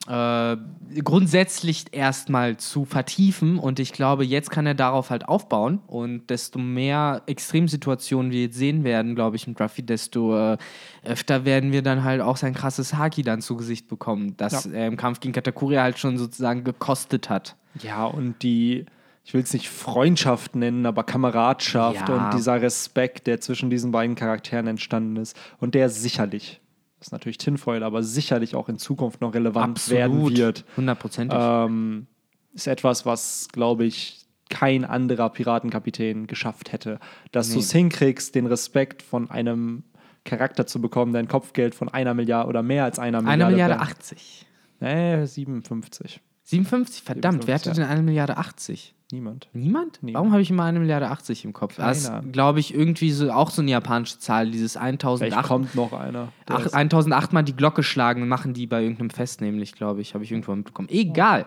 äh, 0.09 0.57
grundsätzlich 1.03 1.85
erstmal 1.92 2.57
zu 2.57 2.85
vertiefen. 2.87 3.59
Und 3.59 3.79
ich 3.79 3.92
glaube, 3.92 4.25
jetzt 4.25 4.51
kann 4.51 4.66
er 4.66 4.75
darauf 4.75 5.11
halt 5.11 5.29
aufbauen. 5.29 5.81
Und 5.87 6.31
desto 6.31 6.59
mehr 6.59 7.23
Extremsituationen 7.27 8.33
wir 8.33 8.42
jetzt 8.42 8.57
sehen 8.57 8.85
werden, 8.85 9.14
glaube 9.14 9.37
ich, 9.37 9.47
mit 9.47 9.61
Ruffy, 9.61 9.83
desto 9.83 10.53
äh, 10.55 10.57
öfter 11.05 11.44
werden 11.44 11.73
wir 11.73 11.83
dann 11.83 12.05
halt 12.05 12.21
auch 12.23 12.37
sein 12.38 12.55
krasses 12.55 12.94
Haki 12.94 13.23
dann 13.23 13.42
zu 13.42 13.57
Gesicht 13.57 13.88
bekommen, 13.88 14.35
das 14.38 14.64
Ja. 14.64 14.71
er 14.73 14.87
im 14.87 14.97
Kampf 14.97 15.21
gegen 15.21 15.35
Katakuri 15.35 15.77
halt 15.77 15.99
schon 15.99 16.16
sozusagen 16.16 16.64
gekostet 16.64 17.29
hat. 17.29 17.57
Ja, 17.83 18.07
und 18.07 18.42
die, 18.42 18.87
ich 19.25 19.35
will 19.35 19.42
es 19.42 19.53
nicht 19.53 19.68
Freundschaft 19.68 20.57
nennen, 20.57 20.87
aber 20.87 21.05
Kameradschaft 21.05 22.09
Ja. 22.09 22.14
und 22.14 22.35
dieser 22.38 22.62
Respekt, 22.62 23.27
der 23.27 23.40
zwischen 23.40 23.68
diesen 23.68 23.90
beiden 23.92 24.16
Charakteren 24.16 24.66
entstanden 24.66 25.16
ist 25.16 25.37
und 25.61 25.75
der 25.75 25.90
sicherlich, 25.90 26.61
ist 27.00 27.12
natürlich 27.12 27.38
Tinfoil, 27.38 27.82
aber 27.82 28.02
sicherlich 28.02 28.54
auch 28.54 28.68
in 28.68 28.78
Zukunft 28.78 29.20
noch 29.20 29.34
relevant 29.34 29.88
werden 29.90 30.28
wird, 30.37 30.64
Hundertprozentig. 30.76 31.38
ähm, 31.40 32.06
ist 32.54 32.66
etwas, 32.66 33.06
was, 33.06 33.48
glaube 33.52 33.84
ich, 33.84 34.24
kein 34.50 34.84
anderer 34.84 35.28
Piratenkapitän 35.30 36.26
geschafft 36.26 36.72
hätte. 36.72 36.98
Dass 37.32 37.52
du 37.52 37.58
es 37.58 37.70
hinkriegst, 37.70 38.34
den 38.34 38.46
Respekt 38.46 39.02
von 39.02 39.30
einem 39.30 39.84
Charakter 40.24 40.66
zu 40.66 40.80
bekommen, 40.80 41.12
dein 41.12 41.28
Kopfgeld 41.28 41.74
von 41.74 41.88
einer 41.88 42.14
Milliarde 42.14 42.48
oder 42.48 42.62
mehr 42.62 42.84
als 42.84 42.98
einer 42.98 43.20
Milliarde. 43.20 43.44
Eine 43.44 43.52
Milliarde 43.52 43.74
wert- 43.74 43.82
80. 43.82 44.46
Nee, 44.80 45.24
57. 45.26 46.20
57, 46.44 47.02
verdammt, 47.02 47.46
wer 47.46 47.54
hatte 47.56 47.64
57, 47.64 47.72
denn 47.74 47.84
eine 47.92 48.02
Milliarde 48.02 48.37
80? 48.38 48.94
Niemand. 49.11 49.49
Niemand? 49.55 49.99
Niemand. 50.03 50.14
Warum 50.21 50.33
habe 50.33 50.42
ich 50.42 50.51
immer 50.51 50.64
eine 50.64 50.79
Milliarde 50.81 51.09
80 51.09 51.44
im 51.47 51.53
Kopf? 51.55 51.77
Das 51.77 52.05
Keiner. 52.05 52.21
ist, 52.25 52.33
glaube 52.33 52.61
ich, 52.61 52.75
irgendwie 52.75 53.11
so, 53.11 53.31
auch 53.31 53.51
so 53.51 53.62
eine 53.62 53.71
japanische 53.71 54.18
Zahl, 54.18 54.51
dieses 54.51 54.73
Vielleicht 54.73 55.05
1008. 55.05 55.47
kommt 55.49 55.75
noch 55.75 55.92
einer. 55.94 56.29
der 56.49 56.57
Ach, 56.57 56.66
ist- 56.66 56.75
1008 56.75 57.33
mal 57.33 57.42
die 57.42 57.57
Glocke 57.57 57.83
schlagen, 57.83 58.29
machen 58.29 58.53
die 58.53 58.66
bei 58.66 58.83
irgendeinem 58.83 59.11
Fest 59.11 59.40
nämlich, 59.40 59.73
glaube 59.73 60.03
ich. 60.03 60.12
Habe 60.14 60.25
ich 60.25 60.31
irgendwo 60.33 60.55
mitbekommen. 60.55 60.88
Egal. 60.90 61.47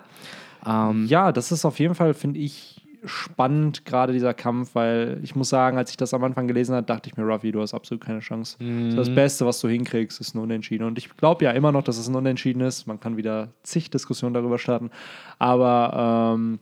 Ähm, 0.66 1.06
Ja, 1.06 1.30
das 1.30 1.52
ist 1.52 1.64
auf 1.64 1.78
jeden 1.78 1.94
Fall, 1.94 2.14
finde 2.14 2.40
ich, 2.40 2.78
spannend, 3.04 3.84
gerade 3.84 4.12
dieser 4.12 4.32
Kampf, 4.34 4.74
weil 4.74 5.18
ich 5.22 5.34
muss 5.34 5.48
sagen, 5.48 5.76
als 5.76 5.90
ich 5.90 5.96
das 5.96 6.14
am 6.14 6.22
Anfang 6.22 6.46
gelesen 6.46 6.74
habe, 6.76 6.86
dachte 6.86 7.08
ich 7.10 7.16
mir, 7.16 7.24
Ruffy, 7.24 7.50
du 7.52 7.60
hast 7.60 7.74
absolut 7.74 8.04
keine 8.04 8.20
Chance. 8.20 8.56
Mhm. 8.62 8.94
Das 8.96 9.12
Beste, 9.12 9.44
was 9.46 9.60
du 9.60 9.68
hinkriegst, 9.68 10.20
ist 10.20 10.34
ein 10.34 10.38
Unentschieden. 10.38 10.84
Und 10.84 10.98
ich 10.98 11.16
glaube 11.16 11.44
ja 11.44 11.50
immer 11.52 11.72
noch, 11.72 11.82
dass 11.82 11.98
es 11.98 12.08
ein 12.08 12.14
Unentschieden 12.14 12.60
ist. 12.60 12.86
Man 12.86 13.00
kann 13.00 13.16
wieder 13.16 13.48
zig 13.64 13.90
Diskussionen 13.90 14.34
darüber 14.34 14.58
starten. 14.58 14.90
Aber 15.38 16.34
ähm, 16.36 16.60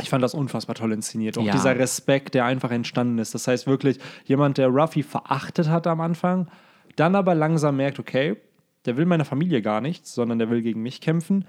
ich 0.00 0.10
fand 0.10 0.22
das 0.22 0.34
unfassbar 0.34 0.74
toll 0.76 0.92
inszeniert. 0.92 1.38
Auch 1.38 1.42
Ja. 1.44 1.52
dieser 1.52 1.78
Respekt, 1.78 2.34
der 2.34 2.44
einfach 2.44 2.70
entstanden 2.70 3.18
ist. 3.18 3.34
Das 3.34 3.48
heißt 3.48 3.66
wirklich, 3.66 3.98
jemand, 4.24 4.58
der 4.58 4.68
Ruffy 4.68 5.02
verachtet 5.02 5.68
hat 5.68 5.86
am 5.86 6.00
Anfang, 6.00 6.48
dann 6.96 7.14
aber 7.14 7.34
langsam 7.34 7.76
merkt, 7.76 7.98
okay, 7.98 8.36
der 8.84 8.96
will 8.96 9.06
meine 9.06 9.24
Familie 9.24 9.62
gar 9.62 9.80
nicht, 9.80 10.06
sondern 10.06 10.38
der 10.38 10.50
will 10.50 10.62
gegen 10.62 10.82
mich 10.82 11.00
kämpfen. 11.00 11.46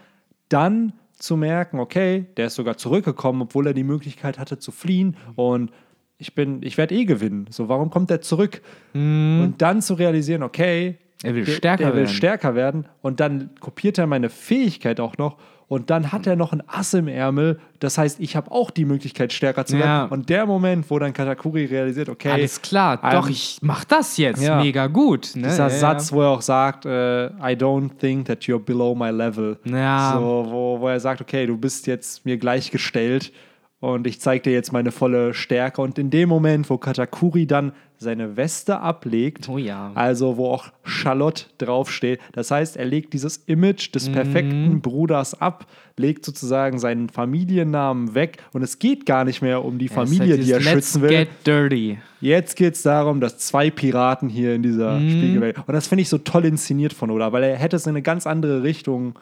Dann 0.48 0.94
zu 1.14 1.36
merken, 1.38 1.80
okay, 1.80 2.26
der 2.38 2.48
ist 2.48 2.56
sogar 2.56 2.78
zurückgekommen, 2.78 3.42
obwohl 3.44 3.68
er 3.68 3.74
die 3.74 3.84
Möglichkeit 3.84 4.40
hatte 4.40 4.58
zu 4.58 4.72
fliehen 4.72 5.18
und 5.36 5.72
ich 6.18 6.34
bin, 6.36 6.64
ich 6.64 6.78
werde 6.78 6.96
eh 6.96 7.06
gewinnen. 7.06 7.46
So, 7.50 7.70
warum 7.70 7.90
kommt 7.90 8.10
er 8.12 8.20
zurück? 8.22 8.62
Und 8.94 9.56
dann 9.60 9.82
zu 9.82 9.94
realisieren, 9.94 10.44
okay, 10.44 10.98
Er 11.24 11.36
will 11.36 11.46
der, 11.46 11.52
stärker 11.54 11.84
der 11.86 11.94
will 11.94 12.02
werden. 12.04 12.14
stärker 12.14 12.56
werden 12.56 12.86
und 13.02 13.20
dann 13.20 13.52
kopiert 13.60 13.98
er 13.98 14.08
meine 14.08 14.30
Fähigkeit 14.30 15.00
auch 15.00 15.18
noch 15.18 15.38
und 15.70 15.90
dann 15.92 16.12
hat 16.12 16.28
er 16.28 16.36
noch 16.36 16.52
ein 16.52 16.62
Ass 16.68 16.94
im 16.94 17.08
Ärmel. 17.08 17.60
Das 17.80 17.98
heißt, 17.98 18.20
ich 18.20 18.36
habe 18.36 18.52
auch 18.52 18.72
die 18.72 18.84
Möglichkeit, 18.84 19.32
stärker 19.32 19.66
zu 19.66 19.78
Ja. 19.78 19.86
werden. 19.86 20.10
Und 20.12 20.28
der 20.30 20.46
Moment, 20.46 20.90
wo 20.90 21.00
dann 21.00 21.14
Katakuri 21.14 21.66
realisiert, 21.66 22.10
okay, 22.10 22.32
Alles 22.32 22.62
klar, 22.62 23.00
ähm, 23.04 23.12
doch, 23.12 23.30
ich 23.30 23.60
mach 23.62 23.86
das 23.86 24.18
jetzt. 24.18 24.42
ja. 24.44 24.58
Mega 24.62 24.88
gut. 24.88 25.32
Ne? 25.36 25.44
dieser 25.48 25.66
ja, 25.66 25.70
Satz, 25.70 26.12
wo 26.12 26.22
er 26.24 26.30
auch 26.30 26.42
sagt, 26.42 26.86
äh, 26.86 27.28
I 27.28 27.56
don't 27.56 27.92
think 28.00 28.26
that 28.26 28.40
you're 28.44 28.60
below 28.60 28.94
my 28.96 29.12
level. 29.12 29.58
Ja. 29.64 30.14
So, 30.18 30.48
wo, 30.50 30.80
wo 30.82 30.88
er 30.90 31.00
sagt, 31.00 31.22
okay, 31.22 31.46
du 31.46 31.56
bist 31.56 31.88
jetzt 31.88 32.26
mir 32.26 32.38
gleichgestellt 32.38 33.32
und 33.82 34.08
ich 34.08 34.20
zeige 34.20 34.44
dir 34.44 34.52
jetzt 34.54 34.74
meine 34.74 34.92
volle 34.92 35.34
Stärke. 35.34 35.82
Und 35.82 35.98
in 35.98 36.10
dem 36.10 36.28
Moment, 36.30 36.70
wo 36.70 36.78
Katakuri 36.78 37.48
dann 37.48 37.72
seine 37.98 38.38
Weste 38.38 38.80
ablegt, 38.80 39.48
Oh 39.50 39.58
ja. 39.58 39.92
also 39.96 40.38
wo 40.38 40.48
auch 40.52 40.68
Charlotte 40.84 41.46
draufsteht, 41.58 42.20
das 42.34 42.50
heißt, 42.52 42.78
er 42.78 42.86
legt 42.86 43.14
dieses 43.14 43.38
Image 43.46 43.90
Mhm. 43.90 43.92
des 43.94 44.10
perfekten 44.10 44.82
Bruders 44.82 45.40
ab, 45.42 45.66
legt 45.98 46.24
sozusagen 46.26 46.80
seinen 46.80 47.10
Familiennamen 47.10 48.16
weg 48.16 48.38
und 48.54 48.62
es 48.62 48.80
geht 48.80 49.06
gar 49.06 49.26
nicht 49.26 49.42
mehr 49.42 49.64
um 49.66 49.78
die 49.78 49.86
Ja, 49.88 49.92
ist 49.92 49.96
Familie, 49.96 50.36
halt 50.38 50.46
die 50.46 50.52
er 50.52 50.62
schützen 50.62 51.02
will. 51.02 51.10
Get 51.10 51.30
dirty. 51.46 51.98
Jetzt 52.22 52.56
geht 52.56 52.76
es 52.76 52.84
darum, 52.84 53.20
dass 53.22 53.38
zwei 53.38 53.70
Piraten 53.70 54.30
hier 54.30 54.56
in 54.56 54.64
dieser 54.64 55.00
Mhm. 55.00 55.10
Spiegelwelt. 55.10 55.58
Und 55.68 55.74
das 55.74 55.88
finde 55.88 56.02
ich 56.04 56.10
so 56.10 56.18
toll 56.18 56.46
inszeniert 56.46 56.94
von 56.94 57.12
Oda, 57.12 57.32
weil 57.32 57.44
er 57.44 57.58
hätte 57.58 57.76
es 57.76 57.86
in 57.86 57.92
eine 57.92 58.02
ganz 58.02 58.28
andere 58.28 58.64
Richtung 58.64 59.16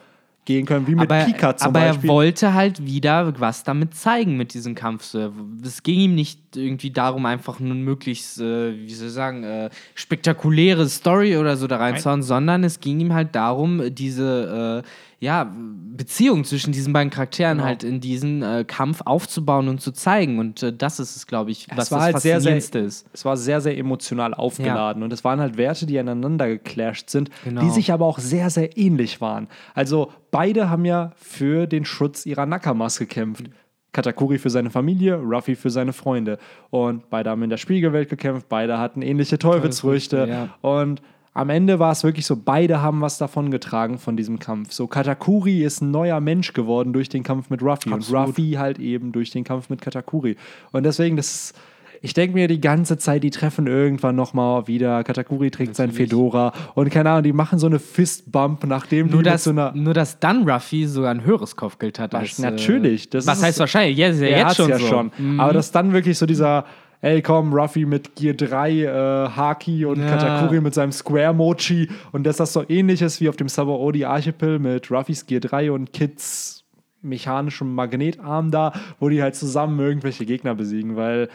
gehen 0.48 0.64
können, 0.64 0.86
wie 0.86 0.94
mit 0.94 1.10
aber, 1.10 1.26
Pika 1.26 1.54
zum 1.54 1.68
aber 1.68 1.80
Beispiel. 1.80 2.08
er 2.08 2.14
wollte 2.14 2.54
halt 2.54 2.84
wieder 2.84 3.38
was 3.38 3.64
damit 3.64 3.94
zeigen 3.94 4.38
mit 4.38 4.54
diesem 4.54 4.74
Kampf. 4.74 5.14
Es 5.62 5.82
ging 5.82 6.00
ihm 6.00 6.14
nicht 6.14 6.56
irgendwie 6.56 6.90
darum, 6.90 7.26
einfach 7.26 7.60
nur 7.60 7.74
möglichst, 7.74 8.40
äh, 8.40 8.74
wie 8.74 8.94
soll 8.94 9.08
ich 9.08 9.12
sagen, 9.12 9.44
äh, 9.44 9.68
spektakuläre 9.94 10.88
Story 10.88 11.36
oder 11.36 11.58
so 11.58 11.66
da 11.66 11.76
reinzuhauen, 11.76 12.22
sondern 12.22 12.64
es 12.64 12.80
ging 12.80 12.98
ihm 12.98 13.12
halt 13.12 13.34
darum, 13.34 13.94
diese 13.94 14.82
äh, 14.84 14.88
ja, 15.20 15.52
Beziehung 15.96 16.44
zwischen 16.44 16.70
diesen 16.72 16.92
beiden 16.92 17.10
Charakteren 17.10 17.58
Genau. 17.58 17.66
halt 17.68 17.82
in 17.82 18.00
diesen 18.00 18.42
äh, 18.42 18.64
Kampf 18.64 19.00
aufzubauen 19.04 19.66
und 19.68 19.80
zu 19.80 19.90
zeigen. 19.90 20.38
Und 20.38 20.62
äh, 20.62 20.72
das 20.72 21.00
ist 21.00 21.16
es, 21.16 21.26
glaube 21.26 21.50
ich, 21.50 21.66
was 21.74 21.86
es 21.86 21.90
war 21.90 21.98
das 21.98 22.04
halt 22.04 22.14
sehr, 22.20 22.40
sehr, 22.40 22.52
Faszinierendste 22.54 22.78
ist. 22.78 23.06
es 23.12 23.24
war 23.24 23.36
sehr, 23.36 23.60
sehr 23.60 23.76
emotional 23.76 24.32
aufgeladen 24.32 25.02
und 25.02 25.12
es 25.12 25.24
waren 25.24 25.40
halt 25.40 25.56
Werte, 25.56 25.86
die 25.86 25.98
aneinander 25.98 26.46
geclasht 26.48 27.10
sind, 27.10 27.30
Genau. 27.42 27.62
die 27.62 27.70
sich 27.70 27.92
aber 27.92 28.06
auch 28.06 28.18
sehr, 28.20 28.48
sehr 28.50 28.76
ähnlich 28.78 29.20
waren. 29.20 29.48
Also 29.74 30.12
beide 30.30 30.70
haben 30.70 30.84
ja 30.84 31.10
für 31.16 31.66
den 31.66 31.84
Schutz 31.84 32.24
ihrer 32.24 32.46
Nakamas 32.46 32.98
gekämpft. 33.00 33.50
Katakuri 33.90 34.38
für 34.38 34.50
seine 34.50 34.70
Familie, 34.70 35.16
Ruffy 35.16 35.56
für 35.56 35.70
seine 35.70 35.92
Freunde. 35.94 36.38
Und 36.70 37.08
beide 37.10 37.30
haben 37.30 37.42
in 37.42 37.50
der 37.50 37.56
Spiegelwelt 37.56 38.08
gekämpft, 38.10 38.48
beide 38.48 38.78
hatten 38.78 39.02
ähnliche 39.02 39.38
Teufelsfrüchte. 39.38 40.26
ja. 40.28 40.48
Und 40.60 41.02
am 41.38 41.50
Ende 41.50 41.78
war 41.78 41.92
es 41.92 42.02
wirklich 42.02 42.26
so, 42.26 42.36
beide 42.36 42.82
haben 42.82 43.00
was 43.00 43.16
davon 43.16 43.52
getragen 43.52 43.98
von 43.98 44.16
diesem 44.16 44.40
Kampf. 44.40 44.72
So, 44.72 44.88
Katakuri 44.88 45.62
ist 45.62 45.80
ein 45.80 45.92
neuer 45.92 46.18
Mensch 46.20 46.52
geworden 46.52 46.92
durch 46.92 47.08
den 47.08 47.22
Kampf 47.22 47.48
mit 47.48 47.62
Ruffy 47.62 47.92
Absolut. 47.92 48.20
und 48.20 48.28
Ruffy 48.30 48.52
halt 48.58 48.80
eben 48.80 49.12
durch 49.12 49.30
den 49.30 49.44
Kampf 49.44 49.70
mit 49.70 49.80
Katakuri. 49.80 50.36
Und 50.72 50.82
deswegen, 50.82 51.16
das 51.16 51.54
ich 52.00 52.12
denke 52.14 52.34
mir 52.34 52.48
die 52.48 52.60
ganze 52.60 52.98
Zeit, 52.98 53.22
die 53.22 53.30
treffen 53.30 53.66
irgendwann 53.66 54.16
nochmal 54.16 54.66
wieder. 54.66 55.02
Katakuri 55.04 55.50
trägt 55.50 55.76
sein. 55.76 55.92
Fedora 55.92 56.52
und 56.74 56.90
keine 56.90 57.10
Ahnung, 57.10 57.22
die 57.22 57.32
machen 57.32 57.58
so 57.58 57.66
eine 57.66 57.78
Fistbump, 57.78 58.66
nachdem 58.66 59.08
Nur 59.08 59.22
die 59.22 59.30
dass, 59.30 59.44
so 59.44 59.50
einer. 59.50 59.72
nur, 59.74 59.94
dass 59.94 60.18
dann 60.18 60.48
Ruffy 60.48 60.86
sogar 60.86 61.12
ein 61.12 61.24
höheres 61.24 61.54
Kopfgeld 61.56 61.98
hat. 61.98 62.14
Als, 62.14 62.38
natürlich, 62.38 63.10
das 63.10 63.26
Äh, 63.26 63.28
was 63.28 63.42
heißt 63.42 63.60
wahrscheinlich? 63.60 63.96
Ja, 63.96 64.08
ist 64.08 64.20
ja 64.20 64.28
jetzt 64.28 64.56
schon 64.56 64.70
ja 64.70 64.78
so. 64.78 64.86
schon. 64.86 65.10
Mhm. 65.18 65.40
Aber 65.40 65.52
dass 65.52 65.70
dann 65.70 65.92
wirklich 65.92 66.18
so 66.18 66.26
dieser, 66.26 66.64
ey 67.00 67.22
komm, 67.22 67.52
Ruffy 67.52 67.84
mit 67.86 68.16
Gear 68.16 68.34
3, 68.34 68.70
äh, 68.82 69.28
Haki 69.30 69.84
und 69.84 70.00
Ja. 70.00 70.16
Katakuri 70.16 70.60
mit 70.60 70.74
seinem 70.74 70.92
Square 70.92 71.34
Mochi 71.34 71.88
und 72.12 72.24
dass 72.24 72.38
das 72.38 72.52
so 72.52 72.64
ähnlich 72.68 73.02
ist 73.02 73.20
wie 73.20 73.28
auf 73.28 73.36
dem 73.36 73.48
Sabaody 73.48 74.04
Archipel 74.04 74.58
mit 74.58 74.90
Ruffys 74.90 75.26
Gear 75.26 75.40
3 75.40 75.72
und 75.72 75.92
Kids 75.92 76.64
mechanischem 77.02 77.74
Magnetarm 77.74 78.50
da, 78.50 78.72
wo 78.98 79.08
die 79.08 79.22
halt 79.22 79.36
zusammen 79.36 79.78
irgendwelche 79.78 80.26
Gegner 80.26 80.54
besiegen, 80.54 80.96
weil 80.96 81.28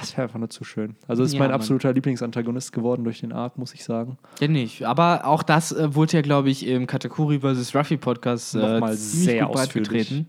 Das 0.00 0.12
wäre 0.12 0.22
einfach 0.22 0.38
nur 0.38 0.48
zu 0.48 0.62
schön. 0.62 0.94
Also 1.08 1.24
ist 1.24 1.32
Ja, 1.32 1.40
mein 1.40 1.48
Mann. 1.48 1.56
absoluter 1.56 1.92
Lieblingsantagonist 1.92 2.72
geworden 2.72 3.02
durch 3.02 3.18
den 3.18 3.32
Arc, 3.32 3.58
muss 3.58 3.74
ich 3.74 3.82
sagen. 3.82 4.16
Ja, 4.38 4.46
nicht. 4.46 4.84
Aber 4.84 5.26
auch 5.26 5.42
das 5.42 5.72
äh, 5.72 5.92
wurde 5.96 6.12
ja, 6.12 6.20
glaube 6.22 6.50
ich, 6.50 6.64
im 6.68 6.86
Katakuri 6.86 7.40
vs. 7.40 7.74
Ruffy 7.74 7.96
Podcast 7.96 8.54
äh, 8.54 8.58
Nochmal 8.58 8.94
sehr 8.94 9.44
gut 9.46 9.56
ausführlich. 9.56 10.24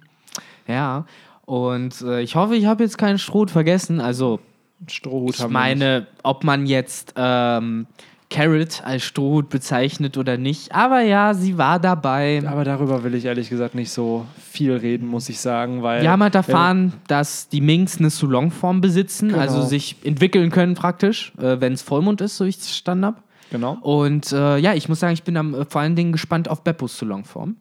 Ja. 0.68 1.06
Und 1.46 2.02
äh, 2.02 2.22
ich 2.22 2.36
hoffe, 2.36 2.56
ich 2.56 2.66
habe 2.66 2.82
jetzt 2.84 2.98
keinen 2.98 3.20
Stroh 3.20 3.46
vergessen. 3.46 4.00
Also, 4.00 4.40
Strohhut 4.88 5.36
ich 5.36 5.42
haben 5.42 5.52
wir 5.52 5.60
meine, 5.60 6.08
ob 6.24 6.44
man 6.44 6.66
jetzt 6.66 7.14
ähm, 7.16 7.88
Carrot 8.30 8.82
als 8.84 9.04
Strohhut 9.04 9.50
bezeichnet 9.50 10.18
oder 10.18 10.38
nicht. 10.38 10.74
Aber 10.74 11.02
ja, 11.02 11.34
sie 11.36 11.58
war 11.58 11.80
dabei. 11.80 12.42
Aber 12.46 12.64
darüber 12.64 13.04
will 13.04 13.14
ich 13.14 13.26
ehrlich 13.26 13.50
gesagt 13.50 13.76
nicht 13.76 13.92
so 13.92 14.26
viel 14.38 14.74
reden, 14.74 15.08
muss 15.08 15.30
ich 15.30 15.40
sagen, 15.40 15.84
weil. 15.84 16.02
Wir 16.02 16.10
haben 16.12 16.24
halt 16.24 16.36
erfahren, 16.36 16.94
dass 17.08 17.48
die 17.50 17.62
Minks 17.62 18.00
eine 18.00 18.10
Sulong-Form 18.10 18.82
besitzen, 18.82 19.30
Genau. 19.30 19.40
also 19.40 19.62
sich 19.62 19.98
entwickeln 20.04 20.50
können 20.50 20.74
praktisch, 20.74 21.32
äh, 21.38 21.60
wenn 21.60 21.74
es 21.74 21.84
Vollmond 21.84 22.22
ist, 22.22 22.38
so 22.38 22.46
ich 22.46 22.58
es 22.58 22.66
verstanden 22.68 23.06
habe. 23.06 23.18
Genau. 23.52 23.78
Und 23.82 24.32
äh, 24.32 24.58
ja, 24.58 24.74
ich 24.74 24.90
muss 24.90 25.00
sagen, 25.00 25.14
ich 25.14 25.24
bin 25.24 25.38
am, 25.38 25.54
äh, 25.54 25.66
vor 25.66 25.82
allen 25.82 25.96
Dingen 25.96 26.12
gespannt 26.12 26.50
auf 26.50 26.64
Beppos 26.64 26.98
Sulong-Form. 26.98 27.56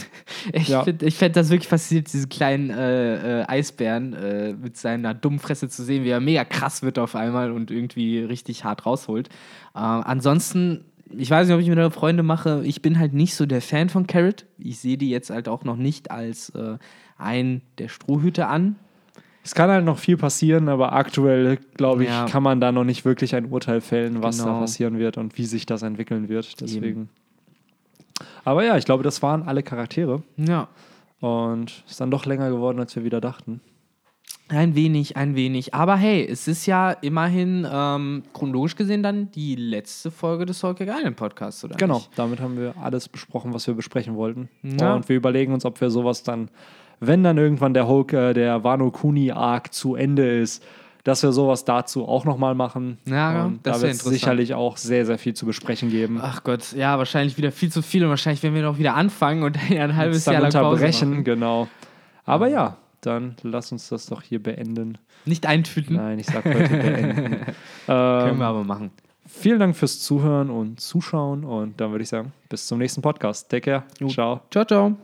Ich 0.52 0.68
Ja. 0.68 0.84
finde 0.84 1.10
find 1.10 1.34
das 1.36 1.50
wirklich 1.50 1.68
faszinierend, 1.68 2.12
diesen 2.12 2.28
kleinen 2.28 2.70
äh, 2.70 3.40
äh, 3.42 3.44
Eisbären 3.48 4.12
äh, 4.12 4.52
mit 4.52 4.76
seiner 4.76 5.12
dummen 5.14 5.38
Fresse 5.40 5.68
zu 5.68 5.82
sehen, 5.82 6.04
wie 6.04 6.10
er 6.10 6.20
mega 6.20 6.44
krass 6.44 6.82
wird 6.82 6.98
auf 6.98 7.16
einmal 7.16 7.50
und 7.50 7.70
irgendwie 7.70 8.20
richtig 8.20 8.64
hart 8.64 8.86
rausholt. 8.86 9.28
Äh, 9.74 9.78
ansonsten, 9.80 10.84
ich 11.10 11.30
weiß 11.30 11.46
nicht, 11.48 11.54
ob 11.54 11.60
ich 11.60 11.68
mir 11.68 11.74
da 11.76 11.90
Freunde 11.90 12.22
mache. 12.22 12.62
Ich 12.64 12.80
bin 12.82 12.98
halt 12.98 13.12
nicht 13.12 13.34
so 13.34 13.46
der 13.46 13.60
Fan 13.62 13.88
von 13.88 14.06
Carrot. 14.06 14.44
Ich 14.58 14.78
sehe 14.78 14.96
die 14.96 15.10
jetzt 15.10 15.30
halt 15.30 15.48
auch 15.48 15.64
noch 15.64 15.76
nicht 15.76 16.10
als 16.10 16.50
äh, 16.50 16.78
einen 17.18 17.62
der 17.78 17.88
Strohhüte 17.88 18.46
an. 18.46 18.76
Es 19.44 19.54
kann 19.54 19.70
halt 19.70 19.84
noch 19.84 19.98
viel 19.98 20.16
passieren, 20.16 20.68
aber 20.68 20.92
aktuell, 20.92 21.58
glaube 21.76 22.02
ich, 22.04 22.08
Ja. 22.10 22.26
kann 22.26 22.42
man 22.42 22.60
da 22.60 22.72
noch 22.72 22.82
nicht 22.84 23.04
wirklich 23.04 23.34
ein 23.36 23.46
Urteil 23.46 23.80
fällen, 23.80 24.22
was 24.22 24.38
da 24.38 24.44
Genau. 24.44 24.60
passieren 24.60 24.98
wird 24.98 25.18
und 25.18 25.38
wie 25.38 25.44
sich 25.46 25.66
das 25.66 25.82
entwickeln 25.82 26.28
wird. 26.28 26.60
Deswegen. 26.60 27.08
Aber 28.46 28.64
ja, 28.64 28.76
ich 28.76 28.84
glaube, 28.84 29.02
das 29.02 29.22
waren 29.22 29.42
alle 29.42 29.64
Charaktere. 29.64 30.22
Ja. 30.36 30.68
Und 31.18 31.82
ist 31.88 32.00
dann 32.00 32.12
doch 32.12 32.26
länger 32.26 32.48
geworden, 32.48 32.78
als 32.78 32.94
wir 32.94 33.02
wieder 33.02 33.20
dachten. 33.20 33.60
Ein 34.48 34.76
wenig, 34.76 35.16
ein 35.16 35.34
wenig. 35.34 35.74
Aber 35.74 35.96
hey, 35.96 36.24
es 36.24 36.46
ist 36.46 36.64
ja 36.66 36.92
immerhin 36.92 37.66
ähm, 37.68 38.22
chronologisch 38.32 38.76
gesehen 38.76 39.02
dann 39.02 39.32
die 39.32 39.56
letzte 39.56 40.12
Folge 40.12 40.46
des 40.46 40.60
Soul 40.60 40.76
Island 40.78 41.16
Podcasts, 41.16 41.64
oder? 41.64 41.74
Genau, 41.74 41.96
Nicht? 41.96 42.10
damit 42.14 42.38
haben 42.38 42.56
wir 42.56 42.74
alles 42.80 43.08
besprochen, 43.08 43.52
was 43.52 43.66
wir 43.66 43.74
besprechen 43.74 44.14
wollten. 44.14 44.48
Ja. 44.62 44.94
Und 44.94 45.08
wir 45.08 45.16
überlegen 45.16 45.52
uns, 45.52 45.64
ob 45.64 45.80
wir 45.80 45.90
sowas 45.90 46.22
dann, 46.22 46.48
wenn 47.00 47.24
dann 47.24 47.38
irgendwann 47.38 47.74
der 47.74 47.88
Hulk, 47.88 48.12
äh, 48.12 48.32
der 48.32 48.62
Wano 48.62 48.92
Kuni 48.92 49.32
Arc 49.32 49.74
zu 49.74 49.96
Ende 49.96 50.38
ist, 50.38 50.62
dass 51.06 51.22
wir 51.22 51.30
sowas 51.30 51.64
dazu 51.64 52.08
auch 52.08 52.24
nochmal 52.24 52.56
machen. 52.56 52.98
Ja, 53.04 53.44
und 53.44 53.64
das 53.64 53.80
da 53.80 53.86
wird 53.86 53.96
sicherlich 53.96 54.54
auch 54.54 54.76
sehr, 54.76 55.06
sehr 55.06 55.18
viel 55.18 55.34
zu 55.34 55.46
besprechen 55.46 55.88
geben. 55.88 56.18
Ach 56.20 56.42
Gott, 56.42 56.72
ja, 56.72 56.98
wahrscheinlich 56.98 57.38
wieder 57.38 57.52
viel 57.52 57.70
zu 57.70 57.80
viel 57.80 58.02
und 58.02 58.10
wahrscheinlich 58.10 58.42
werden 58.42 58.56
wir 58.56 58.62
noch 58.62 58.78
wieder 58.78 58.96
anfangen 58.96 59.44
und 59.44 59.54
dann 59.54 59.78
ein 59.78 59.94
halbes 59.94 60.24
dann 60.24 60.34
Jahr 60.34 60.42
lang 60.42 60.52
Pause 60.52 60.66
unterbrechen, 60.66 61.10
machen. 61.10 61.24
genau. 61.24 61.68
Aber 62.24 62.48
ja, 62.48 62.76
dann 63.02 63.36
lass 63.42 63.70
uns 63.70 63.88
das 63.88 64.06
doch 64.06 64.20
hier 64.20 64.42
beenden. 64.42 64.98
Nicht 65.26 65.46
eintüten. 65.46 65.94
Nein, 65.94 66.18
ich 66.18 66.26
sag 66.26 66.44
heute 66.44 66.70
beenden. 66.70 67.14
Können 67.86 68.30
ähm, 68.30 68.38
wir 68.38 68.46
aber 68.46 68.64
machen. 68.64 68.90
vielen 69.28 69.60
Dank 69.60 69.76
fürs 69.76 70.00
Zuhören 70.00 70.50
und 70.50 70.80
Zuschauen 70.80 71.44
und 71.44 71.80
dann 71.80 71.92
würde 71.92 72.02
ich 72.02 72.08
sagen, 72.08 72.32
bis 72.48 72.66
zum 72.66 72.78
nächsten 72.78 73.00
Podcast. 73.00 73.48
Take 73.48 73.60
care. 73.60 73.84
Ciao. 74.08 74.40
Ciao, 74.50 74.64
ciao. 74.64 74.96